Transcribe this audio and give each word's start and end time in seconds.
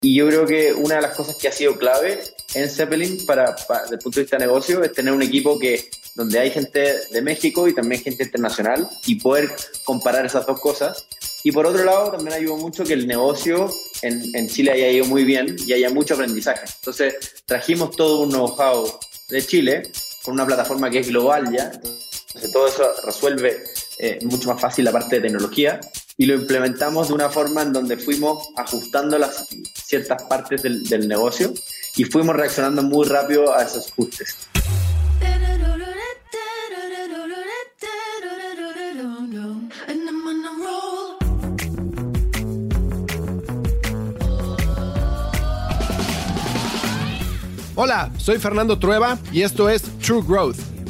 Y 0.00 0.14
yo 0.14 0.28
creo 0.28 0.46
que 0.46 0.72
una 0.72 0.96
de 0.96 1.02
las 1.02 1.16
cosas 1.16 1.36
que 1.36 1.48
ha 1.48 1.52
sido 1.52 1.76
clave 1.76 2.22
en 2.54 2.70
Zeppelin 2.70 3.26
para, 3.26 3.56
desde 3.82 3.96
el 3.96 3.98
punto 3.98 4.20
de 4.20 4.22
vista 4.22 4.36
de 4.36 4.46
negocio 4.46 4.82
es 4.84 4.92
tener 4.92 5.12
un 5.12 5.22
equipo 5.22 5.58
que 5.58 5.90
donde 6.14 6.38
hay 6.38 6.50
gente 6.50 7.00
de 7.10 7.20
México 7.20 7.66
y 7.66 7.74
también 7.74 8.00
gente 8.00 8.22
internacional 8.22 8.88
y 9.06 9.16
poder 9.16 9.50
comparar 9.84 10.24
esas 10.24 10.46
dos 10.46 10.60
cosas. 10.60 11.04
Y 11.42 11.50
por 11.50 11.66
otro 11.66 11.84
lado, 11.84 12.12
también 12.12 12.34
ayudó 12.34 12.56
mucho 12.56 12.84
que 12.84 12.92
el 12.92 13.08
negocio 13.08 13.72
en, 14.02 14.22
en 14.34 14.48
Chile 14.48 14.70
haya 14.70 14.88
ido 14.88 15.04
muy 15.06 15.24
bien 15.24 15.56
y 15.66 15.72
haya 15.72 15.90
mucho 15.90 16.14
aprendizaje. 16.14 16.64
Entonces, 16.78 17.42
trajimos 17.44 17.96
todo 17.96 18.20
un 18.20 18.30
know-how 18.30 19.00
de 19.30 19.42
Chile 19.44 19.82
con 20.22 20.34
una 20.34 20.46
plataforma 20.46 20.90
que 20.90 21.00
es 21.00 21.08
global 21.08 21.52
ya. 21.52 21.72
Entonces, 21.72 22.52
todo 22.52 22.68
eso 22.68 22.84
resuelve 23.04 23.64
eh, 23.98 24.20
mucho 24.22 24.48
más 24.52 24.60
fácil 24.60 24.84
la 24.84 24.92
parte 24.92 25.16
de 25.16 25.22
tecnología 25.22 25.80
y 26.20 26.26
lo 26.26 26.34
implementamos 26.34 27.08
de 27.08 27.14
una 27.14 27.30
forma 27.30 27.62
en 27.62 27.72
donde 27.72 27.96
fuimos 27.96 28.48
ajustando 28.56 29.16
las 29.18 29.46
ciertas 29.72 30.20
partes 30.24 30.62
del, 30.62 30.82
del 30.82 31.06
negocio 31.06 31.54
y 31.96 32.04
fuimos 32.04 32.34
reaccionando 32.34 32.82
muy 32.82 33.06
rápido 33.06 33.54
a 33.54 33.62
esos 33.62 33.88
ajustes. 33.92 34.36
Hola, 47.80 48.10
soy 48.18 48.38
Fernando 48.38 48.76
Trueba 48.76 49.18
y 49.30 49.42
esto 49.42 49.68
es 49.68 49.82
True 50.00 50.24
Growth, 50.26 50.58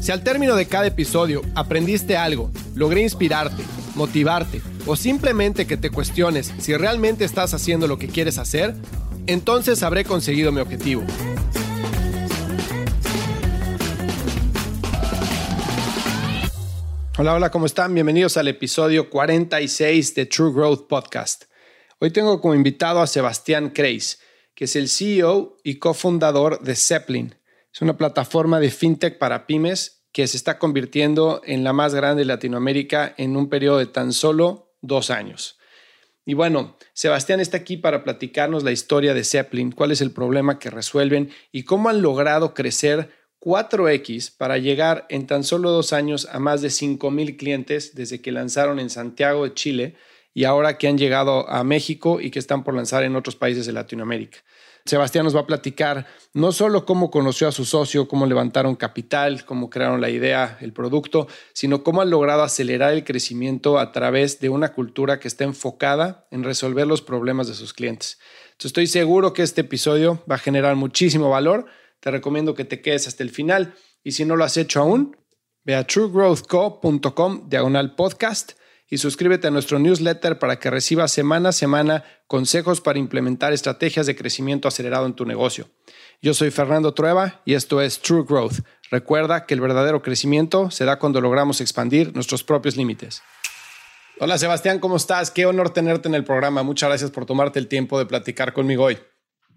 Si 0.00 0.12
al 0.12 0.24
término 0.24 0.56
de 0.56 0.66
cada 0.66 0.86
episodio 0.86 1.42
aprendiste 1.54 2.16
algo, 2.16 2.50
logré 2.74 3.02
inspirarte, 3.02 3.62
motivarte 3.94 4.62
o 4.86 4.96
simplemente 4.96 5.66
que 5.66 5.76
te 5.76 5.90
cuestiones 5.90 6.54
si 6.58 6.74
realmente 6.74 7.26
estás 7.26 7.52
haciendo 7.52 7.86
lo 7.86 7.98
que 7.98 8.08
quieres 8.08 8.38
hacer, 8.38 8.74
entonces 9.26 9.82
habré 9.82 10.06
conseguido 10.06 10.52
mi 10.52 10.60
objetivo. 10.62 11.02
Hola, 17.18 17.34
hola, 17.34 17.50
¿cómo 17.50 17.66
están? 17.66 17.92
Bienvenidos 17.92 18.38
al 18.38 18.48
episodio 18.48 19.10
46 19.10 20.14
de 20.14 20.24
True 20.24 20.54
Growth 20.54 20.88
Podcast. 20.88 21.44
Hoy 21.98 22.10
tengo 22.10 22.40
como 22.40 22.54
invitado 22.54 23.02
a 23.02 23.06
Sebastián 23.06 23.68
Kreis, 23.68 24.18
que 24.54 24.64
es 24.64 24.76
el 24.76 24.88
CEO 24.88 25.58
y 25.62 25.78
cofundador 25.78 26.62
de 26.62 26.74
Zeppelin. 26.74 27.39
Es 27.72 27.82
una 27.82 27.96
plataforma 27.96 28.60
de 28.60 28.70
fintech 28.70 29.18
para 29.18 29.46
pymes 29.46 30.04
que 30.12 30.26
se 30.26 30.36
está 30.36 30.58
convirtiendo 30.58 31.40
en 31.44 31.62
la 31.62 31.72
más 31.72 31.94
grande 31.94 32.22
de 32.22 32.26
Latinoamérica 32.26 33.14
en 33.16 33.36
un 33.36 33.48
periodo 33.48 33.78
de 33.78 33.86
tan 33.86 34.12
solo 34.12 34.74
dos 34.80 35.10
años. 35.10 35.58
Y 36.24 36.34
bueno, 36.34 36.76
Sebastián 36.92 37.40
está 37.40 37.58
aquí 37.58 37.76
para 37.76 38.04
platicarnos 38.04 38.62
la 38.62 38.72
historia 38.72 39.14
de 39.14 39.24
Zeppelin, 39.24 39.72
cuál 39.72 39.92
es 39.92 40.00
el 40.00 40.12
problema 40.12 40.58
que 40.58 40.70
resuelven 40.70 41.30
y 41.52 41.64
cómo 41.64 41.88
han 41.88 42.02
logrado 42.02 42.54
crecer 42.54 43.10
4X 43.40 44.36
para 44.36 44.58
llegar 44.58 45.06
en 45.08 45.26
tan 45.26 45.44
solo 45.44 45.70
dos 45.70 45.92
años 45.92 46.28
a 46.30 46.38
más 46.38 46.60
de 46.60 46.68
5.000 46.68 47.36
clientes 47.36 47.94
desde 47.94 48.20
que 48.20 48.32
lanzaron 48.32 48.78
en 48.78 48.90
Santiago 48.90 49.44
de 49.44 49.54
Chile 49.54 49.96
y 50.34 50.44
ahora 50.44 50.76
que 50.76 50.88
han 50.88 50.98
llegado 50.98 51.48
a 51.48 51.64
México 51.64 52.20
y 52.20 52.30
que 52.30 52.38
están 52.38 52.64
por 52.64 52.74
lanzar 52.74 53.02
en 53.02 53.16
otros 53.16 53.36
países 53.36 53.66
de 53.66 53.72
Latinoamérica. 53.72 54.38
Sebastián 54.84 55.24
nos 55.24 55.36
va 55.36 55.40
a 55.40 55.46
platicar 55.46 56.06
no 56.32 56.52
solo 56.52 56.84
cómo 56.84 57.10
conoció 57.10 57.48
a 57.48 57.52
su 57.52 57.64
socio, 57.64 58.08
cómo 58.08 58.26
levantaron 58.26 58.76
capital, 58.76 59.44
cómo 59.44 59.70
crearon 59.70 60.00
la 60.00 60.10
idea, 60.10 60.58
el 60.60 60.72
producto, 60.72 61.28
sino 61.52 61.82
cómo 61.82 62.02
han 62.02 62.10
logrado 62.10 62.42
acelerar 62.42 62.92
el 62.92 63.04
crecimiento 63.04 63.78
a 63.78 63.92
través 63.92 64.40
de 64.40 64.48
una 64.48 64.72
cultura 64.72 65.20
que 65.20 65.28
está 65.28 65.44
enfocada 65.44 66.26
en 66.30 66.44
resolver 66.44 66.86
los 66.86 67.02
problemas 67.02 67.48
de 67.48 67.54
sus 67.54 67.72
clientes. 67.72 68.18
Estoy 68.62 68.86
seguro 68.86 69.32
que 69.32 69.42
este 69.42 69.62
episodio 69.62 70.22
va 70.30 70.34
a 70.34 70.38
generar 70.38 70.76
muchísimo 70.76 71.30
valor 71.30 71.66
te 72.00 72.10
recomiendo 72.10 72.54
que 72.54 72.64
te 72.64 72.80
quedes 72.80 73.06
hasta 73.06 73.22
el 73.22 73.30
final. 73.30 73.74
Y 74.02 74.12
si 74.12 74.24
no 74.24 74.36
lo 74.36 74.44
has 74.44 74.56
hecho 74.56 74.80
aún, 74.80 75.16
ve 75.64 75.76
a 75.76 75.86
truegrowthco.com 75.86 77.48
diagonal 77.48 77.94
podcast 77.94 78.52
y 78.90 78.98
suscríbete 78.98 79.46
a 79.46 79.50
nuestro 79.50 79.78
newsletter 79.78 80.38
para 80.38 80.58
que 80.58 80.68
recibas 80.68 81.12
semana 81.12 81.50
a 81.50 81.52
semana 81.52 82.04
consejos 82.26 82.80
para 82.80 82.98
implementar 82.98 83.52
estrategias 83.52 84.06
de 84.06 84.16
crecimiento 84.16 84.66
acelerado 84.66 85.06
en 85.06 85.14
tu 85.14 85.24
negocio. 85.24 85.68
Yo 86.20 86.34
soy 86.34 86.50
Fernando 86.50 86.92
Trueba 86.92 87.40
y 87.46 87.54
esto 87.54 87.80
es 87.80 88.00
True 88.00 88.24
Growth. 88.28 88.58
Recuerda 88.90 89.46
que 89.46 89.54
el 89.54 89.60
verdadero 89.60 90.02
crecimiento 90.02 90.70
se 90.70 90.84
da 90.84 90.98
cuando 90.98 91.20
logramos 91.20 91.60
expandir 91.60 92.14
nuestros 92.14 92.42
propios 92.42 92.76
límites. 92.76 93.22
Hola 94.18 94.36
Sebastián, 94.36 94.80
¿cómo 94.80 94.96
estás? 94.96 95.30
Qué 95.30 95.46
honor 95.46 95.70
tenerte 95.70 96.08
en 96.08 96.14
el 96.14 96.24
programa. 96.24 96.62
Muchas 96.62 96.90
gracias 96.90 97.10
por 97.10 97.24
tomarte 97.24 97.58
el 97.58 97.68
tiempo 97.68 97.98
de 97.98 98.06
platicar 98.06 98.52
conmigo 98.52 98.84
hoy. 98.84 98.98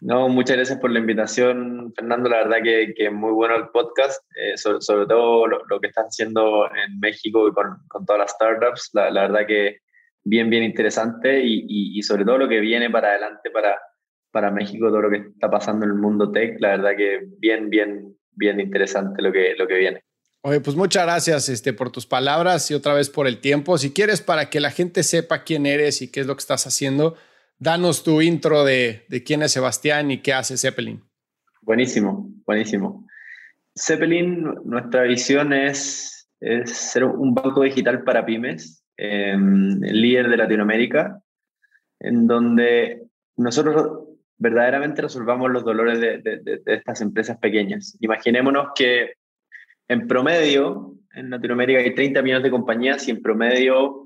No, 0.04 0.28
muchas 0.28 0.58
gracias 0.58 0.80
por 0.80 0.92
la 0.92 1.00
invitación, 1.00 1.94
Fernando. 1.96 2.30
La 2.30 2.44
verdad 2.44 2.58
que, 2.62 2.94
que 2.94 3.10
muy 3.10 3.32
bueno 3.32 3.56
el 3.56 3.70
podcast, 3.70 4.22
eh, 4.36 4.58
sobre, 4.58 5.06
todo 5.06 5.48
lo, 5.48 5.80
que 5.80 5.88
estás 5.88 6.08
haciendo 6.08 6.66
en 6.66 7.00
México 7.00 7.48
y 7.48 7.54
con, 7.54 7.78
con 7.88 8.06
todas 8.06 8.20
las 8.20 8.32
startups. 8.32 8.90
La, 8.92 9.10
la, 9.10 9.22
verdad 9.22 9.48
que 9.48 9.78
bien, 10.26 10.50
bien 10.50 10.64
interesante 10.64 11.42
y, 11.42 11.64
y, 11.70 12.04
sobre 12.04 12.26
todo 12.26 12.38
lo 12.38 12.50
que 12.50 12.60
viene 12.60 12.90
para 12.90 13.12
adelante 13.12 13.50
para, 13.50 13.80
para 14.30 14.52
México, 14.52 14.90
todo 14.90 15.04
lo 15.04 15.10
que 15.10 15.30
está 15.34 15.50
pasando 15.50 15.86
en 15.86 15.92
el 15.92 15.98
mundo 15.98 16.30
tech. 16.34 16.60
La 16.60 16.72
verdad 16.72 16.98
que 16.98 17.22
bien, 17.38 17.70
bien, 17.70 18.14
bien 18.32 18.60
interesante 18.60 19.22
lo 19.22 19.32
que, 19.32 19.56
lo 19.58 19.66
que 19.66 19.76
viene. 19.76 20.04
Oye, 20.42 20.60
pues 20.60 20.76
muchas 20.76 21.04
gracias 21.04 21.48
este, 21.48 21.72
por 21.72 21.94
tus 21.94 22.06
palabras 22.06 22.70
y 22.70 22.74
otra 22.74 22.94
vez 22.94 23.10
por 23.10 23.26
el 23.26 23.40
tiempo. 23.40 23.78
Si 23.78 23.94
quieres, 23.94 24.22
para 24.22 24.50
que 24.50 24.60
la 24.60 24.72
gente 24.72 25.02
sepa 25.02 25.46
quién 25.46 25.66
eres 25.66 26.02
y 26.02 26.12
qué 26.12 26.20
es 26.20 26.28
lo 26.28 26.36
que 26.36 26.42
estás 26.42 26.68
haciendo, 26.68 27.16
danos 27.64 28.04
tu 28.04 28.22
intro 28.22 28.66
de, 28.66 29.06
quién 29.26 29.42
es 29.42 29.54
Sebastián 29.54 30.12
y 30.12 30.18
qué 30.22 30.34
hace 30.34 30.58
Zeppelin. 30.58 31.02
Buenísimo, 31.62 32.30
buenísimo. 32.46 33.08
Zeppelin, 33.76 34.44
nuestra 34.66 35.04
visión 35.04 35.54
es, 35.54 36.30
ser 36.66 37.06
un 37.06 37.34
banco 37.34 37.62
digital 37.62 38.04
para 38.04 38.26
pymes, 38.26 38.84
el 38.98 40.02
líder 40.02 40.30
de 40.30 40.38
Latinoamérica, 40.38 41.22
en 42.00 42.28
donde 42.28 43.04
nosotros 43.38 44.10
verdaderamente 44.38 45.02
resolvamos 45.02 45.50
los 45.50 45.64
dolores 45.64 46.02
de, 46.02 46.18
de, 46.20 46.62
estas 46.66 47.00
empresas 47.00 47.38
pequeñas. 47.38 47.98
Imaginémonos 48.02 48.72
que 48.76 49.14
en 49.88 50.08
promedio, 50.08 50.96
en 51.14 51.30
Latinoamérica 51.30 51.80
hay 51.80 51.96
30 51.96 52.22
millones 52.22 52.44
de 52.44 52.52
compañías 52.52 53.08
y 53.08 53.12
en 53.12 53.22
promedio 53.22 54.03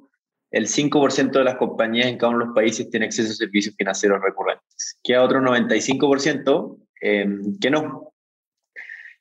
el 0.52 0.68
5% 0.68 1.32
de 1.32 1.44
las 1.44 1.58
compañías 1.58 2.08
en 2.08 2.18
cada 2.18 2.30
uno 2.30 2.40
de 2.40 2.46
los 2.46 2.56
países 2.56 2.90
tiene 2.90 3.08
acceso 3.08 3.32
a 3.32 3.36
servicios 3.36 3.76
financieros 3.76 4.22
recurrentes, 4.22 5.00
que 5.04 5.16
a 5.16 5.24
otro 5.24 5.42
95% 5.42 6.78
em, 7.02 7.58
que 7.60 7.70
no. 7.70 8.14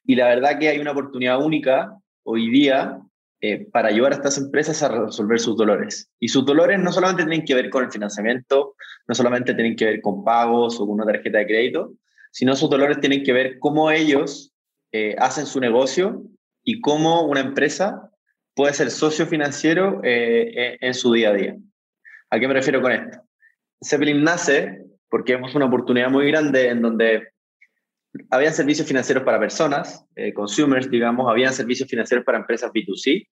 Y 0.05 0.15
la 0.15 0.29
verdad 0.29 0.59
que 0.59 0.69
hay 0.69 0.79
una 0.79 0.93
oportunidad 0.93 1.45
única 1.45 1.97
hoy 2.23 2.49
día 2.51 3.01
eh, 3.41 3.67
para 3.71 3.89
ayudar 3.89 4.13
a 4.13 4.17
estas 4.17 4.39
empresas 4.39 4.83
a 4.83 4.89
resolver 4.89 5.39
sus 5.39 5.57
dolores. 5.57 6.11
Y 6.19 6.29
sus 6.29 6.47
dolores 6.47 6.79
no 6.79 6.93
solamente 6.93 7.25
tienen 7.25 7.45
que 7.45 7.55
ver 7.55 7.71
con 7.71 7.85
el 7.85 7.91
financiamiento, 7.91 8.77
no 9.07 9.15
solamente 9.15 9.55
tienen 9.55 9.77
que 9.77 9.85
ver 9.85 10.01
con 10.01 10.25
pagos 10.25 10.81
o 10.81 10.87
con 10.87 11.01
una 11.01 11.05
tarjeta 11.05 11.39
de 11.39 11.47
crédito, 11.47 11.93
sino 12.31 12.57
sus 12.57 12.71
dolores 12.71 13.01
tienen 13.01 13.25
que 13.25 13.33
ver 13.33 13.59
cómo 13.59 13.91
ellos 13.91 14.53
eh, 14.93 15.17
hacen 15.19 15.47
su 15.47 15.61
negocio 15.61 16.23
y 16.63 16.81
cómo 16.81 17.23
una 17.27 17.41
empresa 17.41 18.11
puede 18.57 18.73
ser 18.73 18.91
socio 18.91 19.27
financiero 19.27 20.01
eh, 20.03 20.51
eh, 20.57 20.79
en 20.81 20.95
su 20.95 21.13
día 21.13 21.29
a 21.29 21.35
día. 21.35 21.57
¿A 22.31 22.41
qué 22.41 22.49
me 22.49 22.55
refiero 22.55 22.81
con 22.81 22.91
esto? 22.91 23.21
Zeppelin 23.85 24.25
nace 24.25 24.83
porque 25.11 25.35
vemos 25.35 25.55
una 25.55 25.67
oportunidad 25.67 26.11
muy 26.11 26.27
grande 26.27 26.71
en 26.71 26.81
donde 26.81 27.29
habían 28.31 28.55
servicios 28.55 28.89
financieros 28.89 29.25
para 29.25 29.39
personas, 29.39 30.07
eh, 30.17 30.33
consumers, 30.33 30.91
digamos, 30.91 31.31
habían 31.31 31.53
servicios 31.53 31.89
financieros 31.89 32.25
para 32.25 32.39
empresas 32.39 32.73
B2C, 32.73 33.29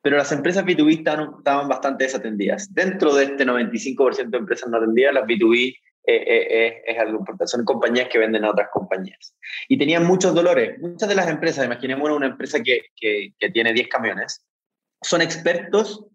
pero 0.00 0.16
las 0.16 0.32
empresas 0.32 0.64
B2B 0.64 0.98
estaban, 0.98 1.68
bastante 1.68 2.04
desatendidas. 2.04 2.72
Dentro 2.72 3.14
de 3.14 3.24
este 3.24 3.44
95% 3.44 4.30
de 4.30 4.38
empresas 4.38 4.68
no 4.70 4.78
atendidas, 4.78 5.14
las 5.14 5.24
B2B 5.24 5.76
es 6.06 6.98
algo 6.98 7.18
importante, 7.18 7.50
son 7.50 7.64
compañías 7.64 8.08
que 8.08 8.18
venden 8.18 8.44
a 8.44 8.50
otras 8.50 8.68
compañías. 8.72 9.36
Y 9.68 9.78
tenían 9.78 10.04
muchos 10.04 10.34
dolores. 10.34 10.78
Muchas 10.78 11.08
de 11.08 11.14
las 11.14 11.28
empresas, 11.28 11.64
imaginemos 11.64 12.10
una 12.10 12.26
empresa 12.26 12.62
que, 12.62 12.86
que, 12.96 13.32
que 13.38 13.50
tiene 13.50 13.72
10 13.72 13.88
camiones, 13.88 14.44
son 15.04 15.22
expertos 15.22 16.06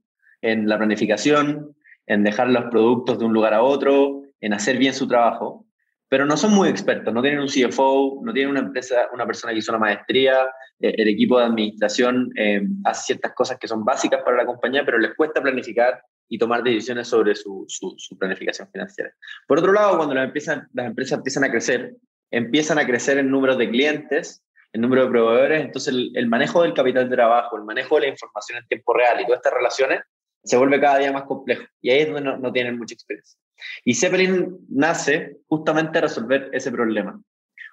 en 0.42 0.68
la 0.68 0.78
planificación, 0.78 1.76
en 2.08 2.24
dejar 2.24 2.50
los 2.50 2.66
productos 2.66 3.20
de 3.20 3.26
un 3.26 3.34
lugar 3.34 3.54
a 3.54 3.64
otro, 3.64 4.24
en 4.42 4.54
hacer 4.54 4.78
bien 4.78 4.94
su 4.94 5.08
trabajo, 5.08 5.66
pero 6.08 6.26
no 6.26 6.36
son 6.38 6.54
muy 6.54 6.70
expertos, 6.70 7.14
no 7.14 7.22
tienen 7.22 7.40
un 7.40 7.48
CFO, 7.48 8.22
no 8.24 8.34
tienen 8.34 8.50
una 8.50 8.62
empresa, 8.62 9.08
una 9.14 9.28
persona 9.28 9.54
que 9.54 9.60
hizo 9.60 9.72
una 9.72 9.80
maestría, 9.80 10.42
eh, 10.80 10.96
el 10.98 11.08
equipo 11.08 11.38
de 11.38 11.46
administración 11.46 12.32
eh, 12.36 12.62
hace 12.84 13.08
ciertas 13.08 13.34
cosas 13.34 13.60
que 13.60 13.68
son 13.68 13.86
básicas 13.86 14.22
para 14.24 14.38
la 14.38 14.46
compañía, 14.46 14.84
pero 14.84 14.98
les 14.98 15.14
cuesta 15.14 15.42
planificar 15.42 16.02
y 16.28 16.40
tomar 16.40 16.64
decisiones 16.64 17.08
sobre 17.08 17.36
su, 17.36 17.66
su, 17.68 18.18
planificación 18.18 18.68
financiera. 18.72 19.12
Por 19.48 19.60
otro 19.60 19.72
lado, 19.72 19.98
cuando 19.98 20.16
las, 20.16 20.26
empiezan, 20.26 20.68
las 20.74 20.88
empresas 20.88 21.18
empiezan 21.18 21.44
a 21.44 21.52
crecer, 21.52 21.96
empiezan 22.32 22.80
a 22.80 22.86
crecer 22.86 23.20
en 23.20 23.30
número 23.30 23.56
de 23.56 23.70
clientes, 23.70 24.44
en 24.74 24.82
número 24.82 25.04
de 25.04 25.10
proveedores, 25.10 25.62
entonces 25.62 25.94
el, 25.94 26.12
el 26.16 26.28
manejo 26.28 26.62
del 26.62 26.74
capital 26.74 27.10
de 27.10 27.16
trabajo, 27.16 27.58
el 27.58 27.64
manejo 27.64 27.96
de 27.96 28.02
la 28.02 28.08
información 28.08 28.60
en 28.60 28.68
tiempo 28.68 28.94
real 28.94 29.20
y 29.20 29.26
todas 29.26 29.40
estas 29.40 29.54
relaciones 29.54 30.02
se 30.44 30.58
vuelve 30.58 30.80
cada 30.80 31.00
día 31.00 31.12
más 31.12 31.24
complejo. 31.24 31.66
Y 31.82 31.90
ahí 31.90 32.00
es 32.02 32.08
donde 32.08 32.22
no, 32.22 32.38
no 32.38 32.52
tienen 32.52 32.78
mucha 32.78 32.94
experiencia. 32.94 33.40
Y 33.84 33.96
Zeppelin 33.96 34.58
nace 34.70 35.38
justamente 35.48 35.98
a 35.98 36.02
resolver 36.02 36.50
ese 36.54 36.72
problema. 36.72 37.22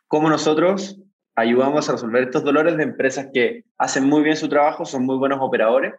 Cómo 0.08 0.28
nosotros 0.28 1.00
ayudamos 1.36 1.88
a 1.88 1.92
resolver 1.92 2.24
estos 2.24 2.44
dolores 2.44 2.76
de 2.76 2.82
empresas 2.82 3.28
que 3.32 3.64
hacen 3.78 4.04
muy 4.04 4.22
bien 4.22 4.36
su 4.36 4.48
trabajo, 4.48 4.84
son 4.84 5.04
muy 5.04 5.16
buenos 5.16 5.38
operadores, 5.40 5.94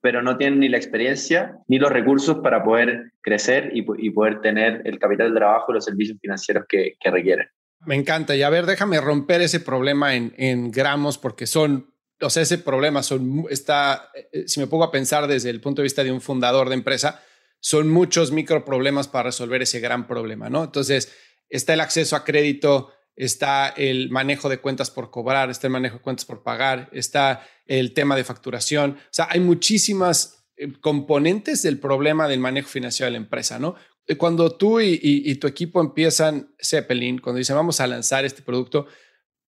pero 0.00 0.22
no 0.22 0.36
tienen 0.36 0.60
ni 0.60 0.68
la 0.68 0.76
experiencia 0.76 1.58
ni 1.66 1.78
los 1.78 1.90
recursos 1.90 2.38
para 2.38 2.64
poder 2.64 3.12
crecer 3.20 3.70
y, 3.74 3.82
poder 4.10 4.40
tener 4.40 4.82
el 4.84 4.98
capital 4.98 5.30
de 5.30 5.38
trabajo 5.38 5.72
y 5.72 5.74
los 5.74 5.84
servicios 5.84 6.18
financieros 6.20 6.64
que, 6.68 6.96
requieren. 7.04 7.48
Me 7.86 7.94
encanta. 7.94 8.34
Y 8.36 8.42
a 8.42 8.50
ver, 8.50 8.66
déjame 8.66 9.00
romper 9.00 9.40
ese 9.40 9.60
problema 9.60 10.14
en, 10.14 10.34
en 10.36 10.70
gramos 10.70 11.18
porque 11.18 11.46
son 11.46 11.94
o 12.20 12.30
sea, 12.30 12.42
ese 12.42 12.58
problema 12.58 13.02
son, 13.02 13.46
está, 13.50 14.10
eh, 14.32 14.44
si 14.46 14.60
me 14.60 14.66
pongo 14.66 14.84
a 14.84 14.90
pensar 14.90 15.26
desde 15.26 15.50
el 15.50 15.60
punto 15.60 15.82
de 15.82 15.84
vista 15.84 16.02
de 16.02 16.12
un 16.12 16.20
fundador 16.20 16.68
de 16.68 16.74
empresa, 16.74 17.22
son 17.60 17.88
muchos 17.88 18.32
micro 18.32 18.64
problemas 18.64 19.08
para 19.08 19.24
resolver 19.24 19.62
ese 19.62 19.80
gran 19.80 20.06
problema, 20.06 20.48
¿no? 20.48 20.64
Entonces, 20.64 21.12
está 21.48 21.74
el 21.74 21.80
acceso 21.80 22.16
a 22.16 22.24
crédito, 22.24 22.92
está 23.16 23.68
el 23.68 24.10
manejo 24.10 24.48
de 24.48 24.58
cuentas 24.58 24.90
por 24.90 25.10
cobrar, 25.10 25.50
está 25.50 25.66
el 25.66 25.72
manejo 25.72 25.96
de 25.96 26.02
cuentas 26.02 26.24
por 26.24 26.42
pagar, 26.42 26.88
está 26.92 27.46
el 27.66 27.94
tema 27.94 28.16
de 28.16 28.24
facturación. 28.24 28.92
O 28.98 29.08
sea, 29.10 29.28
hay 29.30 29.40
muchísimas 29.40 30.46
eh, 30.56 30.72
componentes 30.80 31.62
del 31.62 31.78
problema 31.78 32.28
del 32.28 32.40
manejo 32.40 32.68
financiero 32.68 33.06
de 33.06 33.12
la 33.12 33.24
empresa, 33.24 33.58
¿no? 33.58 33.76
Eh, 34.08 34.16
cuando 34.16 34.56
tú 34.56 34.80
y, 34.80 35.34
tu 35.36 35.46
equipo 35.46 35.80
empiezan 35.80 36.54
Zeppelin, 36.60 37.18
cuando 37.18 37.38
dicen 37.38 37.56
vamos 37.56 37.80
a 37.80 37.86
lanzar 37.86 38.24
este 38.24 38.42
producto, 38.42 38.86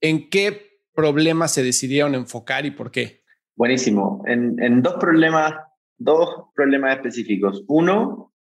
¿en 0.01 0.31
qué 0.31 0.83
problemas 0.95 1.53
se 1.53 1.63
decidieron 1.63 2.15
enfocar 2.15 2.67
y 2.67 2.71
por 2.71 2.91
qué? 2.91 3.25
Buenísimo. 3.57 4.23
En, 4.27 4.63
en 4.63 4.83
dos 4.83 4.95
problemas 4.95 5.55
dos 6.01 6.47
problemas 6.55 6.97
específicos. 6.97 7.63
Uno 7.69 8.33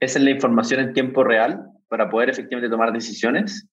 es 0.00 0.16
en 0.16 0.24
la 0.24 0.32
información 0.32 0.80
en 0.80 0.92
tiempo 0.92 1.24
real 1.24 1.64
para 1.88 2.10
poder 2.10 2.28
efectivamente 2.28 2.68
tomar 2.68 2.92
decisiones. 2.92 3.68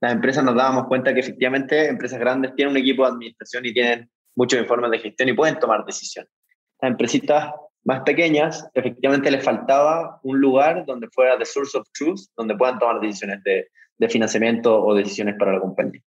Las 0.00 0.12
empresas 0.12 0.42
nos 0.42 0.56
dábamos 0.56 0.86
cuenta 0.88 1.12
que 1.12 1.20
efectivamente 1.20 1.88
empresas 1.88 2.18
grandes 2.18 2.54
tienen 2.54 2.72
un 2.72 2.78
equipo 2.78 3.04
de 3.04 3.12
administración 3.12 3.66
y 3.66 3.74
tienen 3.74 4.10
muchos 4.34 4.58
informes 4.58 4.90
de 4.90 4.98
gestión 4.98 5.28
y 5.28 5.34
pueden 5.34 5.58
tomar 5.58 5.84
decisiones. 5.84 6.32
Las 6.80 6.90
empresitas 6.90 7.52
más 7.84 8.00
pequeñas, 8.02 8.68
efectivamente 8.74 9.30
les 9.30 9.42
faltaba 9.42 10.20
un 10.22 10.40
lugar 10.40 10.84
donde 10.86 11.08
fuera 11.08 11.38
the 11.38 11.44
source 11.44 11.76
of 11.76 11.86
truth, 11.92 12.20
donde 12.36 12.56
puedan 12.56 12.78
tomar 12.78 13.00
decisiones 13.00 13.42
de, 13.44 13.68
de 13.98 14.08
financiamiento 14.08 14.82
o 14.82 14.94
decisiones 14.94 15.36
para 15.38 15.54
la 15.54 15.60
compañía. 15.60 16.00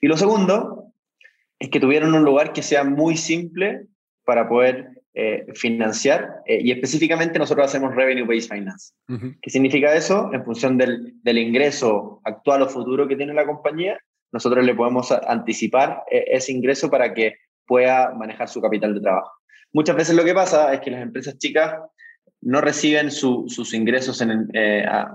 Y 0.00 0.06
lo 0.08 0.16
segundo 0.16 0.92
es 1.58 1.70
que 1.70 1.80
tuvieron 1.80 2.14
un 2.14 2.24
lugar 2.24 2.52
que 2.52 2.62
sea 2.62 2.84
muy 2.84 3.16
simple 3.16 3.86
para 4.24 4.48
poder 4.48 4.96
eh, 5.14 5.46
financiar 5.54 6.42
eh, 6.44 6.58
y 6.62 6.72
específicamente 6.72 7.38
nosotros 7.38 7.66
hacemos 7.66 7.94
Revenue 7.94 8.26
Based 8.26 8.50
Finance. 8.50 8.92
¿Qué 9.40 9.48
significa 9.48 9.94
eso? 9.94 10.30
En 10.34 10.44
función 10.44 10.76
del, 10.76 11.14
del, 11.22 11.38
ingreso 11.38 12.20
actual 12.24 12.60
o 12.60 12.68
futuro 12.68 13.08
que 13.08 13.16
tiene 13.16 13.32
la 13.32 13.46
compañía, 13.46 13.98
nosotros 14.30 14.62
le 14.64 14.74
podemos 14.74 15.10
anticipar 15.12 16.02
eh, 16.10 16.24
ese 16.28 16.52
ingreso 16.52 16.90
para 16.90 17.14
que 17.14 17.36
pueda 17.66 18.12
manejar 18.14 18.48
su 18.48 18.60
capital 18.60 18.94
de 18.94 19.00
trabajo. 19.00 19.32
Muchas 19.76 19.94
veces 19.94 20.16
lo 20.16 20.24
que 20.24 20.32
pasa 20.32 20.72
es 20.72 20.80
que 20.80 20.90
las 20.90 21.02
empresas 21.02 21.36
chicas 21.36 21.74
no 22.40 22.62
reciben 22.62 23.10
sus 23.10 23.74
ingresos 23.74 24.22
en 24.22 24.48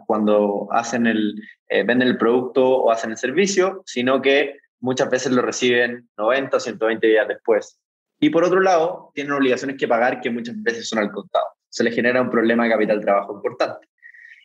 cuando 0.06 0.68
hacen 0.70 1.08
el, 1.08 1.34
venden 1.68 2.04
el 2.04 2.16
producto 2.16 2.64
o 2.64 2.92
hacen 2.92 3.10
el 3.10 3.18
servicio, 3.18 3.82
sino 3.88 4.22
que 4.22 4.60
muchas 4.80 5.10
veces 5.10 5.32
lo 5.32 5.42
reciben 5.42 6.08
90 6.16 6.58
o 6.58 6.60
120 6.60 7.08
días 7.08 7.28
después. 7.28 7.80
Y 8.20 8.30
por 8.30 8.44
otro 8.44 8.60
lado, 8.60 9.10
tienen 9.16 9.34
obligaciones 9.34 9.78
que 9.80 9.88
pagar 9.88 10.22
que 10.22 10.30
muchas 10.30 10.62
veces 10.62 10.88
son 10.88 11.00
al 11.00 11.12
contado. 11.12 11.46
Se 11.68 11.84
les 11.84 11.96
genera 11.96 12.22
un 12.22 12.30
problema 12.30 12.66
de 12.66 12.70
capital 12.70 13.02
trabajo 13.02 13.34
importante. 13.34 13.88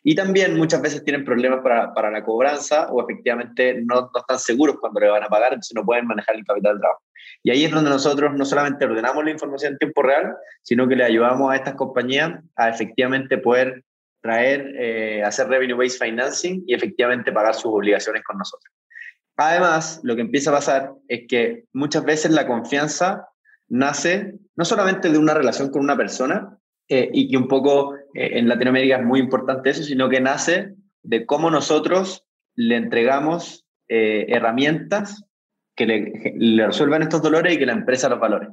Y 0.09 0.15
también 0.15 0.55
muchas 0.55 0.81
veces 0.81 1.03
tienen 1.03 1.25
problemas 1.25 1.59
para, 1.59 1.93
para 1.93 2.09
la 2.09 2.23
cobranza 2.23 2.87
o 2.93 3.01
efectivamente 3.01 3.81
no, 3.83 4.09
no, 4.13 4.19
están 4.21 4.39
seguros 4.39 4.77
cuando 4.79 5.01
le 5.01 5.09
van 5.09 5.25
a 5.25 5.27
pagar, 5.27 5.49
entonces 5.49 5.75
no 5.75 5.83
pueden 5.83 6.07
manejar 6.07 6.37
el 6.37 6.45
capital 6.45 6.75
de 6.75 6.79
trabajo. 6.79 7.03
Y 7.43 7.51
ahí 7.51 7.65
es 7.65 7.71
donde 7.71 7.89
nosotros 7.89 8.31
no 8.33 8.45
solamente 8.45 8.85
ordenamos 8.85 9.25
la 9.25 9.31
información 9.31 9.73
en 9.73 9.79
tiempo 9.79 10.01
real, 10.03 10.33
sino 10.61 10.87
que 10.87 10.95
le 10.95 11.03
ayudamos 11.03 11.51
a 11.51 11.57
estas 11.57 11.75
compañías 11.75 12.41
a 12.55 12.69
efectivamente 12.69 13.37
poder 13.37 13.83
traer, 14.21 14.71
eh, 14.79 15.23
hacer 15.23 15.49
revenue-based 15.49 15.99
financing 15.99 16.63
y 16.65 16.73
efectivamente 16.73 17.33
pagar 17.33 17.55
sus 17.55 17.73
obligaciones 17.73 18.23
con 18.23 18.37
nosotros. 18.37 18.73
Además, 19.35 19.99
lo 20.03 20.15
que 20.15 20.21
empieza 20.21 20.51
a 20.51 20.53
pasar 20.53 20.93
es 21.09 21.25
que 21.27 21.65
muchas 21.73 22.05
veces 22.05 22.31
la 22.31 22.47
confianza 22.47 23.27
nace 23.67 24.35
no 24.55 24.63
solamente 24.63 25.09
de 25.09 25.17
una 25.17 25.33
relación 25.33 25.69
con 25.69 25.81
una 25.81 25.97
persona, 25.97 26.57
eh, 26.89 27.09
y 27.11 27.29
que 27.29 27.35
un 27.35 27.49
poco 27.49 27.96
en 28.13 28.47
Latinoamérica 28.47 28.97
es 28.97 29.05
muy 29.05 29.19
importante 29.19 29.69
eso, 29.69 29.83
sino 29.83 30.09
que 30.09 30.19
nace 30.19 30.73
de 31.03 31.25
cómo 31.25 31.49
nosotros 31.49 32.25
le 32.55 32.75
entregamos 32.75 33.65
eh, 33.87 34.25
herramientas 34.29 35.23
que 35.75 35.85
le, 35.85 36.65
resuelvan 36.65 37.03
estos 37.03 37.21
dolores 37.21 37.53
y 37.53 37.57
que 37.57 37.65
la 37.65 37.73
empresa 37.73 38.09
los 38.09 38.19
valore. 38.19 38.47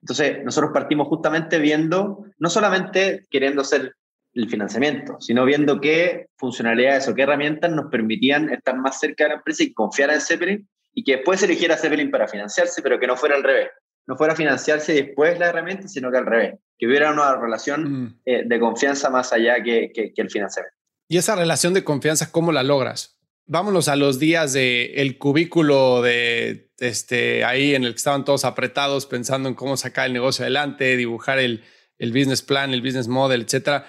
Entonces, 0.00 0.42
nosotros 0.44 0.72
partimos 0.72 1.08
justamente 1.08 1.58
viendo, 1.58 2.24
no 2.38 2.48
solamente 2.48 3.26
queriendo 3.30 3.60
hacer 3.60 3.94
el 4.32 4.48
financiamiento, 4.48 5.20
sino 5.20 5.44
viendo 5.44 5.80
qué 5.80 6.28
funcionalidades 6.36 7.06
o 7.08 7.14
qué 7.14 7.22
herramientas 7.22 7.70
nos 7.70 7.90
permitían 7.90 8.48
estar 8.48 8.76
más 8.76 8.98
cerca 8.98 9.24
de 9.24 9.30
la 9.30 9.36
empresa 9.36 9.62
y 9.62 9.74
confiar 9.74 10.10
en 10.10 10.20
Zeppelin 10.20 10.68
y 10.94 11.04
que 11.04 11.16
después 11.16 11.42
eligiera 11.42 11.76
Zeppelin 11.76 12.10
para 12.10 12.28
financiarse, 12.28 12.80
pero 12.80 12.98
que 12.98 13.06
no 13.06 13.16
fuera 13.16 13.36
al 13.36 13.42
revés 13.42 13.68
no 14.10 14.16
fuera 14.16 14.32
a 14.32 14.36
financiarse 14.36 14.92
después 14.92 15.38
la 15.38 15.50
herramienta, 15.50 15.86
sino 15.86 16.10
que 16.10 16.18
al 16.18 16.26
revés, 16.26 16.54
que 16.76 16.88
hubiera 16.88 17.12
una 17.12 17.36
relación 17.36 17.82
mm. 17.84 18.20
eh, 18.24 18.42
de 18.44 18.58
confianza 18.58 19.08
más 19.08 19.32
allá 19.32 19.62
que, 19.62 19.92
que, 19.94 20.12
el 20.16 20.28
financiamiento. 20.28 20.76
¿Y 21.06 21.16
esa 21.16 21.36
relación 21.36 21.74
de 21.74 21.84
confianza 21.84 22.32
cómo 22.32 22.50
la 22.50 22.64
logras? 22.64 23.20
Vámonos 23.46 23.86
a 23.86 23.94
los 23.94 24.18
días 24.18 24.52
de 24.52 24.94
el 24.96 25.16
cubículo 25.16 26.02
de 26.02 26.72
este 26.78 27.44
ahí 27.44 27.76
en 27.76 27.84
el 27.84 27.92
que 27.92 27.98
estaban 27.98 28.24
todos 28.24 28.44
apretados 28.44 29.06
pensando 29.06 29.48
en 29.48 29.54
cómo 29.54 29.76
sacar 29.76 30.06
el 30.08 30.12
negocio 30.12 30.42
adelante, 30.42 30.96
dibujar 30.96 31.38
el, 31.38 31.62
el 31.98 32.10
business 32.10 32.42
plan, 32.42 32.74
el 32.74 32.82
business 32.82 33.06
model, 33.06 33.42
etcétera. 33.42 33.86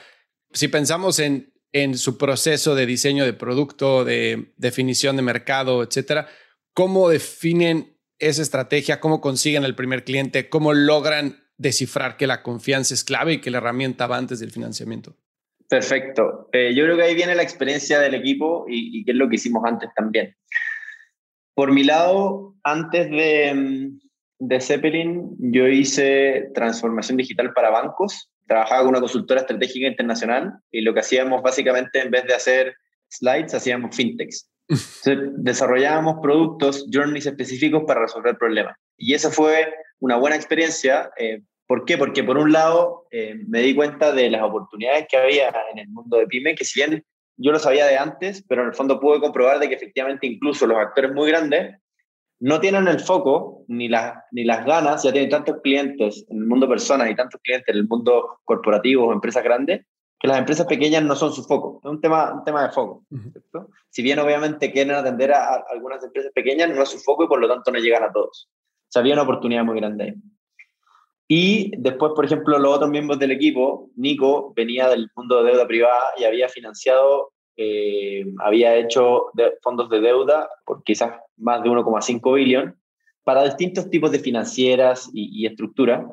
Si 0.54 0.68
pensamos 0.68 1.18
en, 1.18 1.52
en 1.72 1.98
su 1.98 2.20
proceso 2.20 2.76
de 2.76 2.86
diseño 2.86 3.26
de 3.26 3.34
producto, 3.34 4.06
de 4.06 4.54
definición 4.58 5.16
de 5.16 5.24
mercado, 5.24 5.82
etcétera, 5.82 6.28
¿cómo 6.76 7.10
definen 7.10 7.91
esa 8.22 8.42
estrategia, 8.42 9.00
cómo 9.00 9.20
consiguen 9.20 9.64
el 9.64 9.76
primer 9.76 10.04
cliente, 10.04 10.48
cómo 10.50 10.74
logran 10.74 11.44
descifrar 11.58 12.18
que 12.18 12.28
la 12.28 12.42
confianza 12.42 12.94
es 12.94 13.04
clave 13.04 13.34
y 13.34 13.42
que 13.42 13.52
la 13.52 13.58
herramienta 13.58 14.08
va 14.08 14.18
antes 14.18 14.40
del 14.40 14.52
financiamiento. 14.52 15.16
Perfecto. 15.70 16.50
Eh, 16.52 16.74
yo 16.76 16.84
creo 16.84 16.98
que 16.98 17.04
ahí 17.04 17.16
viene 17.16 17.36
la 17.36 17.44
experiencia 17.44 18.00
del 18.00 18.14
equipo 18.14 18.66
y, 18.68 19.04
qué 19.06 19.12
es 19.12 19.18
lo 19.18 19.30
que 19.30 19.36
hicimos 19.36 19.64
antes 19.66 19.90
también. 19.96 20.36
Por 21.54 21.72
mi 21.72 21.84
lado, 21.84 22.56
antes 22.64 23.10
de, 23.10 23.54
mm, 23.54 24.00
de 24.40 24.62
Zeppelin, 24.62 25.36
yo 25.40 25.68
hice 25.68 26.50
transformación 26.54 27.18
digital 27.18 27.54
para 27.54 27.70
bancos. 27.70 28.30
Trabajaba 28.48 28.82
con 28.82 28.90
una 28.90 29.00
consultora 29.00 29.42
estratégica 29.42 29.88
internacional 29.88 30.54
y 30.72 30.82
lo 30.82 30.94
que 30.94 31.00
hacíamos 31.00 31.42
básicamente, 31.42 32.02
en 32.02 32.12
vez 32.12 32.26
de 32.26 32.34
hacer 32.34 32.76
slides, 33.08 33.54
hacíamos 33.54 33.96
fintechs 33.96 34.51
desarrollábamos 35.38 36.18
productos, 36.22 36.86
journeys 36.92 37.26
específicos 37.26 37.84
para 37.86 38.02
resolver 38.02 38.38
problemas. 38.38 38.76
Y 38.98 39.14
esa 39.14 39.30
fue 39.30 39.74
una 40.00 40.18
buena 40.18 40.36
experiencia. 40.36 41.12
Eh, 41.18 41.42
¿Por 41.68 41.86
qué? 41.86 41.98
Porque 41.98 42.24
por 42.24 42.38
un 42.38 42.52
lado 42.52 43.08
eh, 43.12 43.36
me 43.48 43.62
di 43.62 43.76
cuenta 43.76 44.12
de 44.12 44.30
las 44.30 44.44
oportunidades 44.44 45.08
que 45.10 45.18
había 45.18 45.54
en 45.72 45.80
el 45.80 45.88
mundo 45.90 46.18
de 46.18 46.28
pyme, 46.28 46.56
que 46.56 46.66
si 46.66 46.80
bien 46.80 47.04
yo 47.38 47.52
lo 47.52 47.60
sabía 47.60 47.86
de 47.86 47.98
antes, 47.98 48.44
pero 48.48 48.62
en 48.62 48.70
el 48.70 48.74
fondo 48.74 49.00
pude 49.00 49.20
comprobar 49.20 49.60
de 49.60 49.70
que 49.70 49.76
efectivamente 49.76 50.28
incluso 50.28 50.68
los 50.68 50.78
actores 50.78 51.12
muy 51.14 51.30
grandes 51.30 51.78
no 52.40 52.60
tienen 52.60 52.88
el 52.88 53.00
foco 53.00 53.64
ni, 53.68 53.88
la, 53.88 54.26
ni 54.32 54.44
las 54.44 54.66
ganas, 54.66 55.04
ya 55.04 55.12
tienen 55.12 55.30
tantos 55.30 55.58
clientes 55.62 56.26
en 56.30 56.38
el 56.40 56.46
mundo 56.46 56.68
personas 56.68 57.10
y 57.10 57.16
tantos 57.16 57.40
clientes 57.44 57.70
en 57.70 57.80
el 57.80 57.88
mundo 57.88 58.40
corporativo 58.44 59.08
o 59.08 59.14
empresas 59.14 59.44
grandes, 59.44 59.86
que 60.22 60.28
las 60.28 60.38
empresas 60.38 60.68
pequeñas 60.68 61.04
no 61.04 61.16
son 61.16 61.34
su 61.34 61.44
foco, 61.44 61.82
es 61.84 61.90
un 61.90 62.00
tema, 62.00 62.34
un 62.34 62.44
tema 62.44 62.64
de 62.64 62.72
foco. 62.72 63.04
Si 63.90 64.04
bien 64.04 64.20
obviamente 64.20 64.72
quieren 64.72 64.96
atender 64.96 65.34
a, 65.34 65.64
algunas 65.70 66.04
empresas 66.04 66.32
pequeñas, 66.34 66.70
no 66.70 66.84
es 66.84 66.90
su 66.90 67.00
foco 67.00 67.24
y 67.24 67.28
por 67.28 67.40
lo 67.40 67.48
tanto 67.48 67.72
no 67.72 67.80
llegan 67.80 68.04
a 68.04 68.12
todos. 68.12 68.48
O 68.54 68.92
sea, 68.92 69.02
había 69.02 69.14
una 69.14 69.24
oportunidad 69.24 69.64
muy 69.64 69.80
grande 69.80 70.04
ahí. 70.04 70.14
Y 71.28 71.72
después, 71.78 72.12
por 72.16 72.26
ejemplo, 72.26 72.60
los 72.60 72.76
otros 72.76 72.90
miembros 72.90 73.18
del 73.18 73.32
equipo, 73.32 73.90
Nico 73.96 74.54
venía 74.56 74.90
del 74.90 75.10
mundo 75.16 75.42
de 75.42 75.52
deuda 75.52 75.66
privada 75.66 76.02
y 76.18 76.26
había 76.26 76.50
financiado 76.50 77.32
eh, 77.58 78.26
había 78.40 78.76
hecho 78.76 79.32
fondos 79.62 79.90
de 79.90 80.00
deuda 80.00 80.50
por 80.66 80.84
quizás 80.84 81.12
más 81.38 81.62
de 81.62 81.70
1,5 81.70 82.34
billón 82.34 82.80
para 83.24 83.44
distintos 83.44 83.90
tipos 83.90 84.12
de 84.12 84.20
financieras 84.20 85.10
y, 85.14 85.46
estructura. 85.46 86.08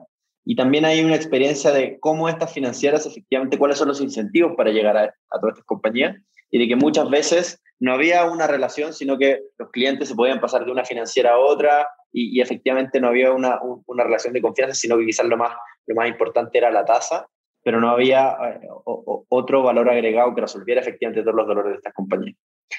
Y 0.50 0.56
también 0.56 0.86
hay 0.86 1.04
una 1.04 1.14
experiencia 1.14 1.72
de 1.72 1.98
cómo 2.00 2.26
estas 2.26 2.54
financieras, 2.54 3.04
efectivamente, 3.04 3.58
cuáles 3.58 3.76
son 3.76 3.88
los 3.88 4.00
incentivos 4.00 4.54
para 4.56 4.70
llegar 4.70 4.96
a, 4.96 5.02
a 5.02 5.40
todas 5.40 5.52
estas 5.52 5.66
compañías 5.66 6.16
y 6.50 6.58
de 6.58 6.66
que 6.66 6.74
muchas 6.74 7.10
veces 7.10 7.62
no 7.78 7.92
había 7.92 8.24
una 8.24 8.46
relación, 8.46 8.94
sino 8.94 9.18
que 9.18 9.42
los 9.58 9.70
clientes 9.70 10.08
se 10.08 10.14
podían 10.14 10.40
pasar 10.40 10.64
de 10.64 10.72
una 10.72 10.86
financiera 10.86 11.32
a 11.32 11.38
otra 11.38 11.86
y, 12.10 12.40
efectivamente 12.40 12.98
no 12.98 13.08
había 13.08 13.30
una, 13.30 13.60
una, 13.86 14.04
relación 14.04 14.32
de 14.32 14.40
confianza, 14.40 14.74
sino 14.74 14.96
que 14.96 15.04
quizás 15.04 15.26
lo 15.26 15.36
más, 15.36 15.52
lo 15.86 15.94
más 15.94 16.08
importante 16.08 16.56
era 16.56 16.70
la 16.70 16.86
tasa, 16.86 17.28
pero 17.62 17.78
no 17.78 17.90
había 17.90 18.30
eh, 18.30 18.68
otro 18.86 19.62
valor 19.62 19.90
agregado 19.90 20.34
que 20.34 20.40
resolviera 20.40 20.80
efectivamente 20.80 21.20
todos 21.20 21.36
los 21.36 21.46
dolores 21.46 21.72
de 21.72 21.76
estas 21.76 21.92
compañías. 21.92 22.38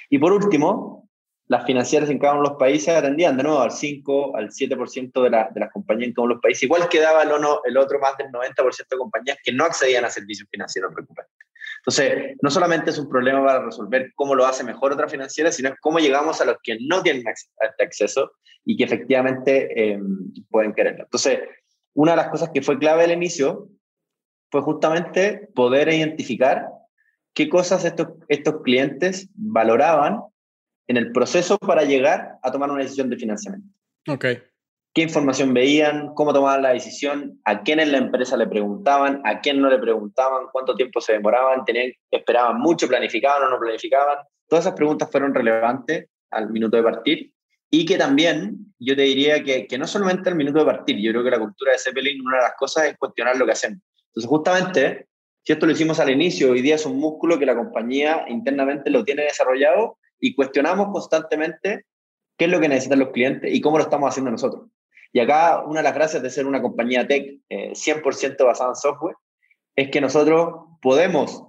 Y 0.10 0.18
por 0.18 0.34
último, 0.34 1.08
las 1.50 1.66
financieras 1.66 2.12
en 2.12 2.20
cada 2.20 2.34
uno 2.34 2.44
de 2.44 2.50
los 2.50 2.60
países 2.60 2.96
atendían 2.96 3.36
de 3.36 3.42
nuevo 3.42 3.60
al 3.60 3.72
5, 3.72 4.38
al 4.38 4.50
7% 4.50 5.24
de, 5.24 5.30
la, 5.32 5.50
de 5.52 5.60
las 5.60 5.72
compañías 5.72 6.10
en 6.10 6.14
cada 6.14 6.26
uno 6.26 6.34
de 6.34 6.36
los 6.36 6.44
países. 6.44 6.64
Igual 6.64 6.88
quedaba 6.88 7.24
el, 7.24 7.32
el 7.66 7.78
otro 7.78 8.00
más 8.00 8.16
del 8.18 8.28
90% 8.28 8.88
de 8.88 8.98
compañías 8.98 9.38
que 9.44 9.52
no 9.52 9.66
accedían 9.66 10.06
a 10.06 10.12
servicios 10.12 10.48
financieros 10.52 10.94
recurrentes. 10.96 11.36
Entonces, 11.80 12.38
no 12.44 12.52
solamente 12.52 12.92
es 12.92 13.00
un 13.00 13.10
problema 13.10 13.44
para 13.44 13.66
resolver 13.66 14.12
cómo 14.14 14.36
lo 14.36 14.46
hace 14.46 14.64
mejor 14.64 14.94
otra 14.94 15.10
financiera, 15.10 15.52
sino 15.52 15.72
cómo 15.82 15.98
llegamos 15.98 16.40
a 16.40 16.46
los 16.46 16.58
que 16.62 16.78
no 16.82 17.02
tienen 17.02 17.24
este 17.28 17.84
acceso 17.84 18.34
y 18.64 18.78
que 18.78 18.84
efectivamente 18.84 19.94
em, 19.94 20.32
pueden 20.52 20.74
quererlo. 20.74 21.06
Entonces, 21.06 21.40
una 21.96 22.12
de 22.12 22.18
las 22.18 22.30
cosas 22.30 22.52
que 22.54 22.62
fue 22.62 22.78
clave 22.78 23.06
al 23.06 23.12
inicio 23.12 23.70
fue 24.52 24.62
justamente 24.62 25.50
poder 25.56 25.90
identificar 25.90 26.68
qué 27.34 27.50
cosas 27.50 27.86
estos, 27.86 28.10
estos 28.28 28.62
clientes 28.62 29.30
valoraban 29.34 30.22
en 30.90 30.98
el 30.98 31.12
proceso 31.12 31.58
para 31.60 31.84
llegar 31.84 32.40
a 32.42 32.52
tomar 32.52 32.70
una 32.72 32.82
decisión 32.82 33.10
de 33.10 33.16
financiamiento. 33.16 33.68
Ok. 34.08 34.26
¿Qué 34.92 35.04
información 35.04 35.54
veían? 35.54 36.16
¿Cómo 36.16 36.34
tomaban 36.34 36.64
la 36.64 36.74
decisión? 36.74 37.40
¿A 37.46 37.62
quién 37.62 37.80
en 37.80 37.92
la 37.92 38.00
empresa 38.00 38.36
le 38.36 38.48
preguntaban? 38.48 39.22
¿A 39.24 39.40
quién 39.40 39.62
no 39.62 39.70
le 39.70 39.78
preguntaban? 39.78 40.48
¿Cuánto 40.52 40.76
tiempo 40.76 41.00
se 41.00 41.14
demoraban? 41.14 41.64
¿Tenían, 41.64 41.92
¿Esperaban 42.10 42.60
mucho? 42.60 42.88
¿Planificaban 42.88 43.44
o 43.44 43.50
no 43.52 43.60
planificaban? 43.60 44.18
Todas 44.48 44.66
esas 44.66 44.76
preguntas 44.76 45.10
fueron 45.12 45.34
relevantes 45.34 46.08
al 46.32 46.50
minuto 46.50 46.78
de 46.78 46.84
partir 46.84 47.32
y 47.70 47.86
que 47.86 48.00
también 48.00 48.74
yo 48.80 48.96
te 48.96 49.04
diría 49.04 49.44
que, 49.44 49.68
que 49.68 49.78
no 49.78 49.86
solamente 49.86 50.30
al 50.30 50.36
minuto 50.36 50.58
de 50.58 50.66
partir, 50.66 50.98
yo 50.98 51.12
creo 51.12 51.24
que 51.24 51.30
la 51.30 51.40
cultura 51.40 51.72
de 51.72 51.78
Zeppelin, 51.78 52.26
una 52.26 52.38
de 52.38 52.44
las 52.44 52.54
cosas 52.58 52.86
es 52.86 52.98
cuestionar 52.98 53.38
lo 53.38 53.46
que 53.46 53.52
hacemos. 53.52 53.80
Entonces, 54.08 54.28
justamente, 54.28 55.08
si 55.44 55.54
esto 55.54 55.68
lo 55.68 55.72
hicimos 55.72 56.00
al 56.00 56.10
inicio, 56.10 56.50
hoy 56.50 56.64
día 56.64 56.76
es 56.76 56.86
un 56.88 56.98
músculo 56.98 57.38
que 57.38 57.46
la 57.46 57.56
compañía 57.56 58.26
internamente 58.28 58.90
lo 58.90 59.04
tiene 59.04 59.22
desarrollado 59.22 60.00
y 60.20 60.36
cuestionamos 60.36 60.90
constantemente 60.92 61.86
qué 62.38 62.46
es 62.46 62.52
lo 62.52 62.60
que 62.60 62.70
necesitan 62.70 63.00
los 63.00 63.10
clientes 63.10 63.54
y 63.54 63.62
cómo 63.62 63.78
lo 63.78 63.84
estamos 63.84 64.10
haciendo 64.10 64.32
nosotros. 64.32 64.70
Y 65.12 65.20
acá 65.20 65.64
una 65.66 65.80
de 65.80 65.84
las 65.84 65.96
gracias 65.96 66.22
de 66.22 66.30
ser 66.30 66.46
una 66.46 66.62
compañía 66.62 67.08
tech 67.08 67.40
100% 67.50 68.36
eh, 68.40 68.44
basada 68.44 68.70
en 68.72 68.76
software 68.76 69.16
es 69.76 69.90
que 69.90 70.02
nosotros 70.02 70.78
podemos 70.82 71.44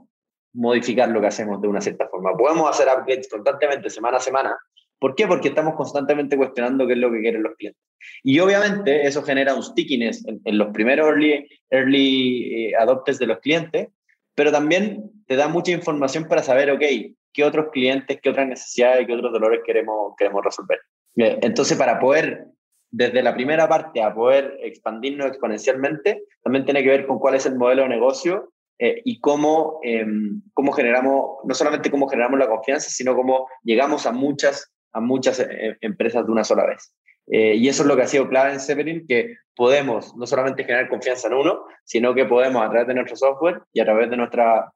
modificar 0.53 1.09
lo 1.09 1.21
que 1.21 1.29
hacemos 1.29 1.61
de 1.61 1.69
una 1.69 1.81
cierta 1.81 2.09
forma. 2.09 2.33
Podemos 2.37 2.69
hacer 2.69 2.89
upgrades 2.89 3.29
constantemente, 3.29 3.91
semana 3.91 4.17
a 4.17 4.21
semana. 4.21 4.59
¿Por 4.99 5.15
qué? 5.15 5.27
Porque 5.27 5.49
estamos 5.49 5.75
constantemente 5.75 6.37
cuestionando 6.37 6.87
qué 6.87 6.95
es 6.95 6.99
lo 6.99 7.11
que 7.11 7.21
quieren 7.21 7.43
los 7.43 7.55
clientes. 7.57 7.83
Y 8.23 8.39
obviamente 8.41 9.07
eso 9.07 9.23
genera 9.23 9.55
un 9.55 9.63
stickiness 9.63 10.25
en, 10.27 10.59
los 10.59 10.69
primeros 10.73 11.09
early, 11.09 11.49
early 11.71 12.67
eh, 12.67 12.77
adopters 12.77 13.19
de 13.19 13.27
los 13.27 13.39
clientes, 13.39 13.89
pero 14.35 14.53
también 14.53 15.11
te 15.27 15.37
da 15.37 15.49
mucha 15.49 15.73
información 15.73 16.25
para 16.27 16.43
saber, 16.43 16.71
ok, 16.71 16.83
qué 17.33 17.45
otros 17.45 17.69
clientes, 17.73 18.19
qué 18.23 18.31
otras 18.31 18.49
necesidades, 18.49 19.07
qué 19.07 19.15
otros 19.15 19.33
dolores 19.33 19.61
queremos, 19.65 20.15
queremos 20.17 20.45
resolver. 20.45 20.81
Eh, 21.17 21.39
entonces, 21.43 21.77
para 21.77 21.99
poder, 21.99 22.47
desde 22.91 23.23
la 23.23 23.35
primera 23.35 23.69
parte, 23.69 24.03
a 24.03 24.15
poder 24.15 24.59
expandirnos 24.63 25.29
exponencialmente, 25.29 26.25
también 26.43 26.65
tiene 26.65 26.83
que 26.83 26.91
ver 26.91 27.07
con 27.07 27.19
cuál 27.19 27.35
es 27.35 27.47
el 27.47 27.57
modelo 27.57 27.83
de 27.83 27.89
negocio 27.89 28.53
eh, 28.79 29.03
y 29.05 29.21
cómo, 29.21 29.81
em, 29.83 30.43
cómo 30.55 30.73
generamos, 30.73 31.39
no 31.45 31.55
solamente 31.55 31.91
cómo 31.91 32.09
generamos 32.09 32.39
la 32.39 32.49
confianza, 32.49 32.91
sino 32.91 33.15
cómo 33.15 33.49
llegamos 33.63 34.07
a 34.07 34.13
muchas, 34.13 34.73
a 34.93 35.01
muchas 35.01 35.41
eh, 35.41 35.77
empresas 35.81 36.25
de 36.27 36.33
una 36.33 36.45
sola 36.45 36.67
vez. 36.67 36.95
y 37.33 37.69
eso 37.69 37.83
es 37.83 37.89
lo 37.89 37.95
que 37.95 38.03
ha 38.03 38.09
sido 38.09 38.29
clave 38.29 38.53
en 38.53 38.59
Severin, 38.59 39.07
que 39.07 39.37
podemos 39.55 40.17
no 40.17 40.27
solamente 40.27 40.65
generar 40.65 40.89
confianza 40.89 41.29
en 41.29 41.35
uno, 41.35 41.65
sino 41.85 42.13
que 42.13 42.25
podemos 42.25 42.61
a 42.61 42.71
través 42.71 42.89
de 42.89 42.95
nuestro 42.95 43.15
software 43.15 43.63
y 43.73 43.79
a 43.79 43.85
través 43.85 44.11
de 44.11 44.17
nuestra 44.17 44.73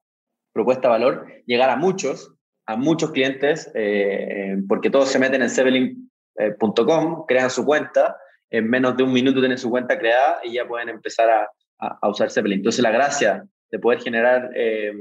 propuesta 0.52 0.82
de 0.82 0.92
valor 0.92 1.26
llegar 1.46 1.68
a 1.68 1.76
muchos 1.76 2.33
a 2.66 2.76
muchos 2.76 3.10
clientes, 3.10 3.70
eh, 3.74 4.56
porque 4.68 4.90
todos 4.90 5.08
se 5.08 5.18
meten 5.18 5.42
en 5.42 5.50
Sebelin.com, 5.50 7.24
crean 7.26 7.50
su 7.50 7.64
cuenta, 7.64 8.16
en 8.50 8.68
menos 8.68 8.96
de 8.96 9.02
un 9.02 9.12
minuto 9.12 9.40
tienen 9.40 9.58
su 9.58 9.70
cuenta 9.70 9.98
creada 9.98 10.40
y 10.44 10.54
ya 10.54 10.66
pueden 10.66 10.88
empezar 10.88 11.28
a, 11.28 11.48
a, 11.78 12.08
usar 12.08 12.30
Zeppelin. 12.30 12.58
Entonces 12.58 12.82
la 12.82 12.90
gracia 12.90 13.44
de 13.70 13.78
poder 13.78 14.00
generar 14.00 14.50
eh, 14.54 14.92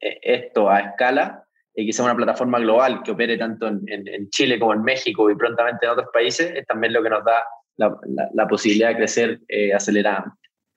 esto 0.00 0.70
a 0.70 0.80
escala 0.80 1.44
y 1.74 1.92
sea 1.92 2.04
una 2.04 2.16
plataforma 2.16 2.58
global 2.60 3.02
que 3.02 3.10
opere 3.10 3.36
tanto 3.36 3.66
en, 3.66 3.82
en, 3.88 4.30
Chile 4.30 4.58
como 4.58 4.74
en 4.74 4.82
México 4.82 5.30
y 5.30 5.34
prontamente 5.34 5.86
en 5.86 5.92
otros 5.92 6.08
países, 6.12 6.52
es 6.54 6.64
también 6.66 6.92
lo 6.92 7.02
que 7.02 7.10
nos 7.10 7.24
da 7.24 7.42
la, 7.76 7.96
la, 8.32 8.46
posibilidad 8.46 8.90
de 8.90 8.96
crecer 8.96 9.40
eh. 9.48 9.72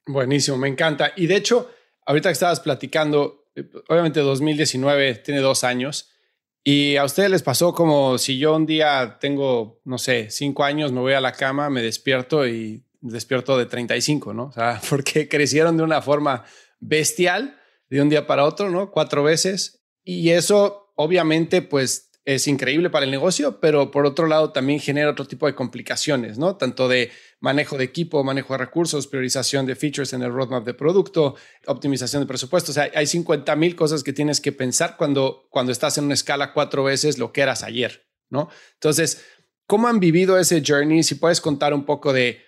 Buenísimo, 0.08 0.58
me 0.58 0.68
encanta. 0.68 1.12
Y 1.16 1.28
de 1.28 1.36
hecho, 1.36 1.70
ahorita 2.06 2.30
que 2.30 2.34
estabas 2.34 2.60
platicando, 2.60 3.46
obviamente 3.88 4.22
2019 4.22 5.16
tiene 5.16 5.42
dos 5.42 5.64
años, 5.64 6.17
y 6.64 6.98
a 6.98 7.06
ustedes 7.06 7.30
les 7.32 7.44
pasó 7.44 7.74
como 7.74 8.18
si 8.18 8.38
yo 8.38 8.56
un 8.56 8.66
día 8.66 9.18
tengo, 9.20 9.80
no 9.86 9.98
sé, 9.98 10.30
cinco 10.30 10.64
años, 10.64 10.92
me 10.92 11.00
voy 11.00 11.14
a 11.14 11.22
la 11.22 11.32
cama, 11.32 11.70
me 11.70 11.82
despierto 11.82 12.48
y 12.48 12.84
despierto 13.02 13.58
de 13.58 13.66
35, 13.66 14.34
¿no? 14.34 14.46
O 14.46 14.52
sea, 14.52 14.82
porque 14.90 15.30
crecieron 15.30 15.78
de 15.78 15.84
una 15.84 16.02
forma 16.02 16.44
bestial 16.80 17.60
de 17.90 18.02
un 18.02 18.10
día 18.10 18.28
para 18.28 18.44
otro, 18.44 18.70
¿no? 18.70 18.92
Cuatro 18.92 19.24
veces. 19.24 19.82
Y 20.04 20.30
eso, 20.32 20.92
obviamente, 20.96 21.62
pues 21.62 22.07
es 22.28 22.46
increíble 22.50 22.90
para 22.90 23.06
el 23.06 23.12
negocio, 23.12 23.62
pero 23.62 23.90
por 23.90 24.06
otro 24.06 24.28
lado 24.28 24.52
también 24.52 24.82
genera 24.82 25.10
otro 25.10 25.26
tipo 25.26 25.48
de 25.48 25.56
complicaciones, 25.56 26.38
¿no? 26.38 26.58
Tanto 26.58 26.90
de 26.90 27.10
manejo 27.40 27.78
de 27.78 27.86
equipo, 27.86 28.22
manejo 28.22 28.54
de 28.54 28.58
recursos, 28.58 29.08
priorización 29.08 29.66
de 29.66 29.78
features 29.78 30.12
en 30.12 30.24
el 30.24 30.34
roadmap 30.34 30.66
de 30.66 30.74
producto, 30.74 31.36
optimización 31.68 32.24
de 32.24 32.28
presupuestos. 32.28 32.72
O 32.72 32.74
sea, 32.74 32.92
hay 32.94 33.08
50 33.08 33.56
mil 33.56 33.78
cosas 33.78 34.04
que 34.04 34.12
tienes 34.12 34.42
que 34.42 34.52
pensar 34.52 34.98
cuando, 34.98 35.48
cuando 35.50 35.72
estás 35.72 35.98
en 35.98 36.04
una 36.04 36.16
escala 36.16 36.52
cuatro 36.52 36.84
veces 36.84 37.18
lo 37.18 37.32
que 37.32 37.40
eras 37.40 37.64
ayer, 37.64 38.10
¿no? 38.30 38.50
Entonces, 38.74 39.24
¿cómo 39.66 39.88
han 39.88 40.02
vivido 40.02 40.38
ese 40.38 40.62
journey? 40.68 41.04
Si 41.04 41.16
puedes 41.16 41.40
contar 41.40 41.74
un 41.74 41.86
poco 41.86 42.12
de 42.12 42.42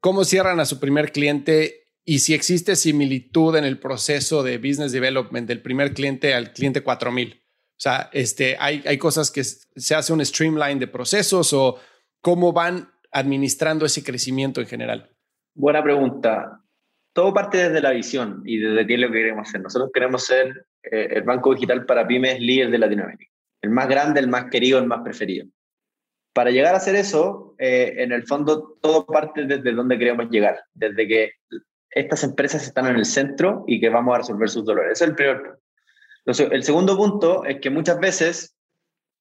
cómo 0.00 0.24
cierran 0.24 0.58
a 0.58 0.66
su 0.66 0.80
primer 0.80 1.12
cliente 1.12 1.92
y 2.04 2.18
si 2.18 2.34
existe 2.34 2.74
similitud 2.74 3.54
en 3.54 3.64
el 3.64 3.78
proceso 3.78 4.42
de 4.42 4.58
business 4.58 4.90
development 4.90 5.46
del 5.46 5.62
primer 5.62 5.94
cliente 5.94 6.34
al 6.34 6.52
cliente 6.52 6.82
4000. 6.82 7.40
O 7.80 7.82
sea, 7.82 8.10
este, 8.12 8.58
hay, 8.60 8.82
hay 8.86 8.98
cosas 8.98 9.30
que 9.30 9.42
se 9.42 9.94
hace 9.94 10.12
un 10.12 10.22
streamline 10.22 10.78
de 10.78 10.86
procesos 10.86 11.54
o 11.54 11.78
cómo 12.20 12.52
van 12.52 12.90
administrando 13.10 13.86
ese 13.86 14.04
crecimiento 14.04 14.60
en 14.60 14.66
general. 14.66 15.10
Buena 15.54 15.82
pregunta. 15.82 16.60
Todo 17.14 17.32
parte 17.32 17.56
desde 17.56 17.80
la 17.80 17.92
visión 17.92 18.42
y 18.44 18.58
desde 18.58 18.86
qué 18.86 18.94
es 18.94 19.00
lo 19.00 19.06
que 19.06 19.14
queremos 19.14 19.48
hacer. 19.48 19.62
Nosotros 19.62 19.90
queremos 19.94 20.26
ser 20.26 20.66
eh, 20.82 21.08
el 21.10 21.22
banco 21.22 21.54
digital 21.54 21.86
para 21.86 22.06
pymes 22.06 22.38
líder 22.38 22.70
de 22.70 22.78
Latinoamérica. 22.80 23.32
El 23.62 23.70
más 23.70 23.88
grande, 23.88 24.20
el 24.20 24.28
más 24.28 24.50
querido, 24.50 24.78
el 24.78 24.86
más 24.86 25.00
preferido. 25.00 25.46
Para 26.34 26.50
llegar 26.50 26.74
a 26.74 26.76
hacer 26.76 26.96
eso, 26.96 27.54
eh, 27.58 27.94
en 27.96 28.12
el 28.12 28.26
fondo 28.26 28.76
todo 28.82 29.06
parte 29.06 29.46
desde 29.46 29.72
donde 29.72 29.98
queremos 29.98 30.28
llegar, 30.28 30.64
desde 30.74 31.08
que 31.08 31.32
estas 31.88 32.24
empresas 32.24 32.62
están 32.62 32.88
en 32.88 32.96
el 32.96 33.06
centro 33.06 33.64
y 33.66 33.80
que 33.80 33.88
vamos 33.88 34.14
a 34.14 34.18
resolver 34.18 34.50
sus 34.50 34.66
dolores. 34.66 34.92
Ese 34.92 35.04
es 35.04 35.10
el 35.10 35.16
primer 35.16 35.59
el 36.30 36.62
segundo 36.62 36.96
punto 36.96 37.44
es 37.44 37.60
que 37.60 37.70
muchas 37.70 37.98
veces 37.98 38.56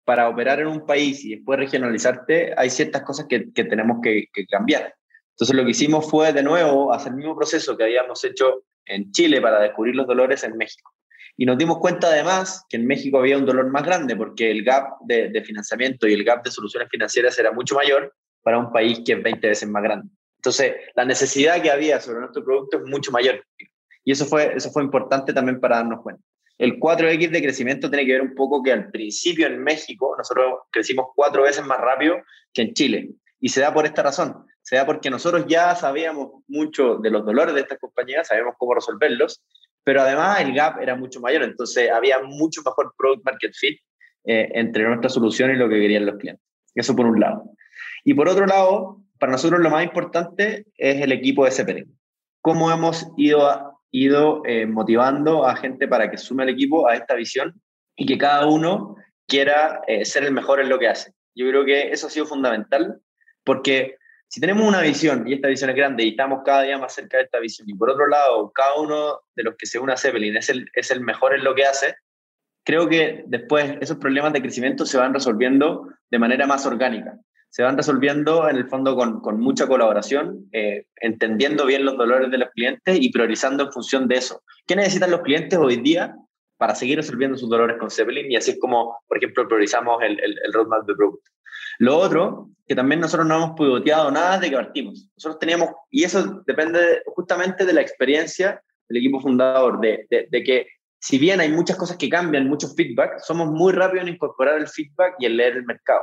para 0.09 0.27
operar 0.27 0.59
en 0.59 0.65
un 0.65 0.87
país 0.87 1.23
y 1.23 1.35
después 1.35 1.59
regionalizarte, 1.59 2.55
hay 2.57 2.71
ciertas 2.71 3.03
cosas 3.03 3.27
que, 3.29 3.41
tenemos 3.53 3.99
que, 4.01 4.27
cambiar. 4.49 4.95
Entonces 5.35 5.55
lo 5.55 5.63
que 5.63 5.69
hicimos 5.69 6.09
fue 6.09 6.33
de 6.33 6.41
nuevo 6.41 6.91
hacer 6.91 7.11
el 7.11 7.17
mismo 7.17 7.35
proceso 7.35 7.77
que 7.77 7.83
habíamos 7.83 8.23
hecho 8.23 8.63
en 8.87 9.11
Chile 9.11 9.39
para 9.39 9.61
descubrir 9.61 9.95
los 9.95 10.07
dolores 10.07 10.43
en 10.43 10.57
México. 10.57 10.91
Y 11.37 11.45
nos 11.45 11.59
dimos 11.59 11.77
cuenta 11.77 12.07
además 12.07 12.65
que 12.67 12.77
en 12.77 12.87
México 12.87 13.19
había 13.19 13.37
un 13.37 13.45
dolor 13.45 13.69
más 13.69 13.83
grande 13.83 14.15
porque 14.15 14.49
el 14.49 14.63
gap 14.63 14.97
de, 15.01 15.29
de 15.29 15.43
financiamiento 15.43 16.07
y 16.07 16.13
el 16.13 16.23
gap 16.23 16.43
de 16.43 16.49
soluciones 16.49 16.89
financieras 16.89 17.37
era 17.37 17.51
mucho 17.51 17.75
mayor 17.75 18.11
para 18.41 18.57
un 18.57 18.71
país 18.71 19.01
que 19.05 19.13
es 19.13 19.21
20 19.21 19.47
veces 19.47 19.69
más 19.69 19.83
grande. 19.83 20.09
Entonces 20.37 20.73
la 20.95 21.05
necesidad 21.05 21.61
que 21.61 21.69
había 21.69 21.99
sobre 21.99 22.21
nuestro 22.21 22.43
producto 22.43 22.77
es 22.77 22.83
mucho 22.89 23.11
mayor. 23.11 23.45
Y 24.03 24.11
eso 24.11 24.25
fue, 24.25 24.55
eso 24.55 24.71
fue 24.71 24.83
importante 24.83 25.33
también 25.33 25.59
para 25.59 25.75
darnos 25.75 26.01
cuenta. 26.01 26.23
El 26.59 26.77
4X 26.77 27.31
de 27.31 27.41
crecimiento 27.41 27.89
tiene 27.89 28.05
que 28.05 28.11
ver 28.11 28.21
un 28.21 28.35
poco 28.35 28.61
que 28.61 28.73
al 28.73 28.91
principio 28.91 29.47
en 29.47 29.63
México 29.63 30.13
nosotros 30.17 30.59
crecimos 30.69 31.07
cuatro 31.15 31.43
veces 31.43 31.65
más 31.65 31.79
rápido 31.79 32.17
que 32.53 32.63
en 32.63 32.73
Chile. 32.73 33.11
Y 33.39 33.47
se 33.49 33.61
da 33.61 33.73
por 33.73 33.85
esta 33.85 34.03
razón. 34.03 34.45
se 34.61 34.75
da 34.75 34.85
porque 34.85 35.09
nosotros 35.09 35.45
ya 35.47 35.73
sabíamos 35.73 36.43
mucho 36.47 36.97
de 36.97 37.09
los 37.09 37.25
dolores 37.25 37.55
de 37.55 37.61
estas 37.61 37.79
compañías, 37.79 38.27
sabíamos 38.27 38.55
cómo 38.57 38.75
resolverlos, 38.75 39.41
pero 39.83 40.01
además 40.01 40.41
el 40.41 40.53
gap 40.53 40.81
era 40.81 40.95
mucho 40.95 41.21
mayor, 41.21 41.43
entonces 41.43 41.89
había 41.89 42.19
mucho 42.19 42.61
mejor 42.63 42.93
product 42.97 43.25
market 43.25 43.53
fit 43.55 43.79
eh, 44.25 44.49
entre 44.53 44.83
nuestra 44.83 45.09
solución 45.09 45.51
y 45.51 45.55
lo 45.55 45.69
que 45.69 45.79
querían 45.79 46.05
los 46.05 46.17
clientes. 46.17 46.45
Eso 46.75 46.95
por 46.95 47.05
un 47.05 47.19
lado. 47.19 47.45
Y 48.03 48.13
por 48.13 48.27
otro 48.27 48.45
lado, 48.45 49.01
para 49.17 49.31
nosotros 49.31 49.61
lo 49.61 49.69
más 49.69 49.83
importante 49.83 50.65
es 50.75 51.01
el 51.01 51.13
equipo 51.13 51.45
de 51.45 51.51
Zeppelin. 51.51 51.97
Cómo 52.41 52.69
hemos 52.69 53.07
ido, 53.17 53.78
ido 53.91 54.41
eh, 54.45 54.65
motivando 54.65 55.45
a 55.45 55.55
gente 55.55 55.87
para 55.87 56.09
que 56.09 56.17
sume 56.17 56.43
al 56.43 56.49
equipo 56.49 56.87
a 56.87 56.95
esta 56.95 57.15
visión 57.15 57.61
y 57.95 58.05
que 58.05 58.17
cada 58.17 58.47
uno 58.47 58.95
quiera 59.27 59.81
eh, 59.87 60.05
ser 60.05 60.23
el 60.23 60.31
mejor 60.31 60.59
en 60.59 60.69
lo 60.69 60.79
que 60.79 60.87
hace. 60.87 61.13
Yo 61.35 61.47
creo 61.49 61.65
que 61.65 61.91
eso 61.91 62.07
ha 62.07 62.09
sido 62.09 62.25
fundamental 62.25 62.99
porque 63.43 63.97
si 64.27 64.39
tenemos 64.39 64.67
una 64.67 64.81
visión 64.81 65.27
y 65.27 65.33
esta 65.33 65.47
visión 65.47 65.69
es 65.69 65.75
grande 65.75 66.03
y 66.03 66.09
estamos 66.09 66.41
cada 66.45 66.63
día 66.63 66.77
más 66.77 66.93
cerca 66.93 67.17
de 67.17 67.23
esta 67.23 67.39
visión 67.39 67.67
y 67.69 67.73
por 67.73 67.89
otro 67.89 68.07
lado 68.07 68.51
cada 68.51 68.75
uno 68.75 69.21
de 69.35 69.43
los 69.43 69.55
que 69.55 69.65
se 69.65 69.79
une 69.79 69.93
a 69.93 69.97
Zeppelin 69.97 70.37
es 70.37 70.49
el, 70.49 70.69
es 70.73 70.91
el 70.91 71.01
mejor 71.01 71.33
en 71.33 71.43
lo 71.43 71.55
que 71.55 71.65
hace, 71.65 71.95
creo 72.63 72.87
que 72.87 73.23
después 73.25 73.77
esos 73.81 73.97
problemas 73.97 74.33
de 74.33 74.41
crecimiento 74.41 74.85
se 74.85 74.97
van 74.97 75.13
resolviendo 75.13 75.87
de 76.11 76.19
manera 76.19 76.45
más 76.45 76.65
orgánica. 76.65 77.17
Se 77.49 77.63
van 77.63 77.77
resolviendo 77.77 78.47
en 78.47 78.57
el 78.57 78.69
fondo 78.69 78.95
con, 78.95 79.21
con 79.21 79.39
mucha 79.39 79.67
colaboración, 79.67 80.47
eh, 80.51 80.85
entendiendo 80.97 81.65
bien 81.65 81.83
los 81.83 81.97
dolores 81.97 82.29
de 82.29 82.37
los 82.37 82.49
clientes 82.51 82.97
y 82.99 83.11
priorizando 83.11 83.63
en 83.63 83.71
función 83.71 84.07
de 84.07 84.15
eso. 84.17 84.43
¿Qué 84.67 84.75
necesitan 84.75 85.11
los 85.11 85.21
clientes 85.21 85.57
hoy 85.57 85.77
día 85.77 86.15
para 86.57 86.75
seguir 86.75 86.97
resolviendo 86.97 87.37
sus 87.37 87.49
dolores 87.49 87.77
con 87.79 87.89
Zeppelin? 87.89 88.31
Y 88.31 88.35
así 88.35 88.51
es 88.51 88.59
como, 88.59 88.99
por 89.07 89.17
ejemplo, 89.17 89.47
priorizamos 89.47 90.01
el, 90.03 90.19
el, 90.19 90.37
el 90.45 90.53
roadmap 90.53 90.85
de 90.85 90.93
producto. 90.93 91.31
Lo 91.79 91.97
otro, 91.97 92.49
que 92.67 92.75
también 92.75 93.01
nosotros 93.01 93.27
no 93.27 93.35
hemos 93.37 93.51
pivoteado 93.57 94.11
nada 94.11 94.37
de 94.37 94.49
que 94.49 94.55
partimos. 94.55 95.09
Nosotros 95.17 95.39
teníamos, 95.39 95.69
y 95.89 96.03
eso 96.03 96.43
depende 96.45 97.01
justamente 97.07 97.65
de 97.65 97.73
la 97.73 97.81
experiencia 97.81 98.61
del 98.87 98.97
equipo 98.97 99.19
fundador, 99.21 99.79
de, 99.79 100.05
de, 100.09 100.27
de 100.29 100.43
que 100.43 100.67
si 100.99 101.17
bien 101.17 101.39
hay 101.39 101.49
muchas 101.49 101.77
cosas 101.77 101.97
que 101.97 102.09
cambian, 102.09 102.47
muchos 102.47 102.75
feedback, 102.75 103.19
somos 103.19 103.49
muy 103.49 103.73
rápidos 103.73 104.07
en 104.07 104.13
incorporar 104.13 104.59
el 104.59 104.67
feedback 104.67 105.15
y 105.19 105.25
en 105.25 105.37
leer 105.37 105.55
el 105.55 105.63
mercado. 105.63 106.01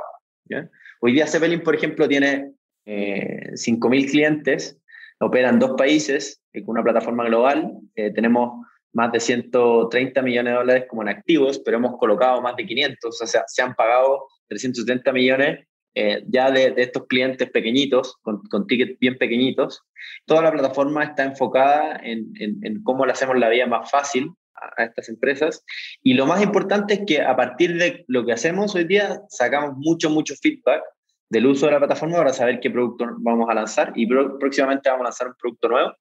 Hoy 0.99 1.13
día 1.13 1.27
Zeppelin, 1.27 1.61
por 1.61 1.75
ejemplo, 1.75 2.07
tiene 2.07 2.53
eh, 2.85 3.51
5.000 3.53 4.09
clientes, 4.09 4.79
opera 5.19 5.49
en 5.49 5.59
dos 5.59 5.71
países, 5.77 6.41
eh, 6.53 6.63
con 6.63 6.73
una 6.73 6.83
plataforma 6.83 7.25
global. 7.25 7.71
Eh, 7.95 8.11
tenemos 8.11 8.65
más 8.93 9.11
de 9.11 9.19
130 9.19 10.21
millones 10.21 10.53
de 10.53 10.57
dólares 10.57 10.85
como 10.89 11.03
en 11.03 11.09
activos, 11.09 11.59
pero 11.59 11.77
hemos 11.77 11.97
colocado 11.97 12.41
más 12.41 12.55
de 12.55 12.65
500, 12.65 13.21
o 13.21 13.27
sea, 13.27 13.43
se 13.47 13.61
han 13.61 13.75
pagado 13.75 14.25
370 14.47 15.11
millones 15.11 15.67
eh, 15.93 16.23
ya 16.27 16.51
de, 16.51 16.71
de, 16.71 16.83
estos 16.83 17.05
clientes 17.07 17.49
pequeñitos, 17.51 18.17
con, 18.21 18.41
con, 18.49 18.65
tickets 18.67 18.99
bien 18.99 19.17
pequeñitos. 19.17 19.83
Toda 20.25 20.43
la 20.43 20.51
plataforma 20.51 21.03
está 21.03 21.23
enfocada 21.23 21.99
en, 22.03 22.31
en, 22.39 22.59
en 22.63 22.83
cómo 22.83 23.05
le 23.05 23.11
hacemos 23.11 23.37
la 23.37 23.49
vida 23.49 23.65
más 23.65 23.89
fácil 23.89 24.31
a 24.77 24.83
estas 24.83 25.09
empresas. 25.09 25.63
Y 26.03 26.13
lo 26.13 26.25
más 26.25 26.41
importante 26.41 26.95
es 26.95 27.01
que 27.05 27.21
a 27.21 27.35
partir 27.35 27.77
de 27.77 28.05
lo 28.07 28.25
que 28.25 28.33
hacemos 28.33 28.75
hoy 28.75 28.85
día, 28.85 29.21
sacamos 29.29 29.75
mucho, 29.77 30.09
mucho 30.09 30.35
feedback 30.41 30.83
del 31.29 31.45
uso 31.45 31.65
de 31.65 31.73
la 31.73 31.79
plataforma 31.79 32.17
para 32.17 32.33
saber 32.33 32.59
qué 32.59 32.69
producto 32.69 33.05
vamos 33.19 33.49
a 33.49 33.53
lanzar 33.53 33.91
y 33.95 34.07
próximamente 34.07 34.89
vamos 34.89 35.01
a 35.01 35.09
lanzar 35.09 35.27
un 35.27 35.35
producto 35.39 35.69
nuevo. 35.69 35.91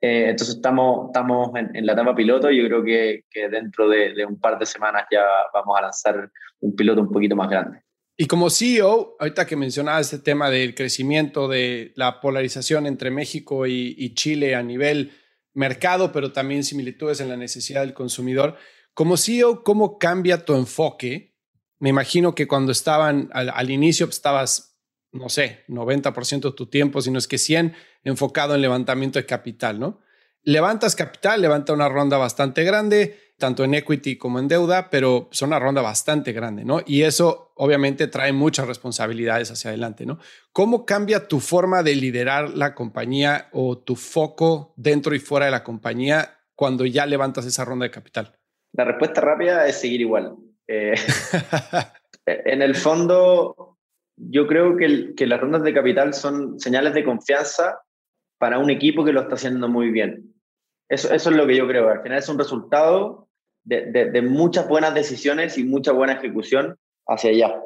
Eh, 0.00 0.30
entonces 0.30 0.56
estamos, 0.56 1.10
estamos 1.10 1.50
en, 1.54 1.76
en, 1.76 1.86
la 1.86 1.92
etapa 1.92 2.14
piloto 2.14 2.50
y 2.50 2.60
yo 2.60 2.66
creo 2.66 2.82
que, 2.82 3.24
que 3.30 3.48
dentro 3.48 3.88
de, 3.88 4.14
de, 4.14 4.24
un 4.24 4.40
par 4.40 4.58
de 4.58 4.66
semanas 4.66 5.04
ya 5.12 5.24
vamos 5.54 5.78
a 5.78 5.82
lanzar 5.82 6.28
un 6.60 6.74
piloto 6.74 7.02
un 7.02 7.12
poquito 7.12 7.36
más 7.36 7.48
grande. 7.48 7.82
Y 8.16 8.26
como 8.26 8.50
CEO, 8.50 9.16
ahorita 9.20 9.46
que 9.46 9.56
mencionabas 9.56 10.12
este 10.12 10.24
tema 10.24 10.50
del 10.50 10.74
crecimiento, 10.74 11.46
de 11.46 11.92
la 11.94 12.20
polarización 12.20 12.86
entre 12.86 13.10
México 13.10 13.66
y, 13.66 13.94
y 13.96 14.14
Chile 14.14 14.56
a 14.56 14.62
nivel 14.62 15.12
mercado, 15.54 16.12
pero 16.12 16.32
también 16.32 16.64
similitudes 16.64 17.20
en 17.20 17.28
la 17.28 17.36
necesidad 17.36 17.82
del 17.82 17.94
consumidor. 17.94 18.56
Como 18.94 19.16
CEO, 19.16 19.62
¿cómo 19.64 19.98
cambia 19.98 20.44
tu 20.44 20.54
enfoque? 20.54 21.36
Me 21.78 21.88
imagino 21.88 22.34
que 22.34 22.46
cuando 22.46 22.72
estaban 22.72 23.30
al, 23.32 23.50
al 23.50 23.70
inicio 23.70 24.06
pues, 24.06 24.16
estabas, 24.16 24.78
no 25.12 25.28
sé, 25.28 25.64
90% 25.68 26.50
de 26.50 26.52
tu 26.52 26.66
tiempo, 26.66 27.00
si 27.00 27.10
no 27.10 27.18
es 27.18 27.26
que 27.26 27.38
100, 27.38 27.74
enfocado 28.04 28.54
en 28.54 28.62
levantamiento 28.62 29.18
de 29.18 29.26
capital, 29.26 29.78
¿no? 29.78 30.00
Levantas 30.44 30.96
capital, 30.96 31.40
levanta 31.40 31.72
una 31.72 31.88
ronda 31.88 32.18
bastante 32.18 32.64
grande, 32.64 33.16
tanto 33.38 33.62
en 33.62 33.74
equity 33.74 34.16
como 34.16 34.40
en 34.40 34.48
deuda, 34.48 34.90
pero 34.90 35.28
es 35.30 35.40
una 35.42 35.58
ronda 35.58 35.82
bastante 35.82 36.32
grande, 36.32 36.64
¿no? 36.64 36.80
Y 36.84 37.02
eso 37.02 37.52
obviamente 37.56 38.08
trae 38.08 38.32
muchas 38.32 38.66
responsabilidades 38.66 39.52
hacia 39.52 39.70
adelante, 39.70 40.04
¿no? 40.04 40.18
¿Cómo 40.52 40.84
cambia 40.84 41.28
tu 41.28 41.38
forma 41.38 41.82
de 41.82 41.94
liderar 41.94 42.50
la 42.50 42.74
compañía 42.74 43.48
o 43.52 43.78
tu 43.78 43.94
foco 43.94 44.74
dentro 44.76 45.14
y 45.14 45.20
fuera 45.20 45.46
de 45.46 45.52
la 45.52 45.62
compañía 45.62 46.38
cuando 46.56 46.86
ya 46.86 47.06
levantas 47.06 47.46
esa 47.46 47.64
ronda 47.64 47.84
de 47.84 47.90
capital? 47.90 48.36
La 48.72 48.84
respuesta 48.84 49.20
rápida 49.20 49.66
es 49.68 49.80
seguir 49.80 50.00
igual. 50.00 50.36
Eh, 50.66 50.94
en 52.26 52.62
el 52.62 52.74
fondo, 52.74 53.78
yo 54.16 54.46
creo 54.48 54.76
que, 54.76 55.14
que 55.16 55.26
las 55.26 55.40
rondas 55.40 55.62
de 55.62 55.74
capital 55.74 56.14
son 56.14 56.58
señales 56.58 56.94
de 56.94 57.04
confianza 57.04 57.80
para 58.38 58.58
un 58.58 58.70
equipo 58.70 59.04
que 59.04 59.12
lo 59.12 59.20
está 59.20 59.34
haciendo 59.34 59.68
muy 59.68 59.90
bien. 59.90 60.31
Eso, 60.92 61.10
eso, 61.14 61.30
es 61.30 61.36
lo 61.36 61.46
que 61.46 61.56
yo 61.56 61.66
creo. 61.66 61.88
Al 61.88 62.02
final 62.02 62.18
es 62.18 62.28
un 62.28 62.38
resultado 62.38 63.26
de, 63.64 64.10
de, 64.10 64.20
muchas 64.20 64.68
buenas 64.68 64.94
decisiones 64.94 65.56
y 65.56 65.64
mucha 65.64 65.90
buena 65.90 66.12
ejecución 66.12 66.76
hacia 67.06 67.30
allá. 67.30 67.62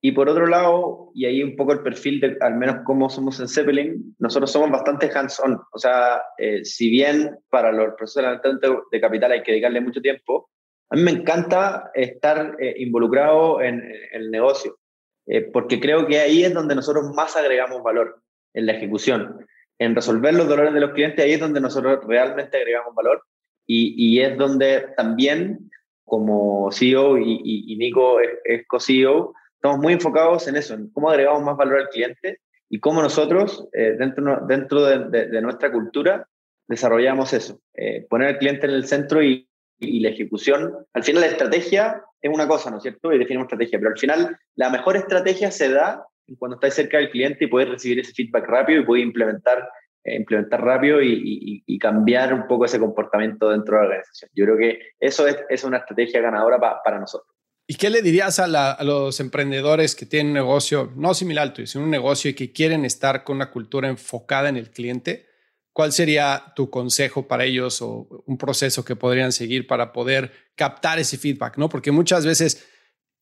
Y 0.00 0.12
por 0.12 0.28
otro 0.28 0.46
lado, 0.46 1.10
y 1.12 1.26
ahí 1.26 1.42
un 1.42 1.56
poco 1.56 1.72
el 1.72 1.82
perfil 1.82 2.20
de 2.20 2.36
al 2.40 2.54
menos 2.54 2.84
cómo 2.84 3.10
somos 3.10 3.40
en 3.40 3.48
Zeppelin, 3.48 4.14
nosotros 4.20 4.52
somos 4.52 4.70
bastante 4.70 5.10
hands-on. 5.12 5.60
O 5.72 5.78
sea, 5.78 6.22
eh, 6.38 6.64
si 6.64 6.88
bien 6.88 7.36
para 7.50 7.72
los 7.72 7.94
procesos 7.96 8.40
de 8.42 8.76
de 8.92 9.00
capital 9.00 9.32
hay 9.32 9.42
que 9.42 9.50
dedicarle 9.50 9.80
mucho 9.80 10.00
tiempo, 10.00 10.48
a 10.90 10.94
mí 10.94 11.02
me 11.02 11.10
encanta 11.10 11.90
estar 11.94 12.54
eh, 12.60 12.76
involucrado 12.78 13.60
en, 13.60 13.80
en, 13.80 14.22
el 14.22 14.30
negocio, 14.30 14.78
eh, 15.26 15.40
porque 15.52 15.80
creo 15.80 16.06
que 16.06 16.20
ahí 16.20 16.44
es 16.44 16.54
donde 16.54 16.76
nosotros 16.76 17.12
más 17.12 17.36
agregamos 17.36 17.82
valor 17.82 18.22
en 18.54 18.66
la 18.66 18.74
ejecución, 18.74 19.44
en 19.78 19.94
resolver 19.94 20.34
los 20.34 20.48
dolores 20.48 20.74
de 20.74 20.80
los 20.80 20.92
clientes, 20.92 21.24
ahí 21.24 21.32
es 21.32 21.40
donde 21.40 21.60
nosotros 21.60 22.00
realmente 22.06 22.56
agregamos 22.56 22.94
valor 22.94 23.22
y, 23.66 23.94
y 23.96 24.20
es 24.20 24.36
donde 24.36 24.88
también 24.96 25.70
como 26.04 26.70
CEO 26.72 27.18
y, 27.18 27.40
y, 27.44 27.76
Nico 27.76 28.18
es, 28.20 28.30
es 28.44 28.66
co-CEO, 28.66 29.34
estamos 29.54 29.78
muy 29.78 29.92
enfocados 29.92 30.48
en 30.48 30.56
eso, 30.56 30.74
en 30.74 30.90
cómo 30.90 31.10
agregamos 31.10 31.42
más 31.42 31.56
valor 31.56 31.80
al 31.80 31.88
cliente 31.90 32.40
y 32.68 32.80
cómo 32.80 33.02
nosotros, 33.02 33.68
eh, 33.72 33.94
dentro, 33.98 34.44
dentro 34.46 34.84
de, 34.84 35.04
de, 35.10 35.26
de, 35.28 35.42
nuestra 35.42 35.70
cultura, 35.70 36.26
desarrollamos 36.66 37.32
eso, 37.32 37.60
eh, 37.74 38.06
poner 38.08 38.28
al 38.28 38.38
cliente 38.38 38.66
en 38.66 38.72
el 38.72 38.86
centro 38.86 39.22
y, 39.22 39.48
y, 39.78 40.00
la 40.00 40.08
ejecución. 40.08 40.74
Al 40.92 41.04
final 41.04 41.22
la 41.22 41.28
estrategia 41.28 42.02
es 42.20 42.32
una 42.32 42.48
cosa, 42.48 42.70
¿no 42.70 42.78
es 42.78 42.82
cierto? 42.82 43.12
Y 43.12 43.18
definimos 43.18 43.46
estrategia, 43.46 43.78
pero 43.78 43.90
al 43.90 43.98
final 43.98 44.38
la 44.56 44.70
mejor 44.70 44.96
estrategia 44.96 45.50
se 45.50 45.70
da 45.70 46.06
cuando 46.36 46.56
estáis 46.56 46.74
cerca 46.74 46.98
del 46.98 47.10
cliente 47.10 47.44
y 47.44 47.48
puedes 47.48 47.68
recibir 47.68 48.00
ese 48.00 48.12
feedback 48.12 48.46
rápido 48.46 48.80
y 48.80 48.84
puedes 48.84 49.04
implementar 49.04 49.68
eh, 50.04 50.16
implementar 50.16 50.64
rápido 50.64 51.02
y, 51.02 51.78
cambiar 51.80 52.34
un 52.34 52.48
poco 52.48 52.64
ese 52.64 52.80
comportamiento 52.80 53.50
dentro 53.50 53.76
de 53.76 53.82
la 53.82 53.88
organización. 53.88 54.30
Yo 54.34 54.44
creo 54.46 54.58
que 54.58 54.80
eso 54.98 55.28
es, 55.28 55.36
es 55.48 55.62
una 55.62 55.78
estrategia 55.78 56.20
ganadora 56.20 56.58
pa, 56.58 56.82
para 56.82 56.98
nosotros. 56.98 57.36
¿Y 57.68 57.74
qué 57.74 57.90
le 57.90 58.02
dirías 58.02 58.38
a, 58.38 58.48
la, 58.48 58.78
los 58.82 59.20
emprendedores 59.20 59.94
que 59.94 60.06
tienen 60.06 60.28
un 60.28 60.32
negocio, 60.32 60.92
no 60.96 61.14
similar 61.14 61.42
al 61.42 61.52
tuyo, 61.52 61.66
sino 61.66 61.84
un 61.84 61.90
negocio 61.90 62.30
y 62.30 62.34
que 62.34 62.52
quieren 62.52 62.84
estar 62.84 63.22
con 63.22 63.36
una 63.36 63.50
cultura 63.50 63.88
enfocada 63.88 64.48
en 64.48 64.56
el 64.56 64.70
cliente? 64.70 65.26
¿Cuál 65.72 65.92
sería 65.92 66.52
tu 66.56 66.70
consejo 66.70 67.28
para 67.28 67.44
ellos 67.44 67.80
o 67.82 68.24
un 68.26 68.38
proceso 68.38 68.84
que 68.84 68.96
podrían 68.96 69.30
seguir 69.30 69.66
para 69.66 69.92
poder 69.92 70.32
captar 70.56 70.98
ese 70.98 71.18
feedback? 71.18 71.58
¿no? 71.58 71.68
Porque 71.68 71.92
muchas 71.92 72.24
veces 72.26 72.66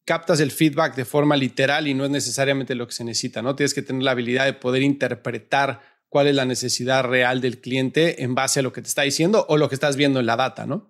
captas 0.06 0.40
el 0.40 0.52
feedback 0.52 0.94
de 0.94 1.04
forma 1.04 1.36
literal 1.36 1.88
y 1.88 1.92
no 1.92 2.04
es 2.04 2.10
necesariamente 2.10 2.74
lo 2.74 2.86
que 2.86 2.94
se 2.94 3.04
necesita, 3.04 3.42
¿no? 3.42 3.56
Tienes 3.56 3.74
que 3.74 3.82
tener 3.82 4.04
la 4.04 4.12
habilidad 4.12 4.46
de 4.46 4.54
poder 4.54 4.82
interpretar 4.82 5.80
cuál 6.08 6.28
es 6.28 6.34
la 6.36 6.44
necesidad 6.44 7.04
real 7.04 7.40
del 7.40 7.60
cliente 7.60 8.22
en 8.22 8.34
base 8.34 8.60
a 8.60 8.62
lo 8.62 8.72
que 8.72 8.80
te 8.80 8.88
está 8.88 9.02
diciendo 9.02 9.44
o 9.48 9.58
lo 9.58 9.68
que 9.68 9.74
estás 9.74 9.96
viendo 9.96 10.20
en 10.20 10.26
la 10.26 10.36
data, 10.36 10.64
¿no? 10.64 10.88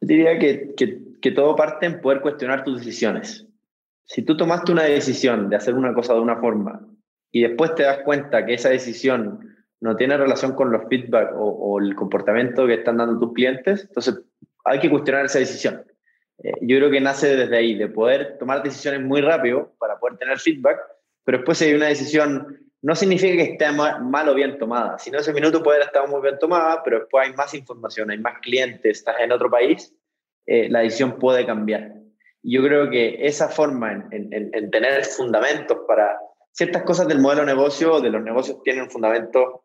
Diría 0.00 0.38
que, 0.38 0.74
todo 1.34 1.56
parte 1.56 1.86
en 1.86 2.00
poder 2.00 2.20
cuestionar 2.20 2.62
tus 2.62 2.78
decisiones. 2.78 3.46
Si 4.04 4.22
tú 4.22 4.36
tomaste 4.36 4.70
una 4.70 4.84
decisión 4.84 5.48
de 5.48 5.56
hacer 5.56 5.74
una 5.74 5.92
cosa 5.94 6.14
de 6.14 6.20
una 6.20 6.36
forma 6.36 6.86
y 7.32 7.42
después 7.42 7.74
te 7.74 7.84
das 7.84 7.98
cuenta 8.04 8.46
que 8.46 8.54
esa 8.54 8.68
decisión 8.68 9.56
no 9.80 9.96
tiene 9.96 10.16
relación 10.16 10.54
con 10.54 10.70
los 10.70 10.82
feedback 10.88 11.32
o, 11.34 11.48
o 11.48 11.80
el 11.80 11.94
comportamiento 11.94 12.66
que 12.66 12.74
están 12.74 12.96
dando 12.96 13.18
tus 13.18 13.32
clientes, 13.32 13.86
entonces 13.88 14.20
hay 14.64 14.78
que 14.80 14.90
cuestionar 14.90 15.24
esa 15.26 15.38
decisión. 15.38 15.82
Eh, 16.42 16.52
yo 16.60 16.76
creo 16.78 16.90
que 16.90 17.00
nace 17.00 17.36
desde 17.36 17.56
ahí, 17.56 17.74
de 17.74 17.88
poder 17.88 18.38
tomar 18.38 18.62
decisiones 18.62 19.02
muy 19.02 19.20
rápido 19.20 19.74
para 19.78 19.98
poder 19.98 20.18
tener 20.18 20.38
feedback, 20.38 20.78
pero 21.24 21.38
después 21.38 21.58
si 21.58 21.66
hay 21.66 21.74
una 21.74 21.86
decisión 21.86 22.66
no 22.82 22.94
significa 22.94 23.34
que 23.34 23.52
esté 23.52 23.72
mal 23.72 24.28
o 24.28 24.34
bien 24.34 24.58
tomada, 24.58 24.98
sino 24.98 25.18
ese 25.18 25.32
minuto 25.32 25.62
puede 25.62 25.78
haber 25.78 25.88
estado 25.88 26.06
muy 26.06 26.20
bien 26.20 26.38
tomada, 26.38 26.82
pero 26.84 27.00
después 27.00 27.26
hay 27.26 27.34
más 27.34 27.52
información, 27.54 28.10
hay 28.10 28.18
más 28.18 28.38
clientes, 28.40 28.98
estás 28.98 29.16
en 29.18 29.32
otro 29.32 29.50
país, 29.50 29.92
eh, 30.46 30.68
la 30.68 30.80
decisión 30.80 31.18
puede 31.18 31.44
cambiar. 31.44 31.94
Yo 32.42 32.62
creo 32.62 32.88
que 32.88 33.26
esa 33.26 33.48
forma 33.48 33.92
en, 34.12 34.32
en, 34.32 34.50
en, 34.52 34.70
tener 34.70 35.04
fundamentos 35.04 35.78
para 35.88 36.16
ciertas 36.52 36.84
cosas 36.84 37.08
del 37.08 37.18
modelo 37.18 37.40
de 37.40 37.46
negocio, 37.48 38.00
de 38.00 38.10
los 38.10 38.22
negocios, 38.22 38.62
tienen 38.62 38.84
un 38.84 38.90
fundamento 38.90 39.64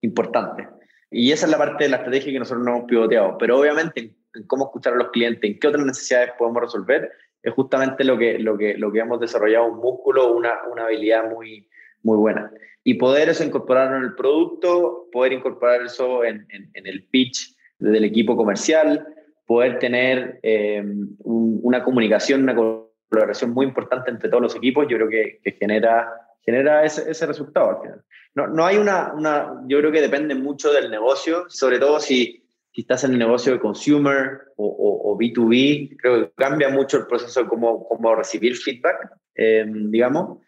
importante. 0.00 0.68
Y 1.10 1.30
esa 1.30 1.46
es 1.46 1.52
la 1.52 1.58
parte 1.58 1.84
de 1.84 1.90
la 1.90 1.98
estrategia 1.98 2.32
que 2.32 2.38
nosotros 2.40 2.64
no 2.64 2.76
hemos 2.76 2.88
pivoteado. 2.88 3.38
Pero 3.38 3.60
obviamente 3.60 4.00
en 4.00 4.16
cómo 4.46 4.66
escuchar 4.66 4.94
a 4.94 4.96
los 4.96 5.10
clientes, 5.10 5.50
en 5.50 5.58
qué 5.58 5.68
otras 5.68 5.84
necesidades 5.84 6.32
podemos 6.38 6.62
resolver, 6.62 7.10
es 7.42 7.52
justamente 7.54 8.04
lo 8.04 8.16
que, 8.16 8.38
lo 8.38 8.56
que, 8.56 8.76
lo 8.76 8.92
que 8.92 9.00
hemos 9.00 9.20
desarrollado, 9.20 9.66
un 9.66 9.78
músculo, 9.78 10.34
una, 10.34 10.52
una 10.70 10.84
habilidad 10.84 11.28
muy, 11.28 11.68
muy 12.02 12.16
buena. 12.16 12.52
Y 12.84 12.94
poder 12.94 13.28
eso 13.28 13.44
incorporarlo 13.44 13.96
en 13.98 14.04
el 14.04 14.14
producto, 14.14 15.08
poder 15.12 15.32
incorporar 15.32 15.82
eso 15.82 16.24
en, 16.24 16.46
en, 16.50 16.86
el 16.86 17.04
pitch 17.08 17.56
del 17.78 18.04
equipo 18.04 18.36
comercial, 18.36 19.06
poder 19.46 19.78
tener 19.78 20.40
eh, 20.42 20.82
una 21.24 21.82
comunicación, 21.84 22.42
una 22.42 22.54
colaboración 22.54 23.50
muy 23.50 23.66
importante 23.66 24.10
entre 24.10 24.28
todos 24.28 24.42
los 24.42 24.56
equipos, 24.56 24.86
yo 24.88 24.96
creo 24.96 25.08
que, 25.08 25.40
que 25.42 25.52
genera, 25.52 26.12
genera 26.44 26.84
ese, 26.84 27.10
ese, 27.10 27.26
resultado 27.26 27.70
al 27.70 27.80
final. 27.82 28.04
No, 28.34 28.46
no 28.46 28.64
hay 28.64 28.78
una, 28.78 29.12
una, 29.14 29.62
yo 29.66 29.78
creo 29.78 29.92
que 29.92 30.00
depende 30.00 30.34
mucho 30.34 30.72
del 30.72 30.90
negocio, 30.90 31.44
sobre 31.48 31.78
todo 31.78 32.00
si, 32.00 32.41
estás 32.80 33.04
en 33.04 33.12
el 33.12 33.18
negocio 33.18 33.52
de 33.52 33.60
consumer 33.60 34.40
o, 34.56 34.66
o, 35.04 35.18
B2B, 35.18 35.96
creo 35.98 36.24
que 36.24 36.32
cambia 36.36 36.70
mucho 36.70 36.96
el 36.96 37.06
proceso 37.06 37.42
de 37.42 37.48
cómo, 37.48 37.86
cómo 37.86 38.14
recibir 38.14 38.56
feedback, 38.56 39.10
eh, 39.34 39.66
digamos 39.66 40.38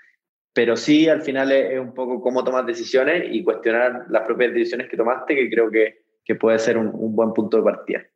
pero 0.54 0.76
sí 0.76 1.08
al 1.08 1.20
final 1.20 1.52
es, 1.52 1.78
un 1.78 1.92
poco 1.92 2.22
cómo 2.22 2.44
tomas 2.44 2.64
decisiones 2.64 3.24
y 3.30 3.42
cuestionar 3.42 4.06
las 4.08 4.22
propias 4.22 4.54
decisiones 4.54 4.88
que 4.88 4.96
tomaste, 4.96 5.34
que 5.34 5.50
creo 5.50 5.70
que, 5.70 6.04
que 6.24 6.36
puede 6.36 6.58
ser 6.60 6.78
un, 6.78 6.90
un, 6.94 7.14
buen 7.14 7.32
punto 7.32 7.58
de 7.58 7.64
partida. 7.64 8.06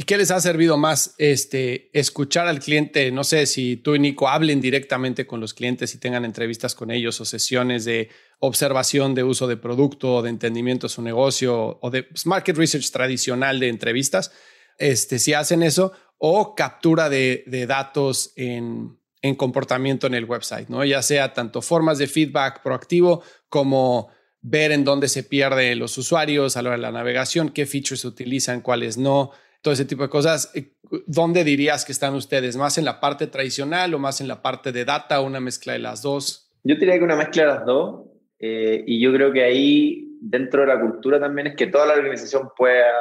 ¿Y 0.00 0.04
qué 0.04 0.16
les 0.16 0.30
ha 0.30 0.40
servido 0.40 0.76
más 0.76 1.16
este, 1.18 1.90
escuchar 1.92 2.46
al 2.46 2.60
cliente? 2.60 3.10
No 3.10 3.24
sé 3.24 3.46
si 3.46 3.76
tú 3.76 3.96
y 3.96 3.98
Nico 3.98 4.28
hablen 4.28 4.60
directamente 4.60 5.26
con 5.26 5.40
los 5.40 5.54
clientes 5.54 5.92
y 5.92 5.98
tengan 5.98 6.24
entrevistas 6.24 6.76
con 6.76 6.92
ellos 6.92 7.20
o 7.20 7.24
sesiones 7.24 7.84
de 7.84 8.08
observación 8.38 9.16
de 9.16 9.24
uso 9.24 9.48
de 9.48 9.56
producto, 9.56 10.22
de 10.22 10.30
entendimiento 10.30 10.86
de 10.86 10.94
su 10.94 11.02
negocio 11.02 11.80
o 11.82 11.90
de 11.90 12.06
market 12.26 12.56
research 12.56 12.92
tradicional 12.92 13.58
de 13.58 13.70
entrevistas. 13.70 14.30
Este, 14.78 15.18
si 15.18 15.32
hacen 15.32 15.64
eso 15.64 15.90
o 16.16 16.54
captura 16.54 17.08
de, 17.08 17.42
de 17.48 17.66
datos 17.66 18.32
en, 18.36 19.00
en 19.20 19.34
comportamiento 19.34 20.06
en 20.06 20.14
el 20.14 20.26
website, 20.26 20.68
¿no? 20.68 20.84
Ya 20.84 21.02
sea 21.02 21.32
tanto 21.32 21.60
formas 21.60 21.98
de 21.98 22.06
feedback 22.06 22.62
proactivo 22.62 23.24
como 23.48 24.10
ver 24.42 24.70
en 24.70 24.84
dónde 24.84 25.08
se 25.08 25.24
pierden 25.24 25.80
los 25.80 25.98
usuarios 25.98 26.56
a 26.56 26.62
la 26.62 26.68
hora 26.68 26.76
de 26.76 26.82
la 26.82 26.92
navegación, 26.92 27.48
qué 27.48 27.66
features 27.66 28.04
utilizan, 28.04 28.60
cuáles 28.60 28.96
no, 28.96 29.32
todo 29.62 29.74
ese 29.74 29.84
tipo 29.84 30.02
de 30.02 30.08
cosas. 30.08 30.50
Eh, 30.54 30.72
¿Dónde 31.06 31.44
dirías 31.44 31.84
que 31.84 31.92
están 31.92 32.14
ustedes? 32.14 32.56
¿Más 32.56 32.78
en 32.78 32.84
la 32.84 33.00
parte 33.00 33.26
tradicional 33.26 33.92
o 33.94 33.98
más 33.98 34.20
en 34.20 34.28
la 34.28 34.42
parte 34.42 34.72
de 34.72 34.84
data, 34.84 35.20
una 35.20 35.40
mezcla 35.40 35.72
de 35.72 35.80
las 35.80 36.02
dos? 36.02 36.50
Yo 36.64 36.76
diría 36.76 36.98
que 36.98 37.04
una 37.04 37.16
mezcla 37.16 37.42
de 37.42 37.48
las 37.48 37.64
dos. 37.64 38.06
Eh, 38.38 38.84
y 38.86 39.00
yo 39.00 39.12
creo 39.12 39.32
que 39.32 39.42
ahí, 39.42 40.16
dentro 40.20 40.60
de 40.60 40.68
la 40.68 40.80
cultura 40.80 41.18
también, 41.18 41.48
es 41.48 41.56
que 41.56 41.66
toda 41.66 41.86
la 41.86 41.94
organización 41.94 42.50
pueda, 42.56 42.92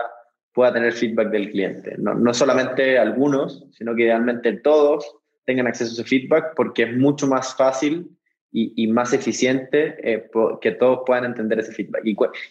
pueda 0.54 0.74
tener 0.74 0.94
feedback 0.94 1.30
del 1.30 1.52
cliente. 1.52 1.96
No, 1.98 2.14
no 2.14 2.34
solamente 2.34 2.98
algunos, 2.98 3.66
sino 3.78 3.96
que 3.96 4.04
idealmente 4.04 4.54
todos 4.54 5.06
tengan 5.46 5.68
acceso 5.68 5.92
a 5.92 5.94
ese 5.94 6.04
feedback 6.04 6.54
porque 6.56 6.84
es 6.84 6.98
mucho 6.98 7.28
más 7.28 7.56
fácil 7.56 8.10
y, 8.52 8.88
más 8.88 9.14
eficiente 9.14 9.96
eh, 10.02 10.30
que 10.62 10.72
todos 10.72 11.02
puedan 11.06 11.26
entender 11.26 11.60
ese 11.60 11.74
feedback. 11.74 12.02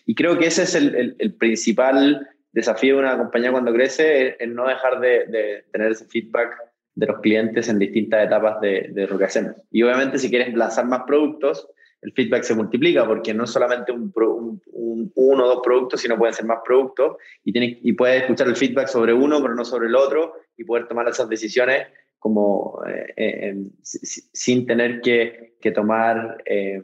Y, 0.06 0.14
creo 0.14 0.38
que 0.38 0.46
ese 0.46 0.62
es 0.62 0.74
el, 0.74 1.34
principal 1.38 2.28
desafío 2.52 2.94
de 2.94 3.00
una 3.00 3.18
compañía 3.18 3.52
cuando 3.52 3.72
crece, 3.72 4.36
es, 4.38 4.48
no 4.48 4.66
dejar 4.66 5.00
de, 5.00 5.26
de, 5.26 5.64
tener 5.72 5.92
ese 5.92 6.06
feedback 6.06 6.56
de 6.94 7.06
los 7.06 7.20
clientes 7.20 7.68
en 7.68 7.78
distintas 7.78 8.24
etapas 8.24 8.60
de, 8.60 8.88
de, 8.92 9.06
lo 9.06 9.18
que 9.18 9.24
hacemos. 9.24 9.54
Y 9.70 9.82
obviamente 9.82 10.18
si 10.18 10.30
quieres 10.30 10.54
lanzar 10.54 10.86
más 10.86 11.02
productos, 11.06 11.68
el 12.02 12.12
feedback 12.12 12.42
se 12.42 12.54
multiplica 12.54 13.06
porque 13.06 13.34
no 13.34 13.44
es 13.44 13.50
solamente 13.50 13.92
un, 13.92 14.12
un, 14.72 15.12
uno 15.14 15.44
o 15.44 15.48
dos 15.48 15.60
productos, 15.62 16.00
sino 16.00 16.16
pueden 16.16 16.34
ser 16.34 16.46
más 16.46 16.58
productos 16.64 17.16
y, 17.44 17.52
tienes, 17.52 17.78
y 17.82 17.92
puedes 17.92 18.22
escuchar 18.22 18.48
el 18.48 18.56
feedback 18.56 18.88
sobre 18.88 19.12
uno, 19.12 19.40
pero 19.42 19.54
no 19.54 19.64
sobre 19.64 19.88
el 19.88 19.96
otro 19.96 20.34
y 20.56 20.64
poder 20.64 20.88
tomar 20.88 21.08
esas 21.08 21.28
decisiones 21.28 21.88
como 22.18 22.80
eh, 22.86 23.12
eh, 23.16 23.56
sin 23.82 24.66
tener 24.66 25.00
que, 25.00 25.56
que 25.60 25.70
tomar 25.70 26.38
eh, 26.46 26.82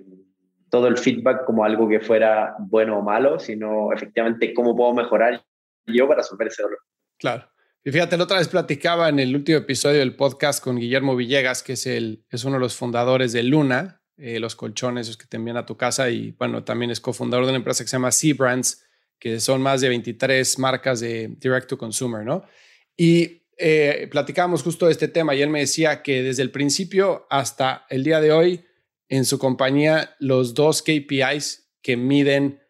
todo 0.71 0.89
el 0.89 0.97
feedback 0.97 1.45
como 1.45 1.65
algo 1.65 1.89
que 1.89 2.01
fuera 2.01 2.55
bueno 2.59 2.99
o 2.99 3.03
malo, 3.03 3.39
sino 3.39 3.93
efectivamente 3.93 4.55
cómo 4.55 4.77
puedo 4.77 4.95
mejorar 4.95 5.43
yo 5.87 6.07
para 6.07 6.23
resolver 6.23 6.49
ese 6.49 6.63
dolor. 6.63 6.79
Claro. 7.19 7.49
Y 7.85 7.91
fíjate, 7.91 8.17
la 8.17 8.25
otra 8.25 8.39
vez 8.39 8.49
platicaba 8.49 9.09
en 9.09 9.19
el 9.19 9.35
último 9.35 9.59
episodio 9.59 9.99
del 9.99 10.15
podcast 10.15 10.63
con 10.63 10.77
Guillermo 10.77 11.17
Villegas, 11.17 11.63
que 11.63 11.73
es, 11.73 11.87
el, 11.87 12.25
es 12.31 12.45
uno 12.45 12.55
de 12.55 12.61
los 12.61 12.77
fundadores 12.77 13.33
de 13.33 13.43
Luna, 13.43 14.03
los 14.17 14.55
colchones 14.55 15.09
los 15.09 15.17
que 15.17 15.27
te 15.27 15.37
envían 15.37 15.57
a 15.57 15.67
tu 15.67 15.77
casa, 15.77 16.09
y 16.11 16.31
bueno, 16.33 16.63
también 16.63 16.93
es 16.93 17.01
cofundador 17.01 17.45
de 17.45 17.51
una 17.51 17.59
empresa 17.59 17.83
que 17.83 17.89
se 17.89 17.97
llama 17.97 18.13
Sea 18.13 18.35
Brands, 18.35 18.85
que 19.19 19.41
son 19.41 19.63
más 19.63 19.81
de 19.81 19.89
23 19.89 20.59
marcas 20.59 21.01
de 21.01 21.35
direct 21.39 21.69
to 21.69 21.79
consumer, 21.79 22.25
¿no? 22.25 22.45
Y 22.97 23.43
eh, 23.57 24.09
platicábamos 24.11 24.63
justo 24.63 24.87
de 24.87 24.93
este 24.93 25.09
tema 25.09 25.35
y 25.35 25.43
él 25.43 25.51
me 25.51 25.61
decía 25.61 26.03
que 26.03 26.23
desde 26.23 26.43
el 26.43 26.51
principio 26.51 27.27
hasta 27.31 27.87
el 27.89 28.03
día 28.05 28.21
de 28.21 28.33
hoy, 28.33 28.65
en 29.09 29.25
su 29.25 29.39
compañía, 29.39 30.17
los 30.19 30.55
dos 30.55 30.83
KPIs 30.83 31.73
que 31.83 31.97
miden 31.97 32.61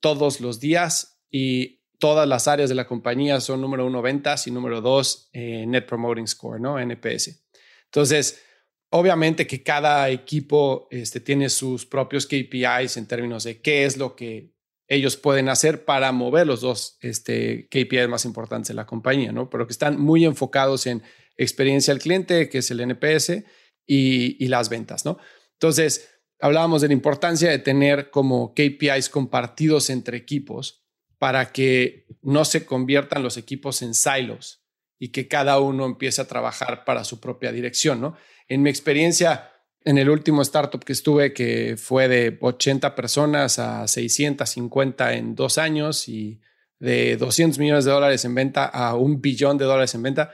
todos 0.00 0.40
los 0.40 0.60
días 0.60 1.22
y 1.30 1.83
todas 2.04 2.28
las 2.28 2.48
áreas 2.48 2.68
de 2.68 2.74
la 2.74 2.86
compañía 2.86 3.40
son 3.40 3.62
número 3.62 3.86
uno 3.86 4.02
ventas 4.02 4.46
y 4.46 4.50
número 4.50 4.82
dos 4.82 5.30
eh, 5.32 5.64
Net 5.66 5.86
Promoting 5.86 6.28
Score, 6.28 6.60
¿no? 6.60 6.78
NPS. 6.78 7.46
Entonces, 7.86 8.42
obviamente 8.90 9.46
que 9.46 9.62
cada 9.62 10.10
equipo 10.10 10.86
este, 10.90 11.20
tiene 11.20 11.48
sus 11.48 11.86
propios 11.86 12.26
KPIs 12.26 12.98
en 12.98 13.06
términos 13.06 13.44
de 13.44 13.62
qué 13.62 13.86
es 13.86 13.96
lo 13.96 14.14
que 14.16 14.52
ellos 14.86 15.16
pueden 15.16 15.48
hacer 15.48 15.86
para 15.86 16.12
mover 16.12 16.46
los 16.46 16.60
dos 16.60 16.98
este, 17.00 17.68
KPIs 17.70 18.06
más 18.06 18.26
importantes 18.26 18.68
de 18.68 18.74
la 18.74 18.84
compañía, 18.84 19.32
¿no? 19.32 19.48
Pero 19.48 19.66
que 19.66 19.72
están 19.72 19.98
muy 19.98 20.26
enfocados 20.26 20.86
en 20.86 21.02
experiencia 21.38 21.94
al 21.94 22.00
cliente, 22.00 22.50
que 22.50 22.58
es 22.58 22.70
el 22.70 22.80
NPS, 22.80 23.44
y, 23.86 24.46
las 24.48 24.68
ventas, 24.68 25.06
¿no? 25.06 25.16
Entonces, 25.54 26.06
hablábamos 26.38 26.82
de 26.82 26.88
la 26.88 26.94
importancia 26.94 27.48
de 27.48 27.60
tener 27.60 28.10
como 28.10 28.52
KPIs 28.52 29.08
compartidos 29.08 29.88
entre 29.88 30.18
equipos 30.18 30.83
para 31.18 31.52
que 31.52 32.06
no 32.22 32.44
se 32.44 32.64
conviertan 32.66 33.22
los 33.22 33.36
equipos 33.36 33.82
en 33.82 33.94
silos 33.94 34.64
y 34.98 35.08
que 35.08 35.28
cada 35.28 35.58
uno 35.58 35.86
empiece 35.86 36.22
a 36.22 36.28
trabajar 36.28 36.84
para 36.84 37.04
su 37.04 37.20
propia 37.20 37.52
dirección, 37.52 38.00
¿no? 38.00 38.16
En 38.48 38.62
mi 38.62 38.70
experiencia, 38.70 39.50
en 39.84 39.98
el 39.98 40.08
último 40.08 40.42
startup 40.42 40.84
que 40.84 40.92
estuve, 40.92 41.32
que 41.32 41.76
fue 41.76 42.08
de 42.08 42.38
80 42.40 42.94
personas 42.94 43.58
a 43.58 43.86
650 43.86 45.14
en 45.14 45.34
dos 45.34 45.58
años 45.58 46.08
y 46.08 46.40
de 46.78 47.16
200 47.16 47.58
millones 47.58 47.84
de 47.84 47.90
dólares 47.90 48.24
en 48.24 48.34
venta 48.34 48.64
a 48.64 48.94
un 48.94 49.20
billón 49.20 49.58
de 49.58 49.64
dólares 49.64 49.94
en 49.94 50.02
venta, 50.02 50.32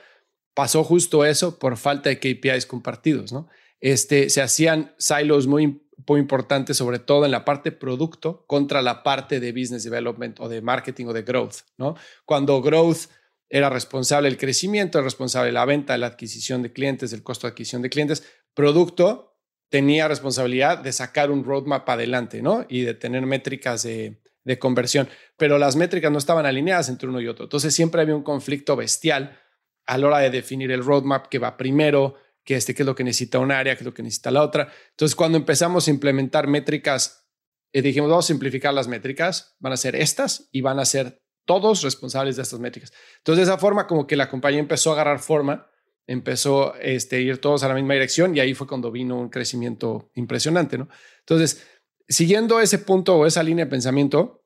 pasó 0.54 0.84
justo 0.84 1.24
eso 1.24 1.58
por 1.58 1.76
falta 1.76 2.10
de 2.10 2.18
KPIs 2.18 2.66
compartidos, 2.66 3.32
¿no? 3.32 3.48
Este, 3.80 4.28
se 4.28 4.42
hacían 4.42 4.94
silos 4.98 5.46
muy, 5.46 5.82
muy 6.06 6.20
importantes, 6.20 6.76
sobre 6.76 6.98
todo 6.98 7.24
en 7.24 7.30
la 7.30 7.44
parte 7.44 7.72
producto 7.72 8.44
contra 8.46 8.82
la 8.82 9.02
parte 9.02 9.40
de 9.40 9.52
business 9.52 9.84
development 9.84 10.40
o 10.40 10.48
de 10.48 10.62
marketing 10.62 11.06
o 11.06 11.12
de 11.12 11.22
growth, 11.22 11.56
¿no? 11.78 11.96
Cuando 12.24 12.60
growth 12.62 13.08
era 13.48 13.68
responsable 13.68 14.28
del 14.28 14.38
crecimiento, 14.38 15.02
responsable 15.02 15.48
de 15.48 15.52
la 15.52 15.64
venta, 15.64 15.94
de 15.94 15.98
la 15.98 16.06
adquisición 16.06 16.62
de 16.62 16.72
clientes, 16.72 17.10
del 17.10 17.24
costo 17.24 17.46
de 17.46 17.52
adquisición 17.52 17.82
de 17.82 17.90
clientes, 17.90 18.22
producto 18.54 19.30
tenía 19.70 20.08
responsabilidad 20.08 20.78
de 20.78 20.92
sacar 20.92 21.30
un 21.30 21.44
roadmap 21.44 21.88
adelante, 21.88 22.42
¿no? 22.42 22.64
Y 22.68 22.82
de 22.82 22.94
tener 22.94 23.26
métricas 23.26 23.82
de, 23.82 24.18
conversión, 24.58 25.08
pero 25.36 25.58
las 25.58 25.76
métricas 25.76 26.10
no 26.10 26.18
estaban 26.18 26.44
alineadas 26.44 26.88
entre 26.88 27.08
uno 27.08 27.20
y 27.20 27.28
otro. 27.28 27.44
Entonces 27.44 27.72
siempre 27.72 28.00
había 28.00 28.16
un 28.16 28.24
conflicto 28.24 28.74
bestial 28.74 29.38
a 29.86 29.96
la 29.96 30.06
hora 30.08 30.18
de 30.18 30.30
definir 30.30 30.72
el 30.72 30.84
roadmap 30.84 31.28
que 31.28 31.38
va 31.38 31.56
primero, 31.56 32.16
que 32.50 32.56
este, 32.56 32.74
qué 32.74 32.82
es 32.82 32.86
lo 32.86 32.96
que 32.96 33.04
necesita 33.04 33.38
un 33.38 33.52
área, 33.52 33.76
qué 33.76 33.82
es 33.82 33.86
lo 33.86 33.94
que 33.94 34.02
necesita 34.02 34.32
la 34.32 34.42
otra. 34.42 34.72
Entonces 34.90 35.14
cuando 35.14 35.38
empezamos 35.38 35.86
a 35.86 35.90
implementar 35.92 36.48
métricas, 36.48 37.28
eh, 37.72 37.80
dijimos, 37.80 38.10
vamos 38.10 38.24
a 38.24 38.26
simplificar 38.26 38.74
las 38.74 38.88
métricas, 38.88 39.54
van 39.60 39.72
a 39.72 39.76
ser 39.76 39.94
estas 39.94 40.48
y 40.50 40.60
van 40.60 40.80
a 40.80 40.84
ser 40.84 41.22
todos 41.44 41.82
responsables 41.82 42.34
de 42.34 42.42
estas 42.42 42.58
métricas. 42.58 42.92
Entonces 43.18 43.46
de 43.46 43.52
esa 43.52 43.60
forma 43.60 43.86
como 43.86 44.04
que 44.08 44.16
la 44.16 44.28
compañía 44.28 44.58
empezó 44.58 44.90
a 44.90 44.94
agarrar 44.94 45.20
forma 45.20 45.68
empezó 46.08 46.74
este, 46.80 47.16
a 47.16 47.20
ir 47.20 47.38
todos 47.38 47.62
a 47.62 47.68
la 47.68 47.74
misma 47.74 47.94
dirección 47.94 48.36
y 48.36 48.40
ahí 48.40 48.52
fue 48.52 48.66
cuando 48.66 48.90
vino 48.90 49.16
un 49.16 49.28
crecimiento 49.28 50.10
impresionante, 50.16 50.76
¿no? 50.76 50.88
Entonces, 51.20 51.64
siguiendo 52.08 52.58
ese 52.58 52.78
punto 52.78 53.16
o 53.16 53.26
esa 53.26 53.44
línea 53.44 53.66
de 53.66 53.70
pensamiento, 53.70 54.44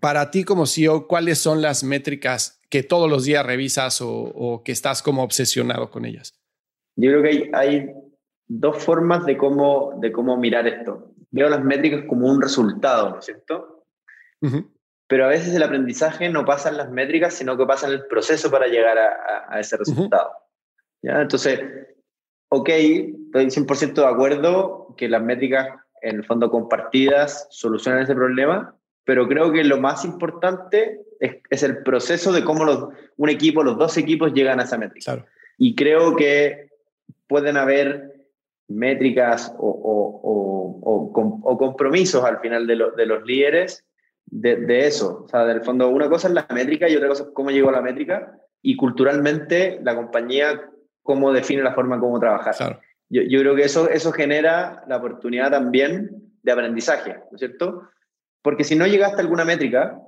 para 0.00 0.30
ti 0.30 0.42
como 0.42 0.64
CEO, 0.64 1.06
¿cuáles 1.06 1.38
son 1.38 1.60
las 1.60 1.84
métricas 1.84 2.62
que 2.70 2.82
todos 2.82 3.10
los 3.10 3.24
días 3.24 3.44
revisas 3.44 3.98
o, 4.00 4.62
que 4.64 4.72
estás 4.72 5.02
como 5.02 5.22
obsesionado 5.22 5.90
con 5.90 6.06
ellas? 6.06 6.32
Yo 6.96 7.10
creo 7.10 7.22
que 7.22 7.50
hay, 7.52 7.92
dos 8.48 8.82
formas 8.82 9.26
de 9.26 9.36
cómo, 9.36 9.98
de 10.00 10.12
cómo 10.12 10.36
mirar 10.36 10.66
esto. 10.66 11.12
Veo 11.30 11.48
las 11.48 11.64
métricas 11.64 12.04
como 12.08 12.28
un 12.28 12.40
resultado, 12.40 13.10
¿no 13.10 13.18
es 13.18 13.24
cierto? 13.24 13.84
Pero 15.08 15.24
a 15.24 15.28
veces 15.28 15.54
el 15.54 15.62
aprendizaje 15.62 16.28
no 16.28 16.44
pasa 16.44 16.68
en 16.68 16.76
las 16.76 16.90
métricas, 16.90 17.34
sino 17.34 17.56
que 17.56 17.66
pasa 17.66 17.86
en 17.86 17.94
el 17.94 18.06
proceso 18.06 18.50
para 18.50 18.66
llegar 18.66 18.98
a, 18.98 19.60
ese 19.60 19.76
resultado. 19.76 20.30
Entonces, 21.02 21.60
ok, 22.48 22.68
estoy 22.68 23.46
100% 23.46 23.94
de 23.94 24.06
acuerdo 24.06 24.94
que 24.96 25.08
las 25.08 25.22
métricas 25.22 25.68
en 26.02 26.16
el 26.16 26.24
fondo 26.24 26.50
compartidas 26.50 27.48
solucionan 27.50 28.02
ese 28.02 28.14
problema, 28.14 28.76
pero 29.04 29.28
creo 29.28 29.52
que 29.52 29.64
lo 29.64 29.80
más 29.80 30.04
importante 30.04 31.00
es, 31.20 31.62
el 31.62 31.82
proceso 31.82 32.32
de 32.32 32.44
cómo 32.44 32.64
los, 32.64 32.88
un 33.16 33.28
equipo, 33.28 33.62
los 33.62 33.78
dos 33.78 33.96
equipos 33.96 34.32
llegan 34.32 34.60
a 34.60 34.64
esa 34.64 34.78
métrica. 34.78 35.24
Y 35.58 35.74
creo 35.74 36.16
que 36.16 36.70
pueden 37.26 37.56
haber 37.56 38.12
métricas 38.68 39.54
o, 39.58 40.22
o, 40.82 41.56
compromisos 41.58 42.24
al 42.24 42.40
final 42.40 42.66
de, 42.66 42.76
de 42.96 43.06
los 43.06 43.24
líderes 43.24 43.84
de, 44.26 44.56
de, 44.56 44.86
eso. 44.86 45.24
O 45.24 45.28
sea, 45.28 45.44
del 45.44 45.62
fondo, 45.62 45.88
una 45.88 46.08
cosa 46.08 46.28
es 46.28 46.34
la 46.34 46.46
métrica 46.52 46.88
y 46.88 46.96
otra 46.96 47.08
cosa 47.08 47.24
es 47.24 47.30
cómo 47.32 47.50
llegó 47.50 47.68
a 47.68 47.72
la 47.72 47.82
métrica 47.82 48.36
y 48.62 48.76
culturalmente 48.76 49.78
la 49.82 49.94
compañía 49.94 50.68
cómo 51.02 51.32
define 51.32 51.62
la 51.62 51.74
forma 51.74 51.94
en 51.94 52.00
cómo 52.00 52.18
trabajar. 52.18 52.80
Yo, 53.08 53.22
yo, 53.22 53.40
creo 53.40 53.54
que 53.54 53.62
eso, 53.62 53.88
eso 53.88 54.12
genera 54.12 54.82
la 54.88 54.96
oportunidad 54.96 55.50
también 55.50 56.10
de 56.42 56.52
aprendizaje, 56.52 57.14
¿no 57.14 57.34
es 57.36 57.38
cierto? 57.38 57.88
Porque 58.42 58.64
si 58.64 58.74
no 58.76 58.86
llegaste 58.86 59.18
a 59.18 59.20
alguna 59.20 59.44
métrica, 59.44 60.00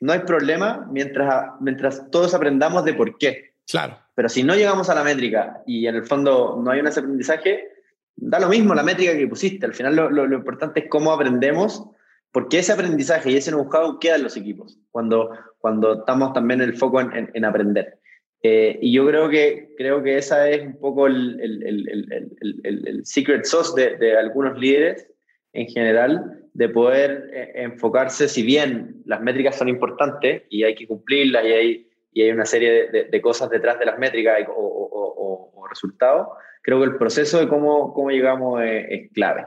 no 0.00 0.12
hay 0.12 0.20
problema 0.20 0.86
mientras, 0.90 1.52
mientras 1.60 2.10
todos 2.10 2.34
aprendamos 2.34 2.84
de 2.84 2.94
por 2.94 3.18
qué. 3.18 3.54
Claro. 3.66 3.98
Pero 4.20 4.28
si 4.28 4.42
no 4.42 4.54
llegamos 4.54 4.90
a 4.90 4.94
la 4.94 5.02
métrica 5.02 5.62
y 5.66 5.86
en 5.86 5.94
el 5.94 6.04
fondo 6.04 6.60
no 6.62 6.70
hay 6.70 6.80
un 6.80 6.86
aprendizaje, 6.86 7.70
da 8.16 8.38
lo 8.38 8.50
mismo 8.50 8.74
la 8.74 8.82
métrica 8.82 9.16
que 9.16 9.26
pusiste. 9.26 9.64
Al 9.64 9.72
final 9.72 9.96
lo, 9.96 10.34
importante 10.34 10.80
es 10.80 10.90
cómo 10.90 11.10
aprendemos 11.10 11.86
porque 12.30 12.58
ese 12.58 12.72
aprendizaje 12.72 13.30
y 13.30 13.36
ese 13.36 13.50
know-how 13.50 13.98
queda 13.98 14.16
en 14.16 14.24
los 14.24 14.36
equipos, 14.36 14.78
cuando, 14.90 15.30
cuando 15.56 16.00
estamos 16.00 16.34
también 16.34 16.60
el 16.60 16.76
foco 16.76 17.00
en, 17.00 17.30
en, 17.32 17.44
aprender. 17.46 17.98
Eh, 18.42 18.78
y 18.82 18.92
yo 18.92 19.06
creo 19.06 19.30
que, 19.30 19.70
creo 19.78 20.02
que 20.02 20.18
esa 20.18 20.50
es 20.50 20.66
un 20.66 20.78
poco 20.78 21.06
el, 21.06 21.40
el, 21.40 22.86
el 22.86 23.06
secret 23.06 23.46
sauce 23.46 23.72
de, 23.74 23.96
de, 23.96 24.18
algunos 24.18 24.58
líderes 24.58 25.08
en 25.54 25.66
general, 25.66 26.44
de 26.52 26.68
poder 26.68 27.30
eh, 27.32 27.52
enfocarse, 27.54 28.28
si 28.28 28.42
bien 28.42 29.00
las 29.06 29.22
métricas 29.22 29.56
son 29.56 29.70
importantes 29.70 30.42
y 30.50 30.64
hay 30.64 30.74
que 30.74 30.86
cumplirlas 30.86 31.42
y 31.46 31.52
hay, 31.52 31.89
y 32.12 32.22
hay 32.22 32.30
una 32.30 32.44
serie 32.44 32.88
de, 32.90 33.04
de, 33.04 33.20
cosas 33.20 33.50
detrás 33.50 33.78
de 33.78 33.86
las 33.86 33.98
métricas 33.98 34.38
o, 34.48 34.52
o, 34.52 35.52
o, 35.54 35.68
resultados, 35.68 36.26
creo 36.62 36.78
que 36.80 36.86
el 36.86 36.96
proceso 36.96 37.38
de 37.38 37.48
cómo, 37.48 37.92
cómo 37.92 38.10
llegamos 38.10 38.60
es, 38.62 38.86
es 38.88 39.12
clave. 39.12 39.46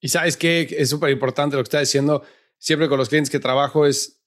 Y 0.00 0.08
sabes 0.08 0.36
que 0.36 0.66
es 0.70 0.88
súper 0.88 1.10
importante 1.10 1.56
lo 1.56 1.62
que 1.62 1.66
está 1.66 1.80
diciendo. 1.80 2.22
Siempre 2.56 2.88
con 2.88 2.96
los 2.96 3.10
clientes 3.10 3.30
que 3.30 3.38
trabajo 3.38 3.84
es 3.84 4.22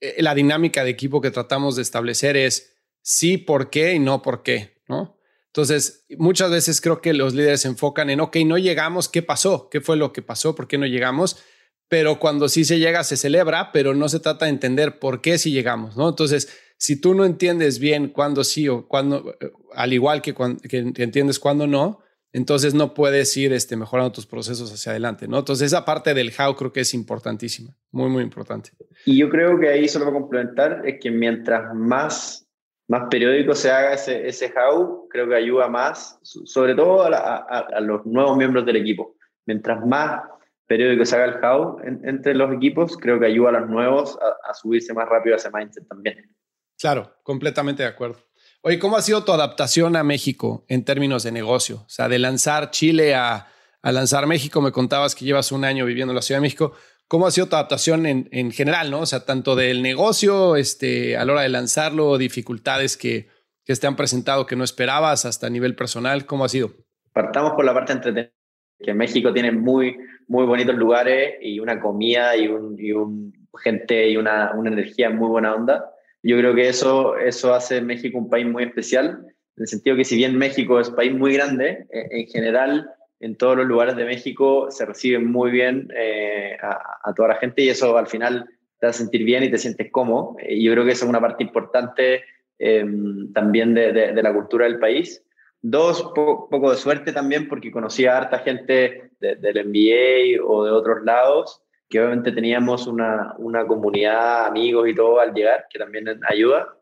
eh, 0.00 0.22
la 0.22 0.34
dinámica 0.34 0.84
de 0.84 0.90
equipo 0.90 1.20
que 1.20 1.30
tratamos 1.30 1.76
de 1.76 1.82
establecer 1.82 2.36
es 2.36 2.76
sí, 3.02 3.36
por 3.36 3.70
qué 3.70 3.94
y 3.94 3.98
no 3.98 4.22
por 4.22 4.42
qué, 4.42 4.82
¿no? 4.88 5.18
Entonces, 5.46 6.06
muchas 6.18 6.50
veces 6.50 6.80
creo 6.80 7.00
que 7.00 7.14
los 7.14 7.34
líderes 7.34 7.62
se 7.62 7.68
enfocan 7.68 8.10
en, 8.10 8.20
ok, 8.20 8.36
no 8.46 8.58
llegamos, 8.58 9.08
¿qué 9.08 9.22
pasó? 9.22 9.68
¿Qué 9.70 9.80
fue 9.80 9.96
lo 9.96 10.12
que 10.12 10.22
pasó? 10.22 10.54
¿Por 10.54 10.68
qué 10.68 10.78
no 10.78 10.86
llegamos? 10.86 11.42
Pero 11.88 12.18
cuando 12.18 12.48
sí 12.48 12.64
se 12.64 12.78
llega, 12.78 13.02
se 13.02 13.16
celebra, 13.16 13.72
pero 13.72 13.94
no 13.94 14.08
se 14.08 14.20
trata 14.20 14.44
de 14.44 14.50
entender 14.50 14.98
por 14.98 15.20
qué 15.20 15.38
sí 15.38 15.52
llegamos, 15.52 15.96
¿no? 15.96 16.08
Entonces, 16.08 16.48
si 16.76 17.00
tú 17.00 17.14
no 17.14 17.24
entiendes 17.24 17.78
bien 17.78 18.08
cuándo 18.08 18.44
sí 18.44 18.68
o 18.68 18.86
cuándo, 18.86 19.34
eh, 19.40 19.50
al 19.74 19.92
igual 19.92 20.22
que, 20.22 20.34
cuando, 20.34 20.60
que 20.60 20.78
entiendes 20.78 21.38
cuándo 21.38 21.66
no, 21.66 22.00
entonces 22.32 22.74
no 22.74 22.94
puedes 22.94 23.34
ir 23.36 23.52
este, 23.52 23.76
mejorando 23.76 24.12
tus 24.12 24.26
procesos 24.26 24.72
hacia 24.72 24.90
adelante, 24.90 25.26
¿no? 25.26 25.38
Entonces 25.38 25.66
esa 25.66 25.84
parte 25.84 26.12
del 26.14 26.32
how 26.38 26.54
creo 26.54 26.72
que 26.72 26.80
es 26.80 26.92
importantísima, 26.94 27.74
muy, 27.90 28.10
muy 28.10 28.22
importante. 28.22 28.70
Y 29.06 29.18
yo 29.18 29.30
creo 29.30 29.58
que 29.58 29.68
ahí 29.68 29.88
solo 29.88 30.06
para 30.06 30.18
complementar 30.18 30.82
es 30.84 31.00
que 31.00 31.10
mientras 31.10 31.74
más, 31.74 32.46
más 32.86 33.08
periódico 33.10 33.54
se 33.54 33.70
haga 33.70 33.94
ese, 33.94 34.28
ese 34.28 34.52
how, 34.54 35.08
creo 35.08 35.28
que 35.28 35.36
ayuda 35.36 35.68
más, 35.68 36.18
sobre 36.22 36.74
todo 36.74 37.02
a, 37.04 37.80
los 37.80 38.04
nuevos 38.04 38.36
miembros 38.36 38.66
del 38.66 38.76
equipo. 38.76 39.16
Mientras 39.46 39.84
más 39.86 40.22
periódico 40.68 41.04
se 41.04 41.16
haga 41.16 41.24
el 41.24 41.44
how 41.44 41.78
entre 41.82 42.34
los 42.34 42.52
equipos, 42.52 42.96
creo 42.96 43.18
que 43.18 43.26
ayuda 43.26 43.48
a 43.48 43.60
los 43.60 43.68
nuevos 43.68 44.18
a, 44.20 44.50
a 44.50 44.54
subirse 44.54 44.94
más 44.94 45.08
rápido 45.08 45.34
a 45.34 45.38
ese 45.38 45.50
mindset 45.50 45.88
también. 45.88 46.30
Claro, 46.78 47.12
completamente 47.24 47.82
de 47.82 47.88
acuerdo. 47.88 48.18
Oye, 48.62 48.78
¿cómo 48.78 48.96
ha 48.96 49.02
sido 49.02 49.24
tu 49.24 49.32
adaptación 49.32 49.96
a 49.96 50.02
México 50.02 50.64
en 50.68 50.84
términos 50.84 51.22
de 51.22 51.32
negocio? 51.32 51.76
O 51.86 51.88
sea, 51.88 52.08
de 52.08 52.18
lanzar 52.18 52.70
Chile 52.70 53.14
a, 53.14 53.46
lanzar 53.82 54.26
México, 54.26 54.60
me 54.60 54.72
contabas 54.72 55.14
que 55.14 55.24
llevas 55.24 55.52
un 55.52 55.64
año 55.64 55.84
viviendo 55.84 56.12
en 56.12 56.16
la 56.16 56.22
Ciudad 56.22 56.38
de 56.38 56.42
México. 56.42 56.72
¿Cómo 57.06 57.26
ha 57.26 57.30
sido 57.30 57.46
tu 57.46 57.56
adaptación 57.56 58.04
en, 58.06 58.50
general, 58.50 58.90
no? 58.90 59.00
O 59.00 59.06
sea, 59.06 59.24
tanto 59.24 59.56
del 59.56 59.80
negocio, 59.82 60.56
este, 60.56 61.16
a 61.16 61.24
la 61.24 61.32
hora 61.32 61.42
de 61.42 61.48
lanzarlo, 61.48 62.18
dificultades 62.18 62.96
que, 62.96 63.28
que 63.64 63.74
te 63.74 63.86
han 63.86 63.96
presentado 63.96 64.44
que 64.44 64.56
no 64.56 64.64
esperabas, 64.64 65.24
hasta 65.24 65.46
a 65.46 65.50
nivel 65.50 65.74
personal, 65.74 66.26
¿cómo 66.26 66.44
ha 66.44 66.48
sido? 66.48 66.72
Partamos 67.12 67.52
por 67.52 67.64
la 67.64 67.72
parte 67.72 67.92
entretenida, 67.92 68.32
que 68.80 68.94
México 68.94 69.32
tiene 69.32 69.52
muy, 69.52 69.96
muy 70.28 70.46
bonitos 70.46 70.76
lugares 70.76 71.36
y 71.40 71.60
una 71.60 71.80
comida 71.80 72.36
y 72.36 72.48
un, 72.48 72.76
y 72.78 72.92
un 72.92 73.32
gente 73.62 74.08
y 74.08 74.16
una, 74.16 74.52
una 74.54 74.70
energía 74.70 75.10
muy 75.10 75.28
buena 75.28 75.54
onda. 75.54 75.90
Yo 76.22 76.36
creo 76.38 76.54
que 76.54 76.68
eso, 76.68 77.16
eso 77.16 77.54
hace 77.54 77.80
México 77.80 78.18
un 78.18 78.30
país 78.30 78.46
muy 78.46 78.64
especial, 78.64 79.24
en 79.56 79.62
el 79.62 79.68
sentido 79.68 79.96
que 79.96 80.04
si 80.04 80.16
bien 80.16 80.36
México 80.36 80.78
es 80.78 80.88
un 80.88 80.96
país 80.96 81.12
muy 81.12 81.34
grande, 81.34 81.86
eh, 81.90 82.08
en 82.10 82.26
general 82.26 82.90
en 83.20 83.36
todos 83.36 83.56
los 83.56 83.66
lugares 83.66 83.96
de 83.96 84.04
México 84.04 84.70
se 84.70 84.86
recibe 84.86 85.18
muy 85.18 85.50
bien 85.50 85.88
eh, 85.96 86.56
a, 86.62 87.12
toda 87.14 87.30
la 87.30 87.34
gente 87.36 87.62
y 87.62 87.68
eso 87.68 87.98
al 87.98 88.06
final 88.06 88.48
te 88.78 88.86
hace 88.86 89.00
sentir 89.00 89.24
bien 89.24 89.42
y 89.42 89.50
te 89.50 89.58
sientes 89.58 89.90
cómodo. 89.90 90.36
Y 90.48 90.62
yo 90.62 90.72
creo 90.72 90.84
que 90.84 90.92
eso 90.92 91.04
es 91.04 91.08
una 91.08 91.20
parte 91.20 91.42
importante 91.42 92.22
em, 92.58 93.32
también 93.32 93.74
de, 93.74 93.92
de, 93.92 94.22
la 94.22 94.32
cultura 94.32 94.66
del 94.66 94.78
país. 94.78 95.24
Dos, 95.60 96.02
poco 96.14 96.70
de 96.70 96.76
suerte 96.76 97.12
también 97.12 97.48
porque 97.48 97.70
conocí 97.70 98.06
a 98.06 98.16
harta 98.16 98.38
gente 98.38 99.10
del 99.20 99.66
MBA 99.66 100.44
o 100.46 100.64
de 100.64 100.70
otros 100.70 101.04
lados 101.04 101.62
que 101.88 102.00
obviamente 102.00 102.32
teníamos 102.32 102.86
una, 102.86 103.34
una 103.38 103.66
comunidad, 103.66 104.46
amigos 104.46 104.88
y 104.88 104.94
todo 104.94 105.20
al 105.20 105.32
llegar, 105.32 105.66
que 105.70 105.78
también 105.78 106.06
ayuda. 106.28 106.76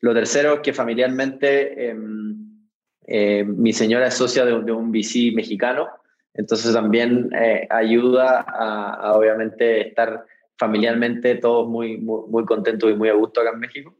Lo 0.00 0.12
tercero 0.12 0.54
es 0.54 0.60
que 0.60 0.72
familiarmente 0.72 1.90
em, 1.90 2.66
eh, 3.06 3.44
mi 3.44 3.72
señora 3.72 4.08
es 4.08 4.14
socia 4.14 4.44
de, 4.44 4.52
un 4.72 4.90
VC 4.90 5.32
mexicano, 5.34 5.88
entonces 6.34 6.72
también 6.72 7.30
eh, 7.34 7.66
ayuda 7.70 8.40
a, 8.40 9.12
obviamente 9.14 9.88
estar 9.88 10.24
familiarmente 10.56 11.36
todos 11.36 11.68
muy, 11.68 11.98
muy, 11.98 12.44
contentos 12.44 12.90
y 12.90 12.94
muy 12.94 13.08
a 13.08 13.14
gusto 13.14 13.40
acá 13.40 13.50
en 13.50 13.60
México. 13.60 13.96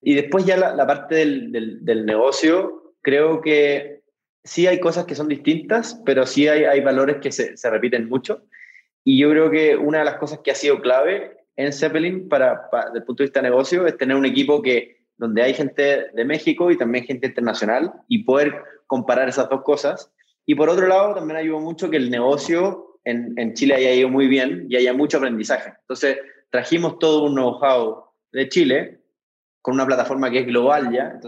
Y 0.00 0.14
después 0.14 0.44
ya 0.44 0.56
la, 0.56 0.86
parte 0.86 1.14
del, 1.14 1.84
del, 1.84 2.04
negocio, 2.04 2.81
creo 3.02 3.40
que 3.40 4.02
sí 4.44 4.66
hay 4.66 4.80
cosas 4.80 5.04
que 5.04 5.14
son 5.14 5.28
distintas, 5.28 6.00
pero 6.04 6.26
sí 6.26 6.48
hay, 6.48 6.80
valores 6.80 7.16
que 7.20 7.30
se, 7.30 7.54
repiten 7.70 8.08
mucho. 8.08 8.42
Y 9.04 9.18
yo 9.18 9.30
creo 9.30 9.50
que 9.50 9.76
una 9.76 9.98
de 9.98 10.04
las 10.04 10.16
cosas 10.16 10.40
que 10.40 10.50
ha 10.50 10.54
sido 10.54 10.80
clave 10.80 11.36
en 11.56 11.72
Zeppelin 11.72 12.28
para, 12.28 12.68
desde 12.86 12.98
el 12.98 13.04
punto 13.04 13.22
de 13.22 13.26
vista 13.26 13.40
de 13.40 13.50
negocio 13.50 13.86
es 13.86 13.96
tener 13.96 14.16
un 14.16 14.26
equipo 14.26 14.62
que 14.62 15.02
donde 15.16 15.42
hay 15.42 15.54
gente 15.54 16.06
de 16.12 16.24
México 16.24 16.70
y 16.70 16.78
también 16.78 17.04
gente 17.04 17.26
internacional 17.26 17.92
y 18.08 18.24
poder 18.24 18.62
comparar 18.86 19.28
esas 19.28 19.48
dos 19.48 19.62
cosas. 19.62 20.10
Y 20.46 20.54
por 20.54 20.68
otro 20.68 20.86
lado, 20.88 21.14
también 21.14 21.36
ayudó 21.36 21.60
mucho 21.60 21.90
que 21.90 21.96
el 21.96 22.10
negocio 22.10 22.98
en, 23.04 23.54
Chile 23.54 23.74
haya 23.74 23.94
ido 23.94 24.08
muy 24.08 24.26
bien 24.26 24.66
y 24.68 24.76
haya 24.76 24.92
mucho 24.92 25.18
aprendizaje. 25.18 25.74
Entonces, 25.80 26.18
trajimos 26.50 26.98
todo 26.98 27.24
un 27.24 27.34
know-how 27.34 28.04
de 28.32 28.48
Chile 28.48 29.00
con 29.60 29.74
una 29.74 29.86
plataforma 29.86 30.30
que 30.30 30.40
es 30.40 30.46
global 30.46 30.92
ya. 30.92 31.18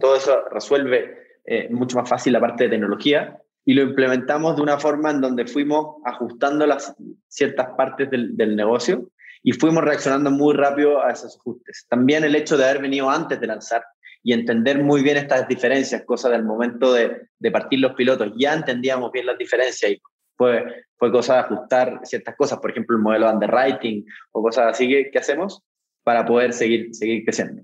Todo 0.00 0.16
eso 0.16 0.44
resuelve 0.50 1.18
eh, 1.44 1.68
mucho 1.70 1.96
más 1.96 2.08
fácil 2.08 2.32
la 2.32 2.40
parte 2.40 2.64
de 2.64 2.70
tecnología 2.70 3.40
y 3.64 3.74
lo 3.74 3.82
implementamos 3.82 4.56
de 4.56 4.62
una 4.62 4.78
forma 4.78 5.10
en 5.10 5.20
donde 5.20 5.46
fuimos 5.46 5.96
ajustando 6.04 6.66
las 6.66 6.94
ciertas 7.28 7.68
partes 7.76 8.10
del, 8.10 8.36
del, 8.36 8.56
negocio 8.56 9.10
y 9.42 9.52
fuimos 9.52 9.84
reaccionando 9.84 10.30
muy 10.30 10.54
rápido 10.54 11.02
a 11.02 11.10
esos 11.10 11.36
ajustes. 11.36 11.86
También 11.88 12.24
el 12.24 12.34
hecho 12.34 12.56
de 12.56 12.64
haber 12.64 12.82
venido 12.82 13.10
antes 13.10 13.40
de 13.40 13.46
lanzar 13.46 13.82
y 14.22 14.32
entender 14.32 14.82
muy 14.82 15.02
bien 15.02 15.16
estas 15.16 15.48
diferencias, 15.48 16.02
cosa 16.04 16.28
del 16.28 16.44
momento 16.44 16.92
de, 16.92 17.28
de 17.38 17.50
partir 17.50 17.80
los 17.80 17.94
pilotos, 17.94 18.32
ya 18.36 18.54
entendíamos 18.54 19.10
bien 19.12 19.26
las 19.26 19.38
diferencias 19.38 19.92
y 19.92 20.02
fue, 20.36 20.64
fue 20.96 21.10
cosa 21.10 21.34
de 21.34 21.40
ajustar 21.40 22.00
ciertas 22.04 22.36
cosas, 22.36 22.58
por 22.60 22.70
ejemplo, 22.70 22.96
el 22.96 23.02
modelo 23.02 23.26
de 23.26 23.34
underwriting 23.34 24.04
o 24.32 24.42
cosas 24.42 24.68
así 24.68 24.88
que, 24.88 25.10
que 25.10 25.18
hacemos 25.18 25.62
para 26.02 26.24
poder 26.24 26.52
seguir, 26.52 26.94
seguir 26.94 27.24
creciendo. 27.24 27.62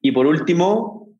Y 0.00 0.12
por 0.12 0.26
último, 0.26 1.11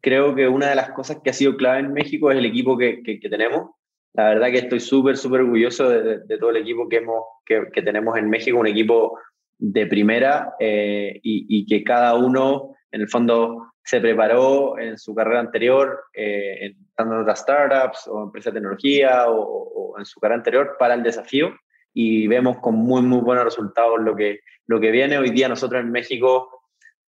creo 0.00 0.34
que 0.34 0.48
una 0.48 0.68
de 0.68 0.74
las 0.74 0.90
cosas 0.90 1.18
que 1.22 1.30
ha 1.30 1.34
sido 1.34 1.56
clave 1.56 1.80
en 1.80 1.92
México 1.92 2.30
es 2.30 2.38
el 2.38 2.46
equipo 2.46 2.76
que, 2.76 3.02
que, 3.02 3.28
tenemos. 3.28 3.70
La 4.14 4.30
verdad 4.30 4.50
que 4.50 4.58
estoy 4.58 4.80
súper, 4.80 5.16
súper 5.16 5.42
orgulloso 5.42 5.88
de, 5.88 6.38
todo 6.38 6.50
el 6.50 6.56
equipo 6.56 6.88
que, 6.88 6.96
hemos, 6.96 7.24
que, 7.44 7.68
que, 7.72 7.82
tenemos 7.82 8.16
en 8.16 8.28
México, 8.28 8.58
un 8.58 8.66
equipo 8.66 9.18
de 9.58 9.86
primera 9.86 10.54
eh, 10.58 11.20
y, 11.22 11.66
que 11.66 11.84
cada 11.84 12.14
uno, 12.14 12.74
en 12.90 13.02
el 13.02 13.08
fondo, 13.08 13.72
se 13.84 14.00
preparó 14.00 14.78
en 14.78 14.98
su 14.98 15.14
carrera 15.14 15.40
anterior, 15.40 16.04
eh, 16.14 16.66
en 16.66 17.36
startups 17.36 18.08
o 18.08 18.24
empresas 18.24 18.52
de 18.52 18.60
tecnología 18.60 19.28
o, 19.28 19.92
o, 19.92 19.98
en 19.98 20.04
su 20.04 20.20
carrera 20.20 20.38
anterior 20.38 20.76
para 20.78 20.94
el 20.94 21.02
desafío 21.02 21.54
y 21.92 22.26
vemos 22.26 22.58
con 22.58 22.74
muy, 22.74 23.02
muy 23.02 23.20
buenos 23.20 23.44
resultados 23.44 24.00
lo 24.00 24.14
que, 24.14 24.40
lo 24.66 24.80
que 24.80 24.90
viene. 24.90 25.18
Hoy 25.18 25.30
día 25.30 25.48
nosotros 25.48 25.80
en 25.80 25.90
México 25.90 26.59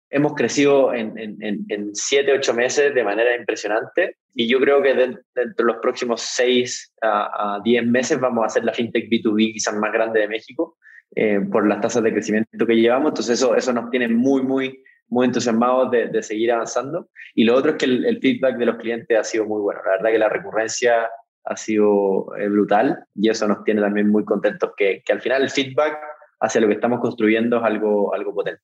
hemos 0.10 0.34
crecido 0.34 0.94
en, 0.94 1.18
en, 1.18 1.66
en, 1.70 1.96
siete, 1.96 2.34
ocho 2.34 2.54
meses 2.54 2.94
de 2.94 3.04
manera 3.04 3.36
impresionante 3.36 4.18
y 4.34 4.48
yo 4.48 4.60
creo 4.60 4.82
que 4.82 4.94
dentro 4.94 5.24
de 5.36 5.64
los 5.64 5.78
próximos 5.78 6.22
seis 6.22 6.94
a, 7.02 7.56
a, 7.56 7.60
diez 7.64 7.86
meses 7.86 8.20
vamos 8.20 8.46
a 8.46 8.50
ser 8.50 8.64
la 8.64 8.74
fintech 8.74 9.10
B2B 9.10 9.54
quizás 9.54 9.76
más 9.76 9.92
grande 9.92 10.22
de 10.22 10.28
México 10.28 10.78
eh, 11.16 11.40
por 11.52 11.68
las 11.68 11.82
tasas 11.82 12.04
de 12.04 12.12
crecimiento 12.12 12.66
que 12.66 12.76
llevamos. 12.76 13.10
Entonces 13.10 13.40
eso, 13.40 13.56
eso 13.56 13.74
nos 13.74 13.90
tiene 13.90 14.08
muy, 14.08 14.42
muy, 14.42 14.84
muy 15.08 15.26
entusiasmados 15.26 15.90
de, 15.92 16.08
de 16.08 16.22
seguir 16.24 16.52
avanzando. 16.52 17.10
Y 17.34 17.44
lo 17.46 17.56
otro 17.56 17.72
es 17.72 17.78
que 17.78 17.86
el, 17.86 18.06
el, 18.06 18.20
feedback 18.20 18.58
de 18.58 18.66
los 18.66 18.78
clientes 18.78 19.18
ha 19.18 19.24
sido 19.24 19.46
muy 19.46 19.62
bueno. 19.62 19.82
La 19.86 19.92
verdad 19.92 20.12
que 20.12 20.20
la 20.20 20.30
recurrencia 20.30 21.10
ha 21.46 21.58
sido 21.58 22.28
eh, 22.38 22.48
brutal 22.48 23.06
y 23.16 23.30
eso 23.30 23.48
nos 23.48 23.64
tiene 23.64 23.82
también 23.82 24.10
muy 24.10 24.24
contentos, 24.24 24.72
que, 24.78 25.02
que 25.04 25.14
al 25.14 25.22
final 25.22 25.42
el 25.42 25.50
feedback 25.50 25.98
hacia 26.42 26.62
lo 26.62 26.68
que 26.68 26.76
estamos 26.76 27.00
construyendo 27.00 27.58
es 27.58 27.64
algo, 27.64 28.14
algo 28.14 28.34
potente. 28.34 28.62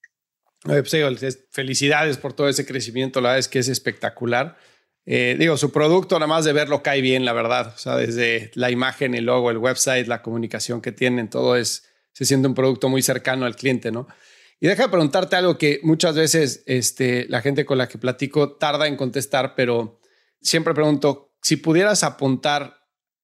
Pues, 0.65 1.45
felicidades 1.51 2.17
por 2.17 2.33
todo 2.33 2.49
ese 2.49 2.65
crecimiento, 2.65 3.21
la 3.21 3.29
verdad 3.29 3.39
es 3.39 3.47
que 3.47 3.59
es 3.59 3.67
espectacular. 3.67 4.57
Eh, 5.05 5.35
digo, 5.37 5.57
su 5.57 5.71
producto, 5.71 6.15
nada 6.15 6.27
más 6.27 6.45
de 6.45 6.53
verlo, 6.53 6.81
cae 6.81 7.01
bien, 7.01 7.23
la 7.23 7.33
verdad. 7.33 7.73
O 7.75 7.77
sea, 7.77 7.97
desde 7.97 8.49
la 8.55 8.71
imagen, 8.71 9.13
el 9.13 9.25
logo, 9.25 9.51
el 9.51 9.59
website, 9.59 10.07
la 10.07 10.23
comunicación 10.23 10.81
que 10.81 10.91
tienen, 10.91 11.29
todo 11.29 11.55
es, 11.55 11.85
se 12.13 12.25
siente 12.25 12.47
un 12.47 12.55
producto 12.55 12.89
muy 12.89 13.03
cercano 13.03 13.45
al 13.45 13.55
cliente, 13.55 13.91
¿no? 13.91 14.07
Y 14.59 14.67
deja 14.67 14.83
de 14.83 14.89
preguntarte 14.89 15.35
algo 15.35 15.57
que 15.57 15.79
muchas 15.83 16.15
veces 16.15 16.63
este, 16.65 17.27
la 17.29 17.41
gente 17.41 17.65
con 17.65 17.77
la 17.77 17.87
que 17.87 17.99
platico 17.99 18.53
tarda 18.53 18.87
en 18.87 18.95
contestar, 18.95 19.53
pero 19.55 19.99
siempre 20.41 20.73
pregunto, 20.73 21.35
si 21.41 21.57
pudieras 21.57 22.03
apuntar 22.03 22.79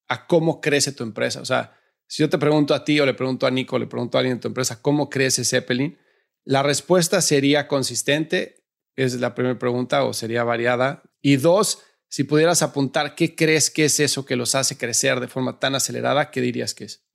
a 0.08 0.28
cómo 0.28 0.62
crece 0.62 0.92
tu 0.92 1.04
empresa, 1.04 1.42
o 1.42 1.46
sea, 1.46 1.74
si 2.06 2.22
yo 2.22 2.30
te 2.30 2.38
pregunto 2.38 2.76
a 2.76 2.84
ti 2.84 3.00
o 3.00 3.06
le 3.06 3.14
pregunto 3.14 3.48
a 3.48 3.52
Nico, 3.52 3.80
le 3.80 3.88
pregunto 3.88 4.18
a 4.18 4.20
alguien 4.20 4.34
en 4.34 4.42
tu 4.42 4.50
empresa, 4.50 4.82
¿cómo 4.82 5.10
crece 5.10 5.46
Zeppelin? 5.46 5.98
La 6.44 6.64
respuesta 6.64 7.22
sería 7.22 7.68
consistente, 7.68 8.64
es 8.96 9.20
la 9.20 9.36
primera 9.36 9.60
pregunta, 9.60 10.04
o 10.04 10.14
sería 10.14 10.44
variada. 10.44 11.04
Y 11.22 11.38
dos, 11.38 11.84
si 12.08 12.24
pudieras 12.24 12.62
apuntar, 12.62 13.16
¿qué 13.16 13.36
crees 13.36 13.70
que 13.70 13.86
es 13.86 14.00
eso 14.00 14.26
que 14.26 14.36
los 14.36 14.56
hace 14.56 14.78
crecer 14.78 15.20
de 15.20 15.28
forma 15.28 15.60
tan 15.60 15.76
acelerada? 15.76 16.32
¿Qué 16.32 16.42
dirías 16.42 16.74
que 16.74 16.86
es? 16.86 17.06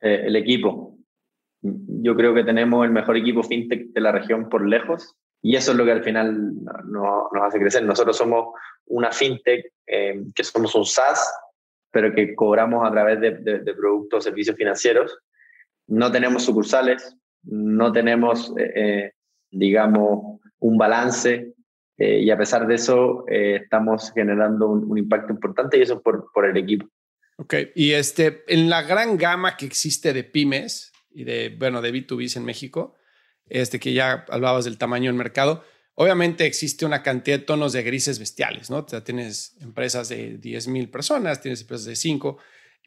Eh, 0.00 0.22
el 0.26 0.36
equipo. 0.36 0.98
Yo 1.62 2.16
creo 2.16 2.34
que 2.34 2.42
tenemos 2.42 2.84
el 2.84 2.90
mejor 2.90 3.16
equipo 3.16 3.42
fintech 3.42 3.92
de 3.92 4.00
la 4.00 4.12
región 4.12 4.48
por 4.48 4.66
lejos 4.66 5.16
y 5.42 5.56
eso 5.56 5.72
es 5.72 5.76
lo 5.76 5.84
que 5.84 5.92
al 5.92 6.02
final 6.02 6.54
nos, 6.86 7.28
hace 7.42 7.58
crecer. 7.58 7.84
Nosotros 7.84 8.16
somos 8.16 8.54
una 8.86 9.12
fintech 9.12 9.66
eh, 9.86 10.22
que 10.34 10.44
somos 10.44 10.74
un 10.74 10.86
SaaS, 10.86 11.30
pero 11.90 12.14
que 12.14 12.34
cobramos 12.34 12.86
a 12.86 12.90
través 12.90 13.20
de, 13.20 13.30
de, 13.38 13.74
productos 13.74 14.24
servicios 14.24 14.56
financieros. 14.56 15.18
No 15.86 16.10
tenemos 16.10 16.44
sucursales, 16.44 17.16
no 17.42 17.92
tenemos, 17.92 18.52
eh, 18.58 18.72
eh, 18.74 19.12
digamos, 19.50 20.40
un 20.58 20.78
balance 20.78 21.54
eh, 21.96 22.20
y 22.20 22.30
a 22.30 22.36
pesar 22.36 22.66
de 22.66 22.74
eso 22.74 23.24
estamos 23.28 24.12
generando 24.12 24.68
un, 24.68 24.96
impacto 24.96 25.32
importante 25.32 25.78
y 25.78 25.82
eso 25.82 25.94
es 25.94 26.00
por, 26.00 26.30
por 26.32 26.46
el 26.46 26.56
equipo. 26.56 26.88
Ok, 27.36 27.54
y 27.74 27.92
este, 27.92 28.44
en 28.48 28.68
la 28.68 28.82
gran 28.82 29.16
gama 29.16 29.56
que 29.56 29.66
existe 29.66 30.12
de 30.12 30.24
pymes 30.24 30.92
y 31.10 31.24
de, 31.24 31.56
bueno, 31.58 31.80
de 31.80 31.92
B2B 31.92 32.36
en 32.36 32.44
México, 32.44 32.94
este 33.46 33.80
que 33.80 33.92
ya 33.92 34.24
hablabas 34.28 34.66
del 34.66 34.78
tamaño 34.78 35.06
del 35.06 35.16
mercado, 35.16 35.64
obviamente 35.94 36.46
existe 36.46 36.84
una 36.84 37.02
cantidad 37.02 37.38
de 37.38 37.44
tonos 37.44 37.72
de 37.72 37.82
grises 37.82 38.18
bestiales, 38.18 38.70
¿no? 38.70 38.78
O 38.78 38.88
sea, 38.88 39.02
tienes 39.02 39.56
empresas 39.60 40.08
de 40.08 40.38
10 40.38 40.68
mil 40.68 40.90
personas, 40.90 41.40
tienes 41.40 41.62
empresas 41.62 41.86
de 41.86 41.96
5. 41.96 42.38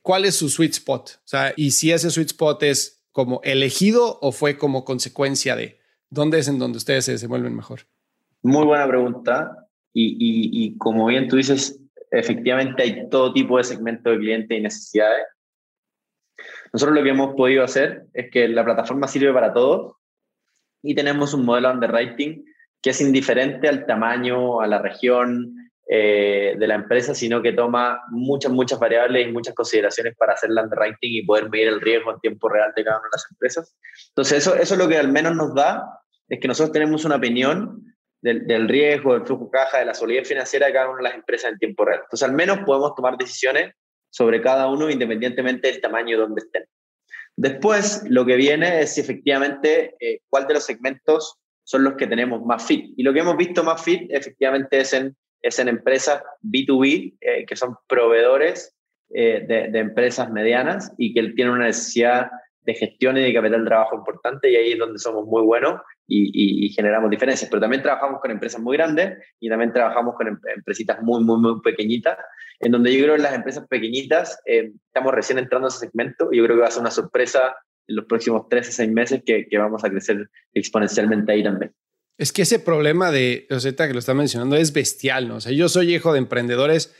¿Cuál 0.02 0.26
es 0.26 0.36
su 0.36 0.50
sweet 0.50 0.74
spot? 0.74 1.10
O 1.18 1.28
sea, 1.28 1.54
y 1.56 1.72
si 1.72 1.92
ese 1.92 2.10
sweet 2.10 2.30
spot 2.30 2.64
es 2.64 3.03
como 3.14 3.40
elegido 3.44 4.20
o 4.22 4.34
fue 4.34 4.58
como 4.58 4.84
consecuencia 4.84 5.56
de? 5.56 5.80
¿Dónde 6.10 6.40
es 6.40 6.50
en 6.50 6.60
donde 6.60 6.78
ustedes 6.78 7.06
se 7.06 7.14
desenvuelven 7.14 7.56
mejor? 7.56 7.82
Muy 8.42 8.66
buena 8.66 8.88
pregunta. 8.88 9.70
Y, 9.94 10.18
y, 10.20 10.78
como 10.78 11.06
bien 11.06 11.28
tú 11.28 11.38
dices, 11.38 11.80
efectivamente 12.12 12.84
hay 12.84 13.10
todo 13.10 13.32
tipo 13.32 13.58
de 13.58 13.64
segmento 13.64 14.10
de 14.10 14.18
cliente 14.18 14.58
y 14.58 14.62
necesidades. 14.62 15.28
Nosotros 16.74 16.98
lo 16.98 17.04
que 17.04 17.10
hemos 17.12 17.36
podido 17.36 17.64
hacer 17.64 18.08
es 18.14 18.32
que 18.32 18.48
la 18.48 18.66
plataforma 18.66 19.08
sirve 19.08 19.32
para 19.32 19.54
todos 19.54 19.96
y 20.82 20.96
tenemos 20.96 21.34
un 21.36 21.46
modelo 21.46 21.72
underwriting 21.72 22.44
que 22.82 22.90
es 22.90 23.02
indiferente 23.02 23.70
al 23.70 23.86
tamaño, 23.86 24.60
a 24.60 24.68
la 24.68 24.80
región, 24.80 25.72
eh, 25.88 26.56
de 26.58 26.68
la 26.68 26.76
empresa, 26.76 27.14
sino 27.14 27.42
que 27.42 27.52
toma 27.52 28.02
muchas, 28.10 28.52
muchas 28.52 28.80
variables 28.80 29.28
y 29.28 29.32
muchas 29.32 29.54
consideraciones 29.54 30.16
para 30.16 30.34
hacer 30.34 30.50
el 30.50 30.58
underwriting 30.58 31.12
y 31.12 31.26
poder 31.26 31.50
medir 31.50 31.68
el 31.68 31.82
riesgo 31.82 32.12
en 32.12 32.20
tiempo 32.20 32.48
real 32.48 32.72
de 32.76 32.84
cada 32.84 33.00
una 33.00 33.08
de 33.08 33.12
las 33.12 33.28
empresas. 33.30 33.76
Entonces, 34.10 34.38
eso, 34.38 34.56
eso 34.56 34.74
es 34.76 34.80
lo 34.80 34.88
que 34.88 34.98
al 34.98 35.12
menos 35.12 35.36
nos 35.36 35.54
da, 35.54 35.84
es 36.30 36.40
que 36.40 36.48
nosotros 36.48 36.72
tenemos 36.72 37.04
una 37.04 37.18
opinión 37.18 37.84
del, 38.22 38.48
del 38.48 38.70
riesgo, 38.70 39.14
del 39.14 39.26
flujo 39.26 39.52
caja, 39.52 39.80
de 39.80 39.86
la 39.86 39.94
solidez 39.94 40.28
financiera 40.28 40.68
de 40.68 40.74
cada 40.74 40.90
una 40.90 40.98
de 40.98 41.04
las 41.04 41.16
empresas 41.16 41.52
en 41.52 41.60
tiempo 41.60 41.84
real. 41.84 42.00
Entonces, 42.04 42.28
al 42.28 42.34
menos 42.34 42.60
podemos 42.66 42.96
tomar 42.96 43.18
decisiones 43.18 43.74
sobre 44.10 44.42
cada 44.42 44.70
uno 44.70 44.90
independientemente 44.90 45.70
del 45.70 45.82
tamaño 45.82 46.18
donde 46.18 46.42
estén. 46.42 46.64
Después, 47.36 48.04
lo 48.08 48.26
que 48.26 48.36
viene 48.36 48.82
es 48.82 48.98
efectivamente 48.98 49.96
eh, 50.00 50.20
cuál 50.30 50.48
de 50.48 50.54
los 50.54 50.64
segmentos 50.64 51.40
son 51.64 51.84
los 51.84 51.96
que 51.96 52.08
tenemos 52.08 52.46
más 52.46 52.66
fit. 52.66 52.94
Y 52.96 53.04
lo 53.04 53.14
que 53.14 53.20
hemos 53.20 53.38
visto 53.38 53.64
más 53.64 53.84
fit 53.84 54.04
efectivamente 54.10 54.80
es 54.80 54.94
en 54.94 55.16
es 55.44 55.60
en 55.60 55.68
empresas 55.68 56.24
B2B, 56.42 57.18
eh, 57.22 57.46
que 57.46 57.56
son 57.56 57.76
proveedores 57.88 58.76
eh, 59.14 59.46
de, 59.48 59.78
empresas 59.78 60.32
medianas 60.32 60.92
y 60.98 61.14
que 61.14 61.22
tienen 61.34 61.54
una 61.54 61.66
necesidad 61.66 62.32
de 62.62 62.74
gestión 62.74 63.18
y 63.18 63.22
de 63.22 63.34
capital 63.34 63.60
de 63.60 63.68
trabajo 63.68 63.98
importante 63.98 64.50
y 64.50 64.56
ahí 64.56 64.72
es 64.72 64.80
donde 64.80 64.98
somos 64.98 65.26
muy 65.28 65.44
buenos 65.44 65.82
y, 66.08 66.70
generamos 66.70 67.12
diferencias. 67.12 67.50
Pero 67.50 67.62
también 67.62 67.84
trabajamos 67.84 68.22
con 68.22 68.32
empresas 68.32 68.62
muy 68.62 68.78
grandes 68.78 69.18
y 69.40 69.50
también 69.50 69.74
trabajamos 69.74 70.16
con 70.16 70.30
em, 70.30 70.40
empresitas 70.56 71.02
muy, 71.04 71.24
muy, 71.24 71.38
muy 71.40 71.62
pequeñitas, 71.62 72.18
en 72.62 72.72
donde 72.72 72.94
yo 72.98 73.04
creo 73.04 73.18
que 73.18 73.22
las 73.22 73.36
empresas 73.36 73.68
pequeñitas 73.68 74.42
eh, 74.46 74.72
estamos 74.88 75.14
recién 75.14 75.38
entrando 75.40 75.68
a 75.68 75.70
ese 75.70 75.80
segmento 75.80 76.30
y 76.32 76.38
yo 76.38 76.46
creo 76.46 76.56
que 76.56 76.62
va 76.62 76.68
a 76.70 76.72
ser 76.72 76.82
una 76.82 76.92
sorpresa 76.92 77.56
en 77.88 77.98
los 77.98 78.06
próximos 78.06 78.48
tres 78.50 78.70
a 78.70 78.72
seis 78.72 78.92
meses 78.92 79.22
que, 79.26 79.46
que 79.48 79.58
vamos 79.58 79.84
a 79.84 79.90
crecer 79.90 80.30
exponencialmente 80.54 81.34
ahí 81.34 81.44
también. 81.44 81.74
Es 82.18 82.32
que 82.32 82.44
ese 82.44 82.60
problema 82.60 83.12
de 83.12 83.48
Rosetta 83.50 83.88
que 83.88 83.94
lo 83.94 84.00
está 84.00 84.14
mencionando 84.14 84.56
es 84.56 84.72
bestial, 84.72 85.28
¿no? 85.28 85.36
O 85.36 85.42
sea, 85.42 85.52
yo 85.52 85.68
soy 85.70 85.96
hijo 85.96 86.14
de 86.14 86.20
emprendedores. 86.20 86.94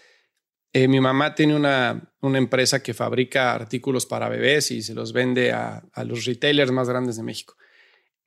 Eh, 0.74 0.88
mi 0.88 1.00
mamá 1.00 1.36
tiene 1.36 1.56
una, 1.56 2.14
una, 2.22 2.40
empresa 2.40 2.82
que 2.82 2.96
fabrica 2.96 3.54
artículos 3.54 4.08
para 4.08 4.28
bebés 4.28 4.72
y 4.72 4.82
se 4.82 4.96
los 4.96 5.14
vende 5.14 5.52
a, 5.52 5.84
a, 5.94 6.04
los 6.04 6.26
retailers 6.26 6.72
más 6.72 6.90
grandes 6.90 7.16
de 7.16 7.24
México. 7.24 7.56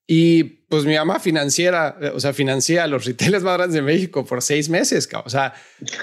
Y 0.06 0.44
pues 0.68 0.84
mi 0.84 0.94
mamá 0.94 1.18
financiera, 1.18 1.98
o 2.14 2.20
sea, 2.20 2.32
financia 2.32 2.84
a 2.84 2.86
los 2.86 3.04
retailers 3.04 3.42
más 3.42 3.56
grandes 3.56 3.74
de 3.74 3.82
México 3.82 4.24
por 4.24 4.40
seis 4.40 4.68
meses. 4.68 5.08
O 5.24 5.30
sea, 5.30 5.54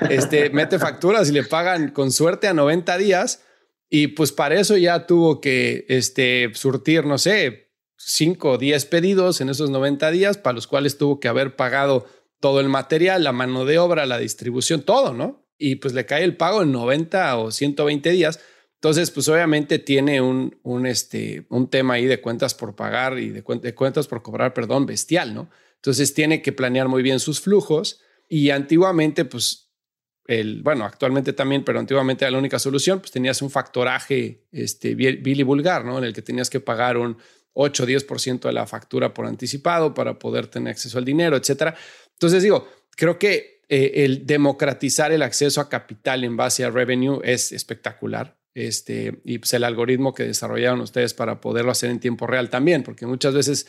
este, 0.10 0.50
mete 0.50 0.78
facturas 0.78 1.30
y 1.30 1.32
le 1.32 1.44
pagan 1.44 1.92
con 1.92 2.12
suerte 2.12 2.48
a 2.48 2.54
90 2.54 2.98
días. 2.98 3.42
Y 3.90 4.08
pues 4.08 4.32
para 4.34 4.60
eso 4.60 4.76
ya 4.76 5.06
tuvo 5.06 5.40
que 5.40 5.86
este, 5.88 6.52
surtir, 6.54 7.06
no 7.06 7.18
sé, 7.18 7.63
5 8.06 8.52
o 8.52 8.58
10 8.58 8.86
pedidos 8.86 9.42
en 9.42 9.50
esos 9.50 9.70
90 9.70 10.12
días 10.12 10.38
para 10.38 10.56
los 10.56 10.68
cuales 10.68 10.98
tuvo 10.98 11.20
que 11.20 11.28
haber 11.28 11.56
pagado 11.56 12.06
todo 12.40 12.60
el 12.60 12.70
material, 12.70 13.24
la 13.24 13.32
mano 13.32 13.66
de 13.66 13.80
obra, 13.80 14.06
la 14.06 14.18
distribución, 14.18 14.82
todo, 14.82 15.14
¿no? 15.14 15.48
Y 15.58 15.76
pues 15.76 15.94
le 15.94 16.06
cae 16.06 16.24
el 16.24 16.36
pago 16.36 16.62
en 16.62 16.72
90 16.72 17.38
o 17.38 17.52
120 17.52 18.10
días. 18.10 18.40
Entonces, 18.76 19.12
pues 19.12 19.30
obviamente 19.30 19.80
tiene 19.80 20.20
un, 20.20 20.60
un, 20.64 20.86
este, 20.86 21.46
un 21.50 21.70
tema 21.70 21.94
ahí 21.94 22.06
de 22.06 22.20
cuentas 22.20 22.54
por 22.54 22.76
pagar 22.76 23.18
y 23.18 23.30
de, 23.30 23.44
de 23.62 23.76
cuentas 23.76 24.08
por 24.08 24.22
cobrar, 24.22 24.54
perdón, 24.54 24.86
bestial, 24.86 25.34
¿no? 25.34 25.50
Entonces 25.76 26.14
tiene 26.14 26.42
que 26.42 26.52
planear 26.52 26.90
muy 26.90 27.02
bien 27.02 27.20
sus 27.20 27.40
flujos 27.40 28.02
y 28.28 28.50
antiguamente, 28.50 29.24
pues, 29.26 29.72
el, 30.28 30.64
bueno, 30.64 30.86
actualmente 30.86 31.34
también, 31.34 31.64
pero 31.64 31.80
antiguamente 31.80 32.26
era 32.26 32.32
la 32.32 32.38
única 32.40 32.60
solución, 32.60 33.00
pues 33.00 33.12
tenías 33.12 33.42
un 33.42 33.50
factoraje 33.50 34.48
este, 34.52 34.96
vil 34.96 35.40
y 35.40 35.44
vulgar, 35.44 35.86
¿no? 35.86 35.98
En 35.98 36.04
el 36.04 36.14
que 36.14 36.22
tenías 36.22 36.50
que 36.50 36.60
pagar 36.60 36.98
un 36.98 37.18
8 37.54 37.84
o 37.84 37.88
10% 37.88 38.42
de 38.42 38.54
la 38.54 38.66
factura 38.66 39.14
por 39.14 39.26
anticipado 39.26 39.94
para 39.94 40.18
poder 40.20 40.48
tener 40.48 40.72
acceso 40.72 40.98
al 40.98 41.06
dinero, 41.06 41.38
etcétera. 41.38 41.76
Entonces 42.14 42.44
digo, 42.44 42.68
creo 42.96 43.18
que 43.18 43.62
eh, 43.70 44.04
el 44.04 44.26
democratizar 44.26 45.12
el 45.12 45.22
acceso 45.22 45.62
a 45.62 45.70
capital 45.70 46.24
en 46.24 46.36
base 46.36 46.64
a 46.64 46.70
revenue 46.70 47.22
es 47.24 47.52
espectacular. 47.52 48.38
Este, 48.54 49.20
y 49.24 49.40
pues 49.40 49.54
el 49.54 49.64
algoritmo 49.64 50.14
que 50.14 50.24
desarrollaron 50.24 50.82
ustedes 50.82 51.14
para 51.14 51.42
poderlo 51.42 51.72
hacer 51.72 51.90
en 51.90 52.00
tiempo 52.00 52.28
real 52.28 52.50
también, 52.50 52.84
porque 52.84 53.08
muchas 53.08 53.34
veces 53.34 53.68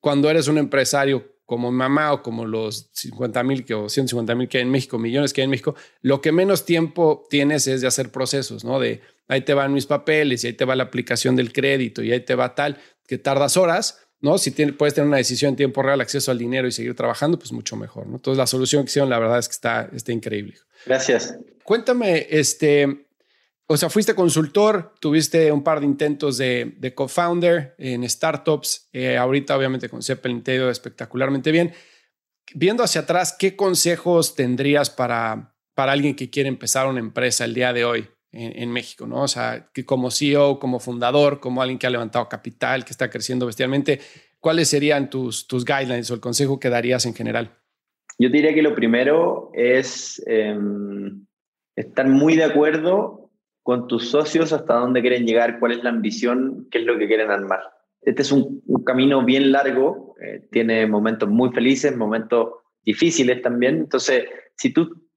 cuando 0.00 0.28
eres 0.28 0.48
un 0.48 0.58
empresario 0.58 1.38
como 1.46 1.72
mamá 1.72 2.12
o 2.12 2.22
como 2.22 2.44
los 2.44 2.90
50 2.92 3.42
mil 3.42 3.64
o 3.72 3.88
150 3.88 4.34
mil 4.34 4.48
que 4.48 4.58
hay 4.58 4.64
en 4.64 4.70
México, 4.70 4.98
millones 4.98 5.32
que 5.32 5.40
hay 5.40 5.46
en 5.46 5.50
México, 5.50 5.74
lo 6.02 6.20
que 6.20 6.30
menos 6.30 6.66
tiempo 6.66 7.26
tienes 7.30 7.66
es 7.66 7.80
de 7.80 7.86
hacer 7.86 8.10
procesos, 8.10 8.64
¿no? 8.64 8.78
De 8.78 9.00
ahí 9.28 9.40
te 9.40 9.54
van 9.54 9.72
mis 9.72 9.86
papeles 9.86 10.44
y 10.44 10.48
ahí 10.48 10.52
te 10.52 10.66
va 10.66 10.76
la 10.76 10.84
aplicación 10.84 11.36
del 11.36 11.50
crédito 11.50 12.02
y 12.02 12.12
ahí 12.12 12.20
te 12.20 12.34
va 12.34 12.54
tal 12.54 12.78
que 13.08 13.18
tardas 13.18 13.56
horas, 13.56 13.98
¿no? 14.20 14.38
Si 14.38 14.50
puedes 14.50 14.94
tener 14.94 15.08
una 15.08 15.16
decisión 15.16 15.50
en 15.50 15.56
tiempo 15.56 15.82
real, 15.82 16.00
acceso 16.00 16.30
al 16.30 16.38
dinero 16.38 16.68
y 16.68 16.72
seguir 16.72 16.94
trabajando, 16.94 17.38
pues 17.38 17.52
mucho 17.52 17.74
mejor, 17.74 18.06
¿no? 18.06 18.16
Entonces 18.16 18.38
la 18.38 18.46
solución 18.46 18.84
que 18.84 18.90
hicieron, 18.90 19.08
la 19.08 19.18
verdad 19.18 19.38
es 19.38 19.48
que 19.48 19.52
está, 19.52 19.90
está 19.92 20.12
increíble. 20.12 20.58
Gracias. 20.84 21.36
Cuéntame, 21.64 22.26
este, 22.28 23.06
o 23.66 23.76
sea, 23.76 23.88
fuiste 23.88 24.14
consultor, 24.14 24.94
tuviste 25.00 25.50
un 25.50 25.64
par 25.64 25.80
de 25.80 25.86
intentos 25.86 26.36
de, 26.36 26.74
de 26.76 26.94
co-founder 26.94 27.74
en 27.78 28.08
startups, 28.08 28.88
eh, 28.92 29.16
ahorita 29.16 29.56
obviamente 29.56 29.88
con 29.88 30.02
Zeppelin 30.02 30.42
te 30.42 30.70
espectacularmente 30.70 31.50
bien. 31.50 31.72
viendo 32.54 32.82
hacia 32.82 33.02
atrás, 33.02 33.34
¿qué 33.38 33.56
consejos 33.56 34.34
tendrías 34.34 34.90
para, 34.90 35.54
para 35.74 35.92
alguien 35.92 36.14
que 36.14 36.28
quiere 36.28 36.50
empezar 36.50 36.86
una 36.86 37.00
empresa 37.00 37.46
el 37.46 37.54
día 37.54 37.72
de 37.72 37.84
hoy 37.86 38.08
en, 38.32 38.72
México? 38.72 39.06
¿no? 39.06 39.22
O 39.22 39.28
sea, 39.28 39.70
que 39.72 39.84
como 39.84 40.10
CEO, 40.10 40.58
como 40.58 40.80
fundador, 40.80 41.40
como 41.40 41.62
alguien 41.62 41.78
que 41.78 41.86
ha 41.86 41.90
levantado 41.90 42.28
capital, 42.28 42.84
que 42.84 42.92
está 42.92 43.10
creciendo 43.10 43.46
bestialmente, 43.46 44.00
¿cuáles 44.40 44.68
serían 44.68 45.10
tus, 45.10 45.46
tus 45.46 45.64
guidelines 45.64 46.10
o 46.10 46.14
el 46.14 46.20
consejo 46.20 46.60
que 46.60 46.70
darías 46.70 47.06
en 47.06 47.14
general? 47.14 47.56
Yo 48.18 48.28
diría 48.28 48.52
que 48.52 48.62
lo 48.62 48.74
primero 48.74 49.50
es 49.54 50.22
em, 50.26 51.24
estar 51.76 52.08
muy 52.08 52.36
de 52.36 52.44
acuerdo 52.44 53.30
con 53.62 53.86
tus 53.86 54.10
socios 54.10 54.52
hasta 54.52 54.74
dónde 54.74 55.00
quieren 55.02 55.26
llegar, 55.26 55.60
cuál 55.60 55.72
es 55.72 55.84
la 55.84 55.90
ambición, 55.90 56.66
qué 56.70 56.78
es 56.78 56.84
lo 56.84 56.98
que 56.98 57.06
quieren 57.06 57.30
armar. 57.30 57.60
Este 58.00 58.22
es 58.22 58.32
un, 58.32 58.62
camino 58.84 59.24
bien 59.24 59.52
largo, 59.52 60.14
eh, 60.22 60.42
tiene 60.50 60.86
momentos 60.86 61.28
muy 61.28 61.50
felices, 61.50 61.96
momentos 61.96 62.54
difíciles 62.82 63.42
también. 63.42 63.76
Entonces, 63.76 64.24
si 64.56 64.72
tú 64.72 65.07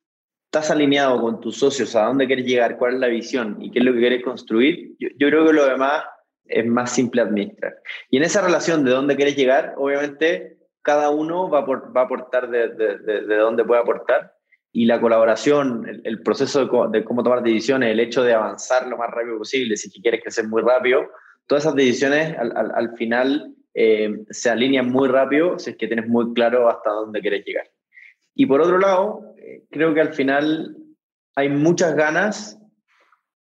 estás 0.54 0.70
alineado 0.70 1.22
con 1.22 1.40
tus 1.40 1.60
socios 1.60 1.96
a 1.96 2.08
dónde 2.08 2.28
quieres 2.28 2.46
llegar, 2.46 2.78
cuál 2.78 2.96
es 2.96 3.00
la 3.00 3.08
visión 3.08 3.56
y 3.62 3.72
qué 3.72 3.80
es 3.80 3.86
lo 3.86 3.94
que 3.94 4.00
quieres 4.00 4.22
construir, 4.22 4.92
yo, 5.00 5.08
creo 5.18 5.46
que 5.46 5.54
lo 5.54 5.66
demás 5.66 6.04
es 6.44 6.66
más 6.66 6.92
simple 6.92 7.22
administrar. 7.22 7.76
Y 8.10 8.18
en 8.18 8.24
esa 8.24 8.42
relación 8.42 8.84
de 8.84 8.92
dónde 8.92 9.16
quieres 9.16 9.38
llegar, 9.38 9.76
obviamente 9.78 10.58
cada 10.82 11.10
uno 11.10 11.50
va 11.50 11.60
a, 11.60 12.02
aportar 12.02 12.50
de, 12.50 12.68
de, 12.68 12.98
de, 12.98 13.36
dónde 13.38 13.64
puede 13.64 13.80
aportar 13.80 14.34
y 14.74 14.88
la 14.88 15.00
colaboración, 15.00 16.02
el, 16.04 16.22
proceso 16.22 16.68
de, 16.90 17.04
cómo 17.06 17.24
tomar 17.24 17.44
decisiones, 17.44 17.90
el 17.90 18.02
hecho 18.02 18.22
de 18.22 18.34
avanzar 18.34 18.88
lo 18.88 18.98
más 18.98 19.10
rápido 19.10 19.38
posible, 19.38 19.78
si 19.78 19.90
quieres 20.02 20.22
crecer 20.22 20.50
muy 20.50 20.64
rápido, 20.64 21.12
todas 21.48 21.64
esas 21.64 21.76
decisiones 21.76 22.38
al, 22.38 22.52
al, 22.58 22.72
al 22.76 22.98
final 22.98 23.56
eh, 23.74 24.26
se 24.30 24.50
alinean 24.50 24.92
muy 24.92 25.08
rápido 25.08 25.58
si 25.58 25.70
es 25.70 25.78
que 25.78 25.88
tienes 25.88 26.10
muy 26.10 26.34
claro 26.34 26.68
hasta 26.68 26.90
dónde 26.90 27.22
quieres 27.22 27.46
llegar. 27.46 27.72
Y 28.36 28.46
por 28.46 28.62
otro 28.62 28.78
lado, 28.80 29.31
creo 29.70 29.94
que 29.94 30.02
al 30.02 30.14
final 30.14 30.76
hay 31.36 31.50
muchas 31.50 31.96
ganas 31.96 32.60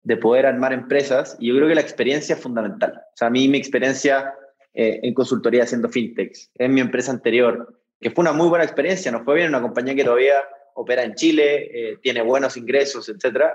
de 0.03 0.17
poder 0.17 0.47
armar 0.47 0.73
empresas 0.73 1.37
y 1.41 1.49
yo 1.49 1.57
creo 1.57 1.69
que 1.69 1.75
la 1.75 1.81
experiencia 1.81 2.37
es 2.37 2.41
fundamental. 2.41 2.93
O 2.97 3.17
sea, 3.17 3.29
a 3.29 3.31
mí 3.31 3.49
mi 3.49 3.59
experiencia 3.59 4.33
eh, 4.73 5.01
en 5.03 5.15
consultoría 5.15 5.65
haciendo 5.65 5.89
fintechs, 5.89 6.51
en 6.55 6.75
mi 6.75 6.81
empresa 6.81 7.11
anterior, 7.11 7.81
que 8.01 8.11
fue 8.11 8.23
una 8.23 8.33
muy 8.33 8.49
buena 8.49 8.65
experiencia, 8.65 9.11
nos 9.11 9.25
fue 9.25 9.37
bien, 9.37 9.49
una 9.49 9.63
compañía 9.63 9.95
que 9.95 10.05
todavía 10.05 10.35
opera 10.75 11.03
en 11.03 11.15
Chile, 11.15 11.71
eh, 11.73 11.99
tiene 12.03 12.23
buenos 12.23 12.57
ingresos, 12.57 13.09
etc. 13.09 13.55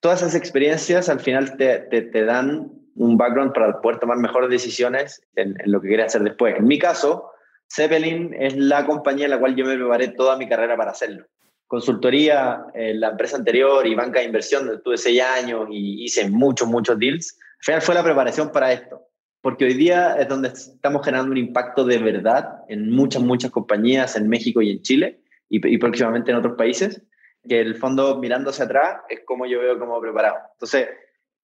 todas 0.00 0.22
esas 0.22 0.34
experiencias 0.34 1.08
al 1.08 1.20
final 1.20 1.56
te, 1.56 1.78
te, 1.80 2.24
dan 2.24 2.72
un 2.96 3.16
background 3.16 3.52
para 3.52 3.80
poder 3.80 4.00
tomar 4.00 4.16
mejores 4.16 4.50
decisiones 4.50 5.22
en, 5.36 5.54
en 5.60 5.70
lo 5.70 5.80
que 5.80 5.88
quieres 5.88 6.06
hacer 6.06 6.22
después. 6.22 6.56
En 6.56 6.66
mi 6.66 6.78
caso, 6.78 7.30
Zeppelin 7.74 8.34
es 8.38 8.56
la 8.56 8.84
compañía 8.84 9.24
en 9.24 9.30
la 9.30 9.38
cual 9.38 9.56
yo 9.56 9.64
me 9.64 9.76
preparé 9.76 10.08
toda 10.08 10.36
mi 10.36 10.48
carrera 10.48 10.76
para 10.76 10.90
hacerlo. 10.90 11.26
Consultoría, 11.66 12.66
en 12.74 13.00
la 13.00 13.10
empresa 13.10 13.36
anterior 13.36 13.86
y 13.86 13.94
banca 13.94 14.20
de 14.20 14.26
inversión, 14.26 14.66
donde 14.66 14.82
tuve 14.82 14.98
seis 14.98 15.22
años 15.22 15.68
y 15.70 16.04
hice 16.04 16.28
muchos, 16.28 16.68
muchos 16.68 16.98
deals. 16.98 17.38
Al 17.60 17.64
final 17.64 17.82
fue 17.82 17.94
la 17.94 18.04
preparación 18.04 18.52
para 18.52 18.72
esto, 18.72 19.08
porque 19.40 19.64
hoy 19.64 19.74
día 19.74 20.16
es 20.18 20.28
donde 20.28 20.48
estamos 20.48 21.02
generando 21.02 21.32
un 21.32 21.38
impacto 21.38 21.84
de 21.84 21.96
verdad 21.96 22.58
en 22.68 22.90
muchas, 22.90 23.22
muchas 23.22 23.50
compañías 23.50 24.16
en 24.16 24.28
México 24.28 24.60
y 24.60 24.70
en 24.70 24.82
Chile 24.82 25.20
y, 25.48 25.66
y 25.66 25.78
próximamente 25.78 26.30
en 26.30 26.36
otros 26.36 26.56
países, 26.56 27.02
que 27.48 27.60
el 27.60 27.76
fondo 27.76 28.18
mirando 28.18 28.50
hacia 28.50 28.66
atrás 28.66 29.00
es 29.08 29.20
como 29.24 29.46
yo 29.46 29.60
veo 29.60 29.78
como 29.78 29.98
preparado. 29.98 30.36
Entonces, 30.52 30.88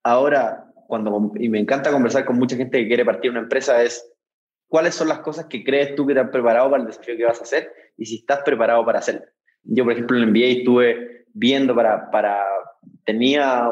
ahora, 0.03 0.67
cuando, 0.87 1.33
y 1.37 1.49
me 1.49 1.59
encanta 1.59 1.91
conversar 1.91 2.27
con 2.27 2.37
mucha 2.37 2.57
gente 2.57 2.79
que 2.79 2.87
quiere 2.87 3.05
partir 3.07 3.31
una 3.31 3.41
empresa, 3.41 3.83
es 3.83 4.13
cuáles 4.69 4.95
son 4.95 5.09
las 5.09 5.21
cosas 5.21 5.47
que 5.47 5.65
crees 5.65 5.95
tú 5.95 6.07
que 6.07 6.15
te 6.15 6.21
han 6.21 6.31
preparado 6.31 6.71
para 6.71 6.83
el 6.83 6.89
desafío 6.89 7.17
que 7.17 7.25
vas 7.25 7.41
a 7.41 7.45
hacer 7.45 7.73
y 7.97 8.07
si 8.07 8.17
estás 8.17 8.43
preparado 8.45 8.85
para 8.85 9.01
hacerlo. 9.01 9.27
Yo, 9.65 9.85
por 9.85 9.93
ejemplo, 9.93 10.17
en 10.17 10.25
el 10.25 10.31
MBA 10.31 10.59
estuve 10.61 11.27
viendo 11.33 11.75
para, 11.75 12.11
para 12.11 12.45
tenía 13.05 13.71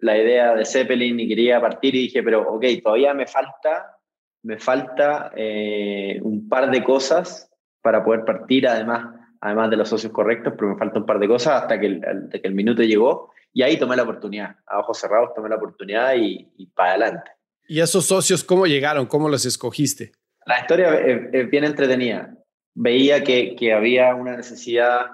la 0.00 0.16
idea 0.16 0.54
de 0.54 0.64
Zeppelin 0.64 1.20
y 1.20 1.28
quería 1.28 1.60
partir 1.60 1.94
y 1.94 2.02
dije, 2.02 2.22
pero 2.22 2.42
ok, 2.54 2.64
todavía 2.82 3.14
me 3.14 3.26
falta, 3.26 3.98
me 4.42 4.58
falta 4.58 5.30
eh, 5.36 6.18
un 6.22 6.48
par 6.48 6.70
de 6.70 6.82
cosas 6.82 7.50
para 7.82 8.04
poder 8.04 8.24
partir, 8.24 8.66
además, 8.66 9.14
además 9.40 9.70
de 9.70 9.76
los 9.76 9.88
socios 9.88 10.12
correctos, 10.12 10.54
pero 10.56 10.70
me 10.70 10.78
falta 10.78 11.00
un 11.00 11.06
par 11.06 11.18
de 11.18 11.28
cosas 11.28 11.62
hasta 11.62 11.78
que 11.78 11.86
el, 11.86 12.04
hasta 12.04 12.38
que 12.38 12.48
el 12.48 12.54
minuto 12.54 12.82
llegó 12.82 13.30
y 13.52 13.62
ahí 13.62 13.78
tomé 13.78 13.96
la 13.96 14.04
oportunidad, 14.04 14.56
a 14.66 14.78
ojos 14.78 14.98
cerrados 14.98 15.34
tomé 15.34 15.48
la 15.48 15.56
oportunidad 15.56 16.14
y, 16.14 16.48
y 16.56 16.66
para 16.66 16.92
adelante. 16.92 17.30
¿Y 17.68 17.80
esos 17.80 18.06
socios 18.06 18.42
cómo 18.42 18.66
llegaron? 18.66 19.06
¿Cómo 19.06 19.28
los 19.28 19.44
escogiste? 19.44 20.12
La 20.46 20.60
historia 20.60 20.98
es, 21.00 21.50
bien 21.50 21.64
entretenida. 21.64 22.34
Veía 22.74 23.22
que, 23.22 23.72
había 23.72 24.14
una 24.14 24.36
necesidad 24.36 25.10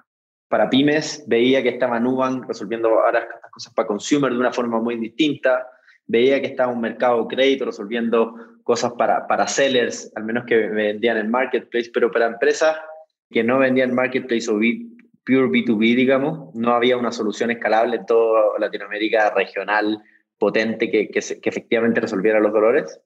para 0.48 0.70
pymes, 0.70 1.24
veía 1.26 1.62
que 1.62 1.68
estaba 1.70 2.00
Nubank 2.00 2.46
resolviendo 2.46 2.88
ahora 2.88 3.20
estas 3.20 3.50
cosas 3.50 3.74
para 3.74 3.88
consumer 3.88 4.32
de 4.32 4.38
una 4.38 4.52
forma 4.52 4.80
muy 4.80 4.96
distinta, 4.96 5.68
veía 6.06 6.40
que 6.40 6.46
estaba 6.46 6.72
un 6.72 6.80
mercado 6.80 7.28
crédito 7.28 7.66
resolviendo 7.66 8.34
cosas 8.62 8.92
para, 8.92 9.26
para 9.26 9.46
sellers, 9.46 10.10
al 10.16 10.24
menos 10.24 10.46
que 10.46 10.56
vendían 10.56 11.18
en 11.18 11.30
marketplace, 11.30 11.90
pero 11.92 12.10
para 12.10 12.26
empresas 12.26 12.76
que 13.30 13.44
no 13.44 13.58
vendían 13.58 13.94
marketplace 13.94 14.50
o 14.50 14.54
pure 14.54 15.48
B2B, 15.48 15.94
digamos, 15.94 16.54
no 16.54 16.72
había 16.72 16.96
una 16.96 17.12
solución 17.12 17.50
escalable 17.50 17.96
en 17.96 18.06
toda 18.06 18.58
Latinoamérica 18.58 19.30
regional, 19.34 20.02
potente, 20.38 20.90
que, 20.90 21.08
que 21.08 21.18
efectivamente 21.18 22.00
resolviera 22.00 22.40
los 22.40 22.52
dolores. 22.52 23.00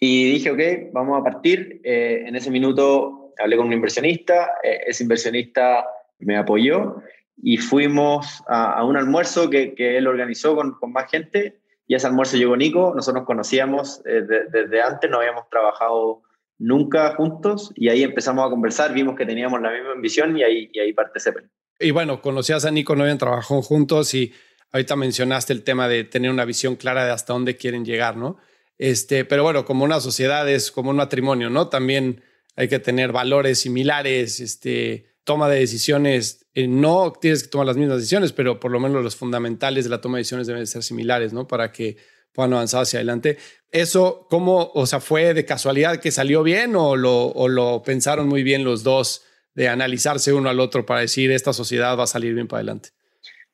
Y 0.00 0.32
dije, 0.32 0.50
ok, 0.50 0.92
vamos 0.92 1.20
a 1.20 1.24
partir. 1.24 1.80
Eh, 1.84 2.24
en 2.26 2.36
ese 2.36 2.50
minuto 2.50 3.32
hablé 3.38 3.56
con 3.56 3.66
un 3.66 3.72
inversionista, 3.72 4.52
eh, 4.62 4.80
ese 4.86 5.02
inversionista 5.02 5.86
me 6.20 6.36
apoyó 6.36 6.96
y 7.36 7.56
fuimos 7.56 8.42
a, 8.48 8.84
un 8.84 8.96
almuerzo 8.96 9.48
que, 9.48 9.74
que 9.74 9.96
él 9.96 10.06
organizó 10.06 10.56
con, 10.56 10.72
con, 10.72 10.92
más 10.92 11.10
gente 11.10 11.60
y 11.86 11.94
ese 11.94 12.06
almuerzo 12.06 12.36
llegó 12.36 12.56
Nico, 12.56 12.92
nosotros 12.94 13.22
nos 13.22 13.26
conocíamos 13.26 14.02
eh, 14.04 14.22
desde 14.50 14.82
antes, 14.82 15.10
no 15.10 15.18
habíamos 15.18 15.48
trabajado 15.48 16.22
nunca 16.58 17.14
juntos 17.14 17.72
y 17.76 17.88
ahí 17.88 18.02
empezamos 18.02 18.44
a 18.46 18.50
conversar, 18.50 18.92
vimos 18.92 19.16
que 19.16 19.24
teníamos 19.24 19.60
la 19.60 19.70
misma 19.70 19.92
ambición 19.92 20.36
y 20.36 20.42
ahí, 20.42 20.70
y 20.72 20.80
ahí 20.80 20.92
parte 20.92 21.20
Zeppelin. 21.20 21.50
Y 21.78 21.92
bueno, 21.92 22.20
conocías 22.20 22.64
a 22.64 22.70
Nico, 22.70 22.96
no 22.96 23.02
habían 23.02 23.18
trabajado 23.18 23.62
juntos 23.62 24.12
y 24.14 24.32
ahorita 24.72 24.96
mencionaste 24.96 25.52
el 25.52 25.62
tema 25.62 25.86
de 25.86 26.04
tener 26.04 26.30
una 26.30 26.44
visión 26.44 26.74
clara 26.74 27.04
de 27.04 27.12
hasta 27.12 27.32
dónde 27.32 27.56
quieren 27.56 27.84
llegar, 27.84 28.16
¿no? 28.16 28.38
Este, 28.78 29.24
pero 29.24 29.42
bueno, 29.42 29.64
como 29.64 29.84
una 29.84 30.00
sociedad 30.00 30.48
es 30.48 30.70
como 30.70 30.90
un 30.90 30.96
matrimonio, 30.96 31.50
¿no? 31.50 31.68
También 31.68 32.22
hay 32.56 32.68
que 32.68 32.78
tener 32.78 33.12
valores 33.12 33.60
similares, 33.60 34.40
este, 34.40 35.06
toma 35.24 35.48
de 35.48 35.58
decisiones. 35.58 36.46
Eh, 36.54 36.68
no 36.68 37.12
tienes 37.12 37.42
que 37.42 37.48
tomar 37.48 37.66
las 37.66 37.76
mismas 37.76 37.98
decisiones, 37.98 38.32
pero 38.32 38.60
por 38.60 38.70
lo 38.70 38.80
menos 38.80 39.02
los 39.02 39.16
fundamentales 39.16 39.84
de 39.84 39.90
la 39.90 40.00
toma 40.00 40.16
de 40.16 40.20
decisiones 40.20 40.46
deben 40.46 40.66
ser 40.66 40.82
similares, 40.82 41.32
¿no? 41.32 41.46
Para 41.46 41.72
que 41.72 41.96
puedan 42.32 42.52
avanzar 42.52 42.82
hacia 42.82 43.00
adelante. 43.00 43.38
Eso, 43.70 44.26
¿cómo, 44.30 44.70
o 44.74 44.86
sea, 44.86 45.00
fue 45.00 45.34
de 45.34 45.44
casualidad 45.44 45.98
que 45.98 46.10
salió 46.12 46.42
bien 46.42 46.76
o 46.76 46.96
lo, 46.96 47.26
o 47.26 47.48
lo 47.48 47.82
pensaron 47.82 48.28
muy 48.28 48.42
bien 48.42 48.64
los 48.64 48.84
dos 48.84 49.22
de 49.54 49.68
analizarse 49.68 50.32
uno 50.32 50.48
al 50.48 50.60
otro 50.60 50.86
para 50.86 51.00
decir 51.00 51.32
esta 51.32 51.52
sociedad 51.52 51.98
va 51.98 52.04
a 52.04 52.06
salir 52.06 52.32
bien 52.32 52.46
para 52.46 52.58
adelante? 52.58 52.90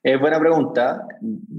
Es 0.02 0.20
buena 0.20 0.38
pregunta. 0.38 1.00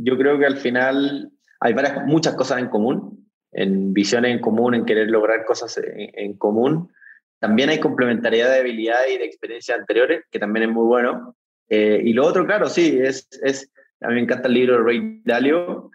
Yo 0.03 0.17
creo 0.17 0.37
que 0.37 0.45
al 0.45 0.57
final 0.57 1.31
hay 1.59 1.73
varias, 1.73 2.05
muchas 2.05 2.35
cosas 2.35 2.59
en 2.59 2.69
común 2.69 3.14
en 3.55 3.93
visiones 3.93 4.31
en 4.31 4.39
común, 4.39 4.75
en 4.75 4.85
querer 4.85 5.09
lograr 5.09 5.45
cosas 5.45 5.79
en, 5.81 6.37
común. 6.37 6.91
También 7.39 7.69
hay 7.69 7.79
complementariedad 7.79 8.51
de 8.51 8.59
habilidades 8.59 9.13
y 9.13 9.17
de 9.17 9.25
experiencias 9.25 9.79
anteriores, 9.79 10.23
que 10.29 10.39
también 10.39 10.69
es 10.69 10.75
muy 10.75 10.85
bueno. 10.85 11.35
Eh, 11.69 12.01
y 12.03 12.11
lo 12.11 12.25
otro, 12.25 12.45
claro, 12.45 12.67
sí, 12.67 12.99
es, 13.01 13.27
es, 13.41 13.71
a 14.01 14.09
mí 14.09 14.15
me 14.15 14.21
encanta 14.21 14.49
el 14.49 14.55
libro 14.55 14.77
de 14.77 14.83
Ray 14.83 15.21
Dalio, 15.23 15.89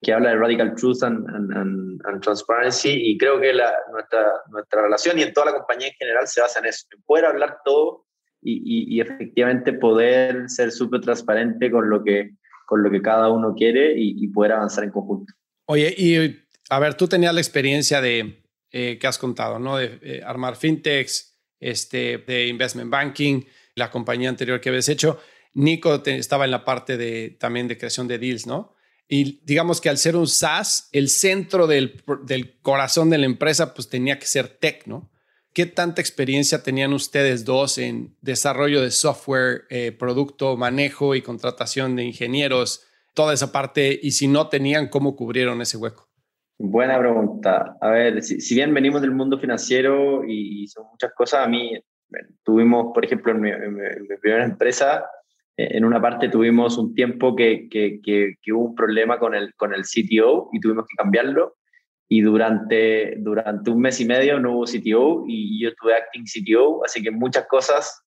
que 0.00 0.12
habla 0.12 0.30
de 0.30 0.36
Radical 0.36 0.74
Truth 0.74 1.02
and, 1.02 2.22
Transparency, 2.22 2.90
y 2.90 3.18
creo 3.18 3.38
que 3.38 3.52
la, 3.52 3.72
nuestra, 3.92 4.26
nuestra 4.50 4.82
relación 4.82 5.18
y 5.18 5.22
en 5.22 5.34
toda 5.34 5.46
la 5.46 5.58
compañía 5.58 5.88
en 5.88 5.94
general 5.94 6.26
se 6.26 6.40
basa 6.40 6.60
en 6.60 6.66
eso, 6.66 6.86
en 6.92 7.02
poder 7.02 7.26
hablar 7.26 7.58
todo 7.62 8.06
y, 8.40 8.96
y, 8.96 9.00
efectivamente 9.00 9.72
poder 9.74 10.48
ser 10.48 10.72
súper 10.72 11.00
transparente 11.02 11.70
con 11.70 11.88
lo, 11.88 12.02
que, 12.02 12.32
con 12.66 12.82
lo 12.82 12.90
que 12.90 13.00
cada 13.00 13.30
uno 13.30 13.54
quiere 13.54 13.92
y, 13.96 14.24
y 14.24 14.28
poder 14.28 14.52
avanzar 14.52 14.82
en 14.82 14.90
conjunto. 14.90 15.32
Oye, 15.66 15.94
y 15.96 16.41
a 16.68 16.78
ver, 16.78 16.94
tú 16.94 17.08
tenías 17.08 17.34
la 17.34 17.40
experiencia 17.40 18.00
de, 18.00 18.42
eh, 18.70 18.98
que 19.00 19.06
has 19.06 19.18
contado, 19.18 19.58
¿no? 19.58 19.76
De 19.76 19.98
eh, 20.02 20.22
armar 20.24 20.56
fintechs, 20.56 21.38
este, 21.60 22.18
de 22.18 22.46
investment 22.48 22.90
banking, 22.90 23.42
la 23.74 23.90
compañía 23.90 24.28
anterior 24.28 24.60
que 24.60 24.68
habías 24.68 24.88
hecho. 24.88 25.20
Nico 25.54 26.02
estaba 26.04 26.44
en 26.44 26.50
la 26.50 26.64
parte 26.64 26.96
de, 26.96 27.36
también 27.38 27.68
de 27.68 27.76
creación 27.76 28.08
de 28.08 28.18
deals, 28.18 28.46
¿no? 28.46 28.74
Y 29.08 29.40
digamos 29.44 29.80
que 29.80 29.90
al 29.90 29.98
ser 29.98 30.16
un 30.16 30.26
SaaS, 30.26 30.88
el 30.92 31.10
centro 31.10 31.66
del, 31.66 32.02
corazón 32.62 33.10
de 33.10 33.18
la 33.18 33.26
empresa, 33.26 33.74
pues 33.74 33.88
tenía 33.88 34.18
que 34.18 34.26
ser 34.26 34.48
tech, 34.48 34.86
¿no? 34.86 35.10
¿Qué 35.52 35.66
tanta 35.66 36.00
experiencia 36.00 36.62
tenían 36.62 36.94
ustedes 36.94 37.44
dos 37.44 37.76
en 37.76 38.16
desarrollo 38.22 38.80
de 38.80 38.90
software, 38.90 39.64
eh, 39.68 39.92
producto, 39.92 40.56
manejo 40.56 41.14
y 41.14 41.20
contratación 41.20 41.94
de 41.94 42.04
ingenieros, 42.04 42.84
toda 43.12 43.34
esa 43.34 43.52
parte? 43.52 44.00
Y 44.02 44.12
si 44.12 44.28
no 44.28 44.48
tenían, 44.48 44.88
¿cómo 44.88 45.14
cubrieron 45.14 45.60
ese 45.60 45.76
hueco? 45.76 46.11
Buena 46.64 46.96
pregunta. 46.96 47.76
A 47.80 47.90
ver, 47.90 48.22
si, 48.22 48.54
bien 48.54 48.72
venimos 48.72 49.02
del 49.02 49.10
mundo 49.10 49.36
financiero 49.36 50.22
y, 50.24 50.68
son 50.68 50.86
muchas 50.92 51.12
cosas, 51.12 51.44
a 51.44 51.48
mí 51.48 51.76
tuvimos, 52.44 52.92
por 52.94 53.04
ejemplo, 53.04 53.32
en 53.32 53.40
mi, 53.40 53.50
primera 54.20 54.44
empresa, 54.44 55.04
eh, 55.56 55.70
en 55.72 55.84
una 55.84 56.00
parte 56.00 56.28
tuvimos 56.28 56.78
un 56.78 56.94
tiempo 56.94 57.34
que, 57.34 57.68
que, 57.68 58.00
que, 58.00 58.52
hubo 58.52 58.66
un 58.66 58.74
problema 58.76 59.18
con 59.18 59.34
el, 59.34 59.52
con 59.56 59.74
el 59.74 59.82
CTO 59.82 60.50
y 60.52 60.60
tuvimos 60.60 60.86
que 60.86 60.94
cambiarlo. 60.96 61.56
Y 62.08 62.20
durante, 62.20 63.16
durante 63.18 63.68
un 63.68 63.80
mes 63.80 64.00
y 64.00 64.04
medio 64.04 64.38
no 64.38 64.52
hubo 64.52 64.64
CTO 64.64 65.24
y 65.26 65.60
yo 65.60 65.70
estuve 65.70 65.96
acting 65.96 66.26
CTO, 66.26 66.84
así 66.84 67.02
que 67.02 67.10
muchas 67.10 67.48
cosas 67.48 68.04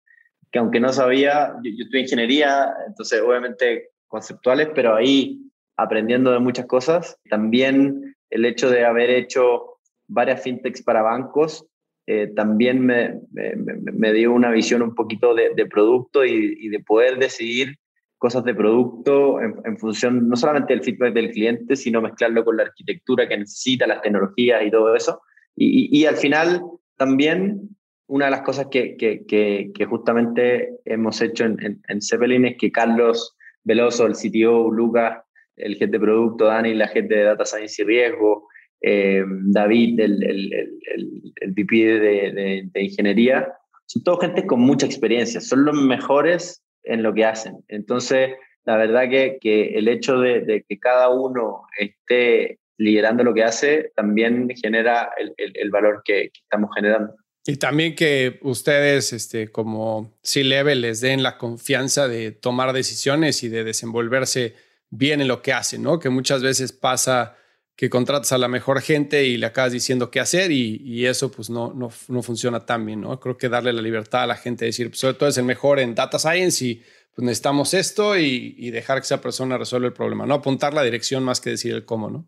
que 0.49 0.59
aunque 0.59 0.79
no 0.79 0.93
sabía, 0.93 1.53
yo, 1.61 1.71
yo 1.75 1.83
estuve 1.83 2.03
ingeniería, 2.03 2.73
entonces 2.87 3.21
obviamente 3.21 3.89
conceptuales, 4.07 4.69
pero 4.73 4.95
ahí 4.95 5.41
aprendiendo 5.75 6.31
de 6.31 6.39
muchas 6.39 6.67
cosas. 6.67 7.19
También 7.29 8.14
el 8.35 8.43
hecho 8.43 8.69
de 8.69 8.83
haber 8.83 9.09
hecho 9.09 9.77
varias 10.07 10.43
fintechs 10.43 10.83
para 10.83 11.01
bancos 11.01 11.65
eh, 12.05 12.27
también 12.35 12.85
me, 12.85 14.13
dio 14.13 14.33
una 14.33 14.51
visión 14.51 14.81
un 14.81 14.93
poquito 14.93 15.33
de, 15.33 15.65
producto 15.65 16.23
y, 16.25 16.67
de 16.67 16.79
poder 16.81 17.17
decidir 17.17 17.77
cosas 18.17 18.43
de 18.43 18.53
producto 18.53 19.39
en, 19.41 19.77
función 19.77 20.27
no 20.27 20.35
solamente 20.35 20.73
del 20.73 20.83
feedback 20.83 21.13
del 21.13 21.31
cliente, 21.31 21.75
sino 21.77 22.01
mezclarlo 22.01 22.43
con 22.43 22.57
la 22.57 22.63
arquitectura 22.63 23.27
que 23.27 23.37
necesita, 23.37 23.87
las 23.87 24.01
tecnologías 24.01 24.61
y 24.63 24.69
todo 24.69 24.93
eso. 24.95 25.21
Y, 25.55 26.05
al 26.05 26.17
final 26.17 26.61
también 26.97 27.69
una 28.07 28.25
de 28.25 28.31
las 28.31 28.41
cosas 28.41 28.67
que, 28.69 29.85
justamente 29.89 30.75
hemos 30.83 31.21
hecho 31.21 31.45
en, 31.45 31.57
en, 31.61 32.45
es 32.45 32.57
que 32.57 32.71
Carlos 32.71 33.35
Veloso, 33.63 34.05
el 34.05 34.13
CTO, 34.13 34.69
Lucas, 34.69 35.24
el 35.57 35.75
jefe 35.75 35.91
de 35.91 35.99
producto, 35.99 36.45
Dani, 36.45 36.73
la 36.73 36.87
gente 36.87 37.15
de 37.15 37.23
Data 37.23 37.45
Science 37.45 37.81
y 37.81 37.85
Riesgo, 37.85 38.47
eh, 38.81 39.23
David, 39.27 39.99
el, 39.99 40.23
el, 40.23 40.53
el, 40.53 41.33
el 41.41 41.51
VP 41.51 41.75
de, 41.75 42.69
de, 42.71 42.83
ingeniería, 42.83 43.51
son 43.85 44.03
todos 44.03 44.21
gente 44.21 44.45
con 44.45 44.59
mucha 44.59 44.85
experiencia, 44.85 45.41
son 45.41 45.65
los 45.65 45.75
mejores 45.75 46.63
en 46.83 47.01
lo 47.01 47.13
que 47.13 47.25
hacen. 47.25 47.55
Entonces, 47.67 48.31
la 48.65 48.77
verdad 48.77 49.09
que, 49.09 49.37
que 49.39 49.77
el 49.77 49.87
hecho 49.87 50.19
de, 50.19 50.41
de, 50.41 50.63
que 50.67 50.79
cada 50.79 51.09
uno 51.09 51.63
esté 51.79 52.59
liderando 52.77 53.23
lo 53.23 53.33
que 53.33 53.43
hace 53.43 53.91
también 53.95 54.49
genera 54.61 55.11
el, 55.17 55.33
el 55.37 55.69
valor 55.71 56.01
que, 56.03 56.29
que, 56.33 56.39
estamos 56.41 56.69
generando. 56.75 57.13
Y 57.47 57.57
también 57.57 57.95
que 57.95 58.39
ustedes, 58.41 59.13
este, 59.13 59.49
como 59.49 60.11
C-Level, 60.23 60.81
les 60.81 60.99
den 61.01 61.21
la 61.21 61.37
confianza 61.37 62.07
de 62.07 62.31
tomar 62.31 62.73
decisiones 62.73 63.43
y 63.43 63.49
de 63.49 63.63
desenvolverse 63.63 64.55
bien 64.97 65.21
en 65.21 65.27
lo 65.27 65.41
que 65.41 65.53
hacen, 65.53 65.83
¿no? 65.83 65.99
Que 65.99 66.09
muchas 66.09 66.41
veces 66.41 66.71
pasa 66.71 67.35
que 67.75 67.89
contratas 67.89 68.31
a 68.31 68.37
la 68.37 68.47
mejor 68.47 68.81
gente 68.81 69.25
y 69.25 69.37
le 69.37 69.47
acabas 69.47 69.73
diciendo 69.73 70.09
qué 70.09 70.21
hacer 70.21 70.51
y, 70.51 71.05
eso 71.05 71.29
pues 71.29 71.49
no, 71.49 71.73
no, 71.73 71.89
no, 72.07 72.21
funciona 72.21 72.65
tan 72.65 72.85
bien, 72.85 73.01
¿no? 73.01 73.19
Creo 73.19 73.37
que 73.37 73.49
darle 73.49 73.73
la 73.73 73.81
libertad 73.81 74.23
a 74.23 74.27
la 74.27 74.37
gente 74.37 74.63
de 74.63 74.69
decir, 74.69 74.89
pues 74.89 74.99
sobre 74.99 75.15
todo 75.15 75.27
es 75.27 75.37
el 75.37 75.43
mejor 75.43 75.79
en 75.79 75.93
data 75.93 76.17
science 76.17 76.63
y 76.63 76.75
pues 77.13 77.25
necesitamos 77.25 77.73
esto 77.73 78.17
y, 78.17 78.69
dejar 78.71 78.99
que 78.99 79.05
esa 79.05 79.21
persona 79.21 79.57
resuelva 79.57 79.87
el 79.87 79.93
problema, 79.93 80.25
¿no? 80.25 80.35
Apuntar 80.35 80.73
la 80.73 80.83
dirección 80.83 81.23
más 81.23 81.41
que 81.41 81.51
decir 81.51 81.73
el 81.73 81.85
cómo, 81.85 82.09
¿no? 82.09 82.25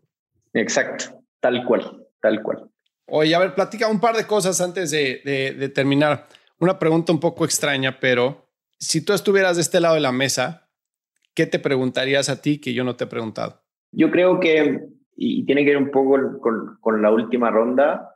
Exacto, 0.53 1.23
tal 1.39 1.63
cual, 1.65 2.07
tal 2.21 2.41
cual. 2.41 2.69
Oye, 3.05 3.33
a 3.33 3.39
ver, 3.39 3.55
platica 3.55 3.87
un 3.87 4.01
par 4.01 4.17
de 4.17 4.25
cosas 4.25 4.59
antes 4.59 4.91
de, 4.91 5.21
de, 5.23 5.53
de 5.53 5.69
terminar. 5.69 6.27
Una 6.59 6.77
pregunta 6.77 7.13
un 7.13 7.19
poco 7.21 7.45
extraña, 7.45 7.99
pero 8.01 8.49
si 8.79 9.01
tú 9.01 9.13
estuvieras 9.13 9.55
de 9.55 9.61
este 9.61 9.79
lado 9.79 9.95
de 9.95 10.01
la 10.01 10.11
mesa, 10.11 10.66
¿qué 11.37 11.45
te 11.45 11.59
preguntarías 11.59 12.29
a 12.29 12.41
ti 12.41 12.59
que 12.59 12.73
yo 12.73 12.83
no 12.83 12.95
te 12.95 13.03
he 13.03 13.07
preguntado? 13.07 13.61
Yo 13.91 14.09
creo 14.09 14.39
que, 14.39 14.81
y 15.15 15.45
tiene 15.45 15.63
que 15.63 15.69
ver 15.69 15.77
un 15.77 15.91
poco 15.91 16.41
con, 16.41 17.01
la 17.03 17.11
última 17.11 17.51
ronda, 17.51 18.15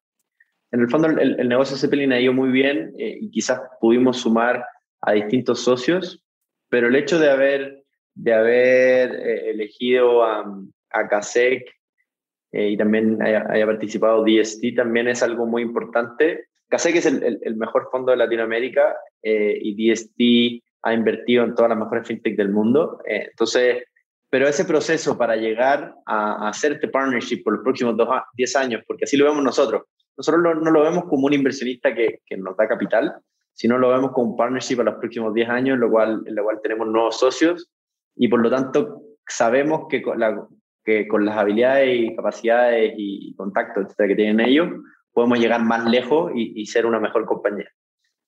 en 0.72 0.82
el 0.82 0.90
fondo 0.90 1.08
el, 1.08 1.48
negocio 1.48 1.78
Zeppelin 1.78 2.14
ha 2.14 2.20
ido 2.20 2.34
muy 2.34 2.50
bien 2.50 2.96
eh, 2.98 3.20
y 3.22 3.30
quizás 3.30 3.62
pudimos 3.80 4.18
sumar 4.18 4.66
a 5.02 5.12
distintos 5.12 5.60
socios, 5.60 6.26
pero 6.68 6.88
el 6.88 6.96
hecho 6.96 7.20
de 7.20 7.30
haber, 7.30 7.84
de 8.16 8.34
haber 8.34 9.14
eh, 9.14 9.52
elegido 9.52 10.24
a, 10.24 10.44
a 10.90 11.08
CASEC 11.08 11.70
eh, 12.54 12.70
y 12.70 12.78
también 12.78 13.22
haya, 13.22 13.66
participado 13.68 14.26
DST 14.26 14.76
también 14.76 15.08
es 15.08 15.22
algo 15.22 15.46
muy 15.46 15.62
importante. 15.62 16.48
CASEC 16.70 16.96
es 16.96 17.06
el, 17.06 17.56
mejor 17.56 17.90
fondo 17.92 18.12
de 18.12 18.18
Latinoamérica 18.18 18.96
y 19.22 19.92
DST 19.92 20.64
ha 20.84 20.94
invertido 20.94 21.44
en 21.44 21.56
todas 21.56 21.70
las 21.70 21.78
mejores 21.78 22.08
fintech 22.08 22.36
del 22.36 22.50
mundo. 22.50 23.00
Eh, 23.06 23.28
entonces, 23.30 23.84
pero 24.30 24.48
ese 24.48 24.66
proceso 24.66 25.18
para 25.18 25.36
llegar 25.36 25.94
a, 26.06 26.48
hacer 26.50 26.74
este 26.74 26.88
partnership 26.88 27.44
por 27.44 27.54
los 27.54 27.64
próximos 27.64 27.96
10 28.34 28.56
años, 28.56 28.84
porque 28.88 29.04
así 29.04 29.18
lo 29.18 29.26
vemos 29.26 29.44
nosotros, 29.44 29.84
nosotros 30.18 30.42
no 30.62 30.72
lo 30.72 30.82
vemos 30.84 31.06
como 31.06 31.26
un 31.26 31.34
inversionista 31.34 31.94
que, 31.94 32.20
que, 32.26 32.38
nos 32.38 32.56
da 32.58 32.68
capital, 32.68 33.14
sino 33.54 33.78
lo 33.78 33.90
vemos 33.90 34.12
como 34.12 34.32
un 34.32 34.38
partnership 34.38 34.80
a 34.80 34.84
los 34.84 34.96
próximos 34.96 35.34
10 35.34 35.50
años, 35.50 35.76
en 35.76 35.82
lo 35.82 35.90
cual, 35.90 36.24
en 36.26 36.36
lo 36.36 36.44
cual 36.44 36.60
tenemos 36.62 36.88
nuevos 36.88 37.20
socios 37.20 37.70
y 38.16 38.28
por 38.28 38.42
lo 38.42 38.50
tanto 38.50 39.02
sabemos 39.28 39.88
que 39.90 40.02
con, 40.02 41.26
las 41.26 41.38
habilidades 41.38 42.00
y 42.00 42.16
capacidades 42.16 42.94
y 42.98 43.34
contactos 43.36 43.96
que 43.96 44.16
tienen 44.16 44.40
ellos, 44.40 44.70
podemos 45.14 45.40
llegar 45.40 45.64
más 45.64 45.86
lejos 45.86 46.32
y 46.36 46.66
ser 46.66 46.86
una 46.86 47.00
mejor 47.00 47.26
compañía. 47.26 47.70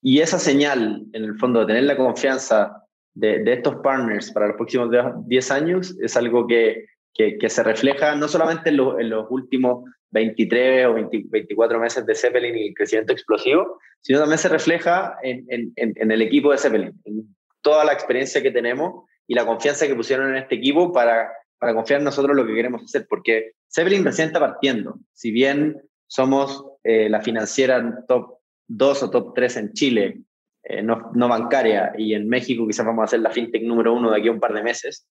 Y 0.04 0.20
esa 0.20 0.38
señal, 0.38 1.06
en 1.14 1.24
el 1.24 1.38
fondo, 1.40 1.62
de 1.62 1.68
tener 1.68 1.84
la 1.84 1.96
confianza 1.96 2.84
de, 3.14 3.40
de 3.42 3.54
estos 3.54 3.78
partners 3.78 4.32
para 4.32 4.48
los 4.48 4.58
próximos 4.58 4.90
10 5.26 5.52
años 5.52 5.96
es 6.02 6.18
algo 6.18 6.46
que, 6.46 6.86
que, 7.14 7.50
se 7.50 7.64
refleja 7.64 8.14
no 8.16 8.28
solamente 8.28 8.70
en, 8.70 8.78
los 8.78 9.26
últimos 9.30 9.90
23 10.12 10.88
o 10.88 10.94
24 10.94 11.80
meses 11.80 12.06
de 12.06 12.16
Zeppelin 12.16 12.58
y 12.58 12.68
el 12.68 12.74
crecimiento 12.74 13.14
explosivo, 13.14 13.80
sino 14.02 14.20
también 14.20 14.40
se 14.40 14.50
refleja 14.50 15.16
en, 15.24 15.46
en, 15.48 15.72
en, 15.78 16.12
el 16.12 16.22
equipo 16.22 16.52
de 16.52 16.58
Zeppelin, 16.58 17.02
en 17.06 17.36
toda 17.62 17.86
la 17.86 17.94
experiencia 17.94 18.42
que 18.42 18.52
tenemos 18.52 19.06
y 19.26 19.36
la 19.36 19.46
confianza 19.46 19.88
que 19.88 19.96
pusieron 19.96 20.32
en 20.32 20.36
este 20.36 20.56
equipo 20.56 20.92
para, 20.92 21.32
para 21.60 21.74
confiar 21.74 22.00
en 22.00 22.06
nosotros 22.06 22.36
lo 22.36 22.46
que 22.46 22.56
queremos 22.56 22.84
hacer, 22.84 23.08
porque 23.08 23.54
Zeppelin 23.74 24.04
recién 24.04 24.28
está 24.28 24.42
partiendo. 24.42 25.00
Si 25.14 25.32
bien 25.32 25.82
somos 26.08 26.66
eh, 26.84 27.08
la 27.10 27.22
financiera 27.22 28.04
top 28.08 28.43
dos 28.68 29.04
o 29.04 29.10
top 29.10 29.34
tres 29.34 29.58
en 29.58 29.74
Chile, 29.74 30.22
eh, 30.64 30.82
no, 30.82 31.12
bancaria, 31.14 31.94
y 31.98 32.14
en 32.14 32.28
México 32.28 32.66
quizás 32.66 32.86
vamos 32.86 33.04
a 33.04 33.08
ser 33.08 33.20
la 33.20 33.32
fintech 33.32 33.64
número 33.64 33.94
uno 33.94 34.12
de 34.12 34.20
aquí 34.20 34.30
a 34.30 34.32
un 34.32 34.40
par 34.40 34.54
de 34.54 34.64
meses. 34.64 35.08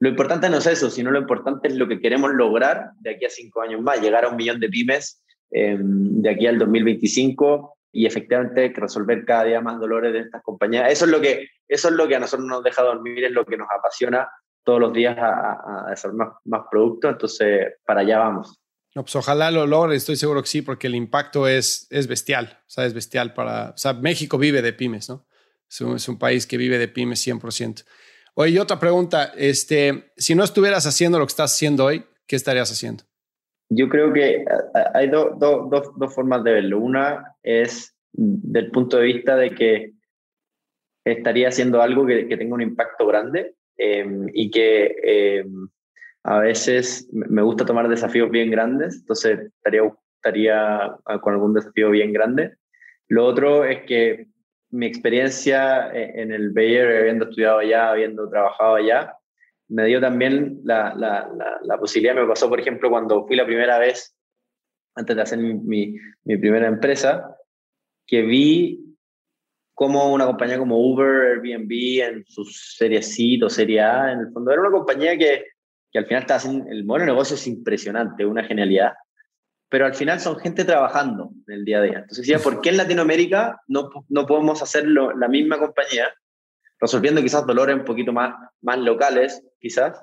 Lo 0.00 0.08
importante 0.08 0.48
no 0.48 0.58
es 0.58 0.66
eso, 0.66 0.90
sino 0.90 1.10
lo 1.10 1.20
importante 1.20 1.68
es 1.68 1.76
lo 1.76 1.86
que 1.86 2.00
queremos 2.00 2.32
lograr 2.32 2.90
de 3.00 3.10
aquí 3.10 3.24
a 3.26 3.30
cinco 3.30 3.60
años 3.60 3.80
más, 3.82 4.00
llegar 4.00 4.24
a 4.24 4.28
un 4.28 4.36
millón 4.36 4.60
de 4.60 4.68
pymes 4.68 5.22
eh, 5.50 5.76
de 5.78 6.30
aquí 6.30 6.46
al 6.46 6.58
2025 6.58 7.76
y 7.92 8.06
efectivamente 8.06 8.72
resolver 8.74 9.24
cada 9.24 9.44
día 9.44 9.60
más 9.60 9.78
dolores 9.78 10.12
de 10.12 10.20
estas 10.20 10.42
compañías. 10.42 10.90
Eso 10.90 11.04
es 11.04 11.10
lo 11.10 11.20
que, 11.20 11.48
eso 11.68 11.88
es 11.88 11.94
lo 11.94 12.08
que 12.08 12.16
a 12.16 12.20
nosotros 12.20 12.48
nos 12.48 12.64
deja 12.64 12.82
dormir, 12.82 13.24
es 13.24 13.30
lo 13.30 13.44
que 13.44 13.56
nos 13.56 13.68
apasiona 13.70 14.28
todos 14.64 14.80
los 14.80 14.92
días 14.92 15.16
a, 15.18 15.52
a 15.52 15.92
hacer 15.92 16.12
más, 16.12 16.30
más 16.44 16.62
productos, 16.70 17.12
entonces 17.12 17.74
para 17.84 18.00
allá 18.00 18.18
vamos. 18.18 18.63
No, 18.94 19.02
pues 19.02 19.16
ojalá 19.16 19.50
lo 19.50 19.66
logre, 19.66 19.96
estoy 19.96 20.16
seguro 20.16 20.40
que 20.42 20.48
sí, 20.48 20.62
porque 20.62 20.86
el 20.86 20.94
impacto 20.94 21.48
es, 21.48 21.88
es 21.90 22.06
bestial, 22.06 22.60
o 22.60 22.70
sea, 22.70 22.86
es 22.86 22.94
bestial 22.94 23.34
para, 23.34 23.70
o 23.70 23.76
sea, 23.76 23.92
México 23.92 24.38
vive 24.38 24.62
de 24.62 24.72
pymes, 24.72 25.08
¿no? 25.08 25.26
Es 25.68 26.08
un, 26.08 26.18
país 26.18 26.46
que 26.46 26.56
vive 26.56 26.78
de 26.78 26.86
pymes 26.86 27.26
100%. 27.26 27.84
Oye, 28.34 28.52
y 28.52 28.58
otra 28.58 28.78
pregunta, 28.78 29.32
este, 29.36 30.12
si 30.16 30.36
no 30.36 30.44
estuvieras 30.44 30.86
haciendo 30.86 31.18
lo 31.18 31.26
que 31.26 31.32
estás 31.32 31.52
haciendo 31.52 31.86
hoy, 31.86 32.04
¿qué 32.28 32.36
estarías 32.36 32.70
haciendo? 32.70 33.02
Yo 33.70 33.88
creo 33.88 34.12
que 34.12 34.44
hay 34.92 35.08
dos 35.08 36.14
formas 36.14 36.44
de 36.44 36.52
verlo. 36.52 36.78
Una 36.78 37.34
es 37.42 37.96
del 38.12 38.70
punto 38.70 38.98
de 38.98 39.04
vista 39.04 39.34
de 39.34 39.50
que 39.50 39.94
estaría 41.04 41.48
haciendo 41.48 41.82
algo 41.82 42.06
que, 42.06 42.28
que 42.28 42.36
tenga 42.36 42.54
un 42.54 42.62
impacto 42.62 43.06
grande 43.06 43.56
eh, 43.76 44.06
y 44.32 44.50
que 44.50 44.96
eh, 45.02 45.44
a 46.24 46.38
veces 46.38 47.08
me 47.12 47.42
gusta 47.42 47.66
tomar 47.66 47.86
desafíos 47.88 48.30
bien 48.30 48.50
grandes, 48.50 48.96
entonces 48.96 49.40
estaría, 49.56 49.82
estaría 50.16 50.96
con 51.20 51.34
algún 51.34 51.52
desafío 51.52 51.90
bien 51.90 52.14
grande. 52.14 52.56
Lo 53.08 53.26
otro 53.26 53.64
es 53.64 53.82
que 53.84 54.28
mi 54.70 54.86
experiencia 54.86 55.92
e, 55.92 56.22
en 56.22 56.32
el 56.32 56.50
Bayer, 56.50 56.96
habiendo 56.96 57.26
estudiado 57.26 57.58
allá, 57.58 57.90
habiendo 57.90 58.28
trabajado 58.30 58.76
allá, 58.76 59.14
me 59.68 59.84
dio 59.84 60.00
también 60.00 60.60
la, 60.64 60.94
la, 60.94 61.30
la, 61.62 61.78
posibilidad, 61.78 62.14
me 62.14 62.26
pasó 62.26 62.48
por 62.48 62.60
ejemplo 62.60 62.88
cuando 62.88 63.26
fui 63.26 63.36
la 63.36 63.46
primera 63.46 63.78
vez, 63.78 64.16
antes 64.94 65.16
de 65.16 65.22
hacer 65.22 65.38
mi, 65.38 65.54
mi, 66.24 66.36
primera 66.38 66.68
empresa, 66.68 67.36
que 68.06 68.22
vi 68.22 68.80
cómo 69.74 70.12
una 70.12 70.26
compañía 70.26 70.58
como 70.58 70.78
Uber, 70.78 71.32
Airbnb, 71.32 71.70
en 72.02 72.24
su 72.26 72.44
serie 72.44 73.02
C 73.02 73.38
o 73.44 73.50
serie 73.50 73.80
A, 73.80 74.12
en 74.12 74.20
el 74.20 74.32
fondo 74.32 74.52
era 74.52 74.62
una 74.62 74.70
compañía 74.70 75.18
que 75.18 75.53
que 75.94 76.00
al 76.00 76.06
final 76.06 76.22
está 76.22 76.34
haciendo, 76.34 76.68
el 76.68 76.84
modelo 76.84 77.04
de 77.04 77.12
negocio 77.12 77.36
es 77.36 77.46
impresionante, 77.46 78.26
una 78.26 78.42
genialidad, 78.42 78.94
pero 79.68 79.86
al 79.86 79.94
final 79.94 80.18
son 80.18 80.40
gente 80.40 80.64
trabajando 80.64 81.30
en 81.46 81.54
el 81.54 81.64
día 81.64 81.78
a 81.78 81.82
día. 81.82 81.98
Entonces 82.00 82.26
decía, 82.26 82.40
¿por 82.40 82.60
qué 82.60 82.70
en 82.70 82.78
Latinoamérica 82.78 83.60
no, 83.68 83.88
no 84.08 84.26
podemos 84.26 84.60
hacerlo 84.60 85.16
la 85.16 85.28
misma 85.28 85.56
compañía, 85.56 86.12
resolviendo 86.80 87.22
quizás 87.22 87.46
dolores 87.46 87.76
un 87.76 87.84
poquito 87.84 88.12
más, 88.12 88.34
más 88.60 88.78
locales, 88.78 89.40
quizás, 89.60 89.96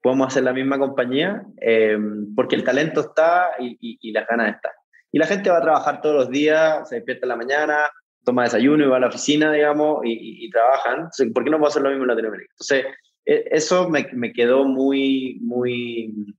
podemos 0.00 0.28
hacer 0.28 0.44
la 0.44 0.52
misma 0.52 0.78
compañía, 0.78 1.42
eh, 1.60 1.98
porque 2.36 2.54
el 2.54 2.62
talento 2.62 3.00
está 3.00 3.50
y, 3.58 3.76
y, 3.80 3.98
y, 4.00 4.12
las 4.12 4.28
ganas 4.28 4.54
están. 4.54 4.72
Y 5.10 5.18
la 5.18 5.26
gente 5.26 5.50
va 5.50 5.58
a 5.58 5.62
trabajar 5.62 6.00
todos 6.00 6.14
los 6.14 6.30
días, 6.30 6.88
se 6.88 6.96
despierta 6.96 7.26
en 7.26 7.30
la 7.30 7.36
mañana, 7.36 7.78
toma 8.24 8.44
desayuno 8.44 8.84
y 8.84 8.88
va 8.88 8.98
a 8.98 9.00
la 9.00 9.08
oficina, 9.08 9.52
digamos, 9.52 10.02
y, 10.04 10.48
trabajan. 10.50 10.94
Entonces, 10.94 11.32
¿por 11.32 11.42
qué 11.42 11.50
no 11.50 11.58
puedo 11.58 11.68
hacer 11.68 11.82
lo 11.82 11.90
mismo 11.90 12.04
en 12.04 12.08
Latinoamérica? 12.08 12.52
Entonces, 12.52 12.86
eso 13.24 13.88
me, 13.88 14.06
me, 14.12 14.32
quedó 14.32 14.64
muy, 14.64 15.38
muy, 15.42 16.34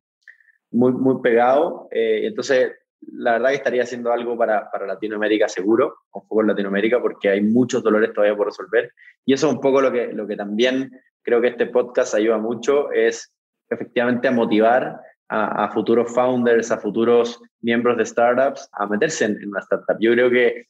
muy, 0.71 0.91
muy 0.91 1.21
pegado. 1.21 1.87
Eh, 1.91 2.21
entonces, 2.25 2.71
la 3.11 3.33
verdad 3.33 3.49
que 3.49 3.55
estaría 3.55 3.83
haciendo 3.83 4.11
algo 4.11 4.37
para, 4.37 4.69
para, 4.71 4.87
Latinoamérica 4.87 5.47
seguro, 5.47 5.95
un 6.13 6.27
poco 6.27 6.41
en 6.41 6.47
Latinoamérica, 6.47 7.01
porque 7.01 7.29
hay 7.29 7.41
muchos 7.41 7.83
dolores 7.83 8.13
todavía 8.13 8.35
por 8.35 8.47
resolver. 8.47 8.91
Y 9.25 9.33
eso 9.33 9.47
es 9.47 9.53
un 9.53 9.61
poco 9.61 9.81
lo 9.81 9.91
que, 9.91 10.07
lo 10.13 10.27
que 10.27 10.35
también 10.35 10.91
creo 11.23 11.41
que 11.41 11.47
este 11.47 11.67
podcast 11.67 12.13
ayuda 12.13 12.37
mucho, 12.37 12.91
es 12.91 13.33
efectivamente 13.69 14.27
a 14.27 14.31
motivar 14.31 14.99
a, 15.29 15.71
futuros 15.71 16.13
founders, 16.13 16.69
a 16.71 16.77
futuros 16.77 17.41
miembros 17.61 17.97
de 17.97 18.05
startups 18.05 18.69
a 18.73 18.85
meterse 18.85 19.25
en, 19.25 19.47
una 19.47 19.61
startup. 19.61 19.97
Yo 19.99 20.11
creo 20.11 20.29
que 20.29 20.67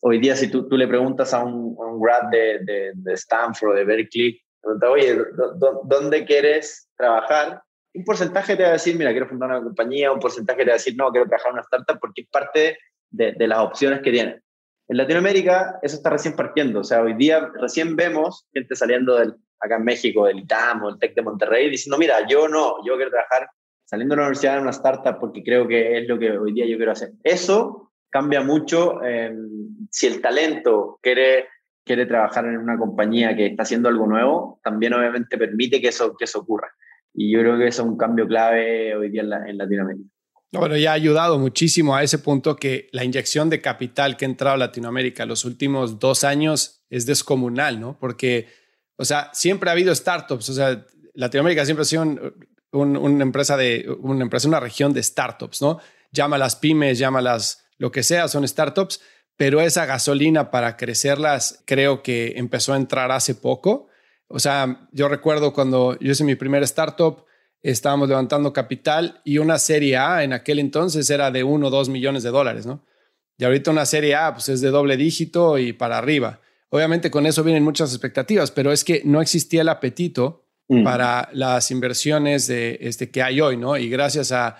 hoy 0.00 0.18
día 0.18 0.36
si 0.36 0.50
tú, 0.50 0.68
tú 0.68 0.76
le 0.76 0.86
preguntas 0.86 1.32
a 1.32 1.42
un, 1.42 1.74
grad 2.00 2.28
de, 2.30 2.92
de, 2.94 3.12
Stanford 3.14 3.70
o 3.70 3.74
de 3.74 3.84
Berkeley, 3.84 4.38
pregunta, 4.62 4.90
oye, 4.90 5.18
¿dónde 5.84 6.24
quieres 6.24 6.88
trabajar? 6.96 7.62
Un 7.94 8.04
porcentaje 8.04 8.56
te 8.56 8.62
va 8.62 8.70
a 8.70 8.72
decir, 8.72 8.96
mira, 8.96 9.10
quiero 9.10 9.28
fundar 9.28 9.50
una 9.50 9.62
compañía, 9.62 10.12
un 10.12 10.20
porcentaje 10.20 10.60
te 10.60 10.66
va 10.66 10.72
a 10.72 10.78
decir, 10.78 10.94
no, 10.96 11.10
quiero 11.10 11.26
trabajar 11.26 11.50
en 11.50 11.54
una 11.54 11.62
startup 11.62 11.98
porque 12.00 12.22
es 12.22 12.28
parte 12.28 12.78
de, 13.10 13.32
de 13.32 13.46
las 13.46 13.58
opciones 13.58 14.00
que 14.00 14.10
tienen. 14.10 14.42
En 14.88 14.96
Latinoamérica 14.96 15.78
eso 15.82 15.96
está 15.96 16.10
recién 16.10 16.34
partiendo, 16.34 16.80
o 16.80 16.84
sea, 16.84 17.02
hoy 17.02 17.14
día 17.14 17.50
recién 17.60 17.96
vemos 17.96 18.46
gente 18.52 18.74
saliendo 18.74 19.16
del, 19.16 19.36
acá 19.62 19.76
en 19.76 19.84
México, 19.84 20.26
del 20.26 20.40
ITAM 20.40 20.82
o 20.82 20.90
del 20.90 20.98
TEC 20.98 21.14
de 21.14 21.22
Monterrey, 21.22 21.70
diciendo, 21.70 21.96
mira, 21.96 22.26
yo 22.26 22.48
no, 22.48 22.76
yo 22.84 22.96
quiero 22.96 23.10
trabajar 23.10 23.48
saliendo 23.84 24.14
de 24.14 24.16
la 24.20 24.26
universidad 24.26 24.56
en 24.56 24.62
una 24.62 24.70
startup 24.70 25.18
porque 25.20 25.42
creo 25.42 25.68
que 25.68 25.98
es 25.98 26.08
lo 26.08 26.18
que 26.18 26.36
hoy 26.36 26.52
día 26.52 26.66
yo 26.66 26.76
quiero 26.76 26.92
hacer. 26.92 27.12
Eso 27.22 27.92
cambia 28.10 28.42
mucho 28.42 29.02
em, 29.02 29.86
si 29.90 30.06
el 30.06 30.20
talento 30.20 30.98
quiere, 31.00 31.48
quiere 31.84 32.06
trabajar 32.06 32.46
en 32.46 32.58
una 32.58 32.78
compañía 32.78 33.36
que 33.36 33.46
está 33.46 33.62
haciendo 33.64 33.88
algo 33.88 34.06
nuevo, 34.06 34.60
también 34.62 34.94
obviamente 34.94 35.36
permite 35.36 35.80
que 35.80 35.88
eso, 35.88 36.16
que 36.16 36.24
eso 36.24 36.40
ocurra. 36.40 36.68
Y 37.14 37.32
yo 37.32 37.40
creo 37.40 37.58
que 37.58 37.66
eso 37.66 37.82
es 37.82 37.88
un 37.88 37.96
cambio 37.96 38.26
clave 38.26 38.94
hoy 38.94 39.10
día 39.10 39.22
en, 39.22 39.32
en 39.32 39.58
Latinoamérica. 39.58 40.08
Bueno, 40.52 40.76
ya 40.76 40.90
ha 40.90 40.94
ayudado 40.94 41.38
muchísimo 41.38 41.96
a 41.96 42.02
ese 42.02 42.18
punto 42.18 42.56
que 42.56 42.88
la 42.92 43.04
inyección 43.04 43.48
de 43.48 43.62
capital 43.62 44.18
que 44.18 44.26
ha 44.26 44.28
entrado 44.28 44.54
a 44.54 44.58
Latinoamérica 44.58 45.24
los 45.24 45.46
últimos 45.46 45.98
dos 45.98 46.24
años 46.24 46.84
es 46.90 47.06
descomunal, 47.06 47.80
¿no? 47.80 47.98
Porque, 47.98 48.48
o 48.96 49.04
sea, 49.06 49.30
siempre 49.32 49.70
ha 49.70 49.72
habido 49.72 49.94
startups, 49.94 50.50
o 50.50 50.52
sea, 50.52 50.84
Latinoamérica 51.14 51.64
siempre 51.64 51.82
ha 51.82 51.86
sido 51.86 52.04
una 52.72 53.22
empresa 53.22 53.56
de 53.56 53.96
una 54.00 54.22
empresa, 54.22 54.46
una 54.46 54.60
región 54.60 54.92
de 54.92 55.02
startups, 55.02 55.62
¿no? 55.62 55.78
Llámalas 56.10 56.56
pymes, 56.56 56.98
llámalas 56.98 57.64
lo 57.78 57.90
que 57.90 58.02
sea, 58.02 58.28
son 58.28 58.46
startups, 58.46 59.00
pero 59.36 59.60
esa 59.60 59.86
gasolina 59.86 60.50
para 60.50 60.76
crecerlas 60.76 61.62
creo 61.64 62.02
que 62.02 62.34
empezó 62.36 62.72
a 62.72 62.76
entrar 62.76 63.10
hace 63.10 63.34
poco. 63.34 63.88
O 64.28 64.38
sea, 64.38 64.88
yo 64.92 65.08
recuerdo 65.08 65.52
cuando 65.52 65.98
yo 65.98 66.12
hice 66.12 66.24
mi 66.24 66.34
primer 66.34 66.62
startup, 66.62 67.24
estábamos 67.62 68.08
levantando 68.08 68.52
capital 68.52 69.20
y 69.24 69.38
una 69.38 69.58
serie 69.58 69.96
A 69.96 70.24
en 70.24 70.32
aquel 70.32 70.58
entonces 70.58 71.08
era 71.10 71.30
de 71.30 71.44
uno 71.44 71.68
o 71.68 71.70
dos 71.70 71.88
millones 71.88 72.22
de 72.22 72.30
dólares, 72.30 72.66
¿no? 72.66 72.84
Y 73.38 73.44
ahorita 73.44 73.70
una 73.70 73.86
serie 73.86 74.14
A 74.14 74.32
pues 74.34 74.48
es 74.48 74.60
de 74.60 74.70
doble 74.70 74.96
dígito 74.96 75.58
y 75.58 75.72
para 75.72 75.98
arriba. 75.98 76.40
Obviamente 76.70 77.10
con 77.10 77.26
eso 77.26 77.44
vienen 77.44 77.64
muchas 77.64 77.92
expectativas, 77.92 78.50
pero 78.50 78.72
es 78.72 78.84
que 78.84 79.02
no 79.04 79.20
existía 79.20 79.62
el 79.62 79.68
apetito 79.68 80.42
Mm. 80.72 80.84
para 80.84 81.28
las 81.32 81.70
inversiones 81.70 82.46
de, 82.46 82.78
este, 82.80 83.10
que 83.10 83.22
hay 83.22 83.40
hoy, 83.40 83.56
¿no? 83.56 83.76
Y 83.76 83.88
gracias 83.90 84.32
a, 84.32 84.56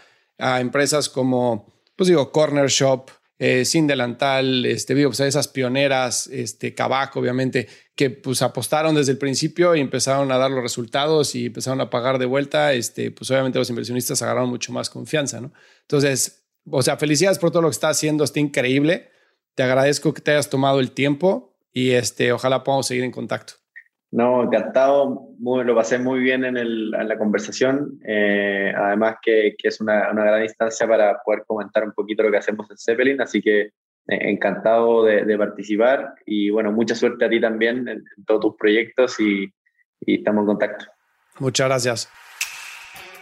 empresas 0.58 1.08
como, 1.08 1.72
pues 1.94 2.08
digo, 2.08 2.32
Corner 2.32 2.68
Shop, 2.68 3.08
eh, 3.44 3.64
Sin 3.64 3.88
Delantal, 3.88 4.64
este, 4.66 4.94
digo, 4.94 5.10
pues 5.10 5.18
esas 5.18 5.48
pioneras, 5.48 6.28
este, 6.28 6.76
Cabaco, 6.76 7.18
obviamente, 7.18 7.66
que 7.96 8.08
pues 8.08 8.40
apostaron 8.40 8.94
desde 8.94 9.10
el 9.10 9.18
principio 9.18 9.74
y 9.74 9.80
empezaron 9.80 10.30
a 10.30 10.38
dar 10.38 10.52
los 10.52 10.62
resultados 10.62 11.34
y 11.34 11.46
empezaron 11.46 11.80
a 11.80 11.90
pagar 11.90 12.20
de 12.20 12.26
vuelta, 12.26 12.72
este, 12.72 13.10
pues 13.10 13.28
obviamente 13.32 13.58
los 13.58 13.68
inversionistas 13.68 14.22
agarraron 14.22 14.48
mucho 14.48 14.72
más 14.72 14.88
confianza, 14.88 15.40
¿no? 15.40 15.52
Entonces, 15.80 16.44
o 16.70 16.82
sea, 16.82 16.96
felicidades 16.98 17.40
por 17.40 17.50
todo 17.50 17.62
lo 17.62 17.68
que 17.68 17.74
estás 17.74 17.96
haciendo, 17.96 18.22
está 18.22 18.38
increíble. 18.38 19.10
Te 19.56 19.64
agradezco 19.64 20.14
que 20.14 20.20
te 20.20 20.30
hayas 20.30 20.48
tomado 20.48 20.78
el 20.78 20.92
tiempo 20.92 21.58
y 21.72 21.90
este, 21.90 22.30
ojalá 22.30 22.62
podamos 22.62 22.86
seguir 22.86 23.02
en 23.02 23.10
contacto. 23.10 23.54
No, 24.12 24.44
encantado, 24.44 25.30
lo 25.40 25.74
pasé 25.74 25.98
muy 25.98 26.20
bien 26.20 26.44
en, 26.44 26.58
el, 26.58 26.94
en 26.94 27.08
la 27.08 27.16
conversación, 27.16 27.98
eh, 28.06 28.70
además 28.76 29.16
que, 29.22 29.54
que 29.56 29.68
es 29.68 29.80
una, 29.80 30.10
una, 30.12 30.24
gran 30.24 30.42
instancia 30.42 30.86
para 30.86 31.22
poder 31.24 31.44
comentar 31.46 31.82
un 31.82 31.92
poquito 31.92 32.22
lo 32.22 32.30
que 32.30 32.36
hacemos 32.36 32.70
en 32.70 32.76
Zeppelin, 32.76 33.22
así 33.22 33.40
que 33.40 33.60
eh, 33.60 33.70
encantado 34.06 35.02
de, 35.02 35.24
de, 35.24 35.38
participar 35.38 36.12
y 36.26 36.50
bueno, 36.50 36.72
mucha 36.72 36.94
suerte 36.94 37.24
a 37.24 37.30
ti 37.30 37.40
también 37.40 37.88
en, 37.88 38.04
todos 38.26 38.42
tus 38.42 38.56
proyectos 38.56 39.18
y, 39.18 39.50
y 40.00 40.16
estamos 40.16 40.42
en 40.42 40.46
contacto. 40.46 40.84
Muchas 41.38 41.68
gracias. 41.68 42.08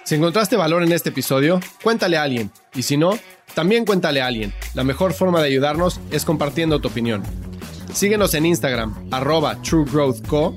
Si 0.02 0.16
encontraste 0.16 0.56
valor 0.56 0.82
en 0.82 0.90
este 0.90 1.10
episodio, 1.10 1.60
cuéntale 1.84 2.16
a 2.16 2.24
alguien 2.24 2.50
y 2.74 2.82
si 2.82 2.96
no, 2.96 3.12
también 3.54 3.84
cuéntale 3.84 4.22
a 4.22 4.26
alguien. 4.26 4.52
La 4.74 4.82
mejor 4.82 5.12
forma 5.12 5.40
de 5.40 5.46
ayudarnos 5.46 6.00
es 6.10 6.24
compartiendo 6.24 6.80
tu 6.80 6.88
opinión. 6.88 7.22
Síguenos 7.92 8.34
en 8.34 8.46
Instagram, 8.46 9.08
arroba 9.12 9.62
truegrowthco 9.62 10.56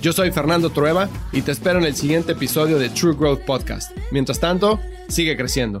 Yo 0.00 0.12
soy 0.12 0.30
Fernando 0.30 0.70
Trueba 0.70 1.08
y 1.32 1.42
te 1.42 1.50
espero 1.50 1.80
en 1.80 1.84
el 1.84 1.96
siguiente 1.96 2.32
episodio 2.32 2.78
de 2.78 2.88
True 2.88 3.16
Growth 3.16 3.40
Podcast. 3.40 3.90
Mientras 4.12 4.38
tanto, 4.38 4.78
sigue 5.08 5.36
creciendo. 5.36 5.80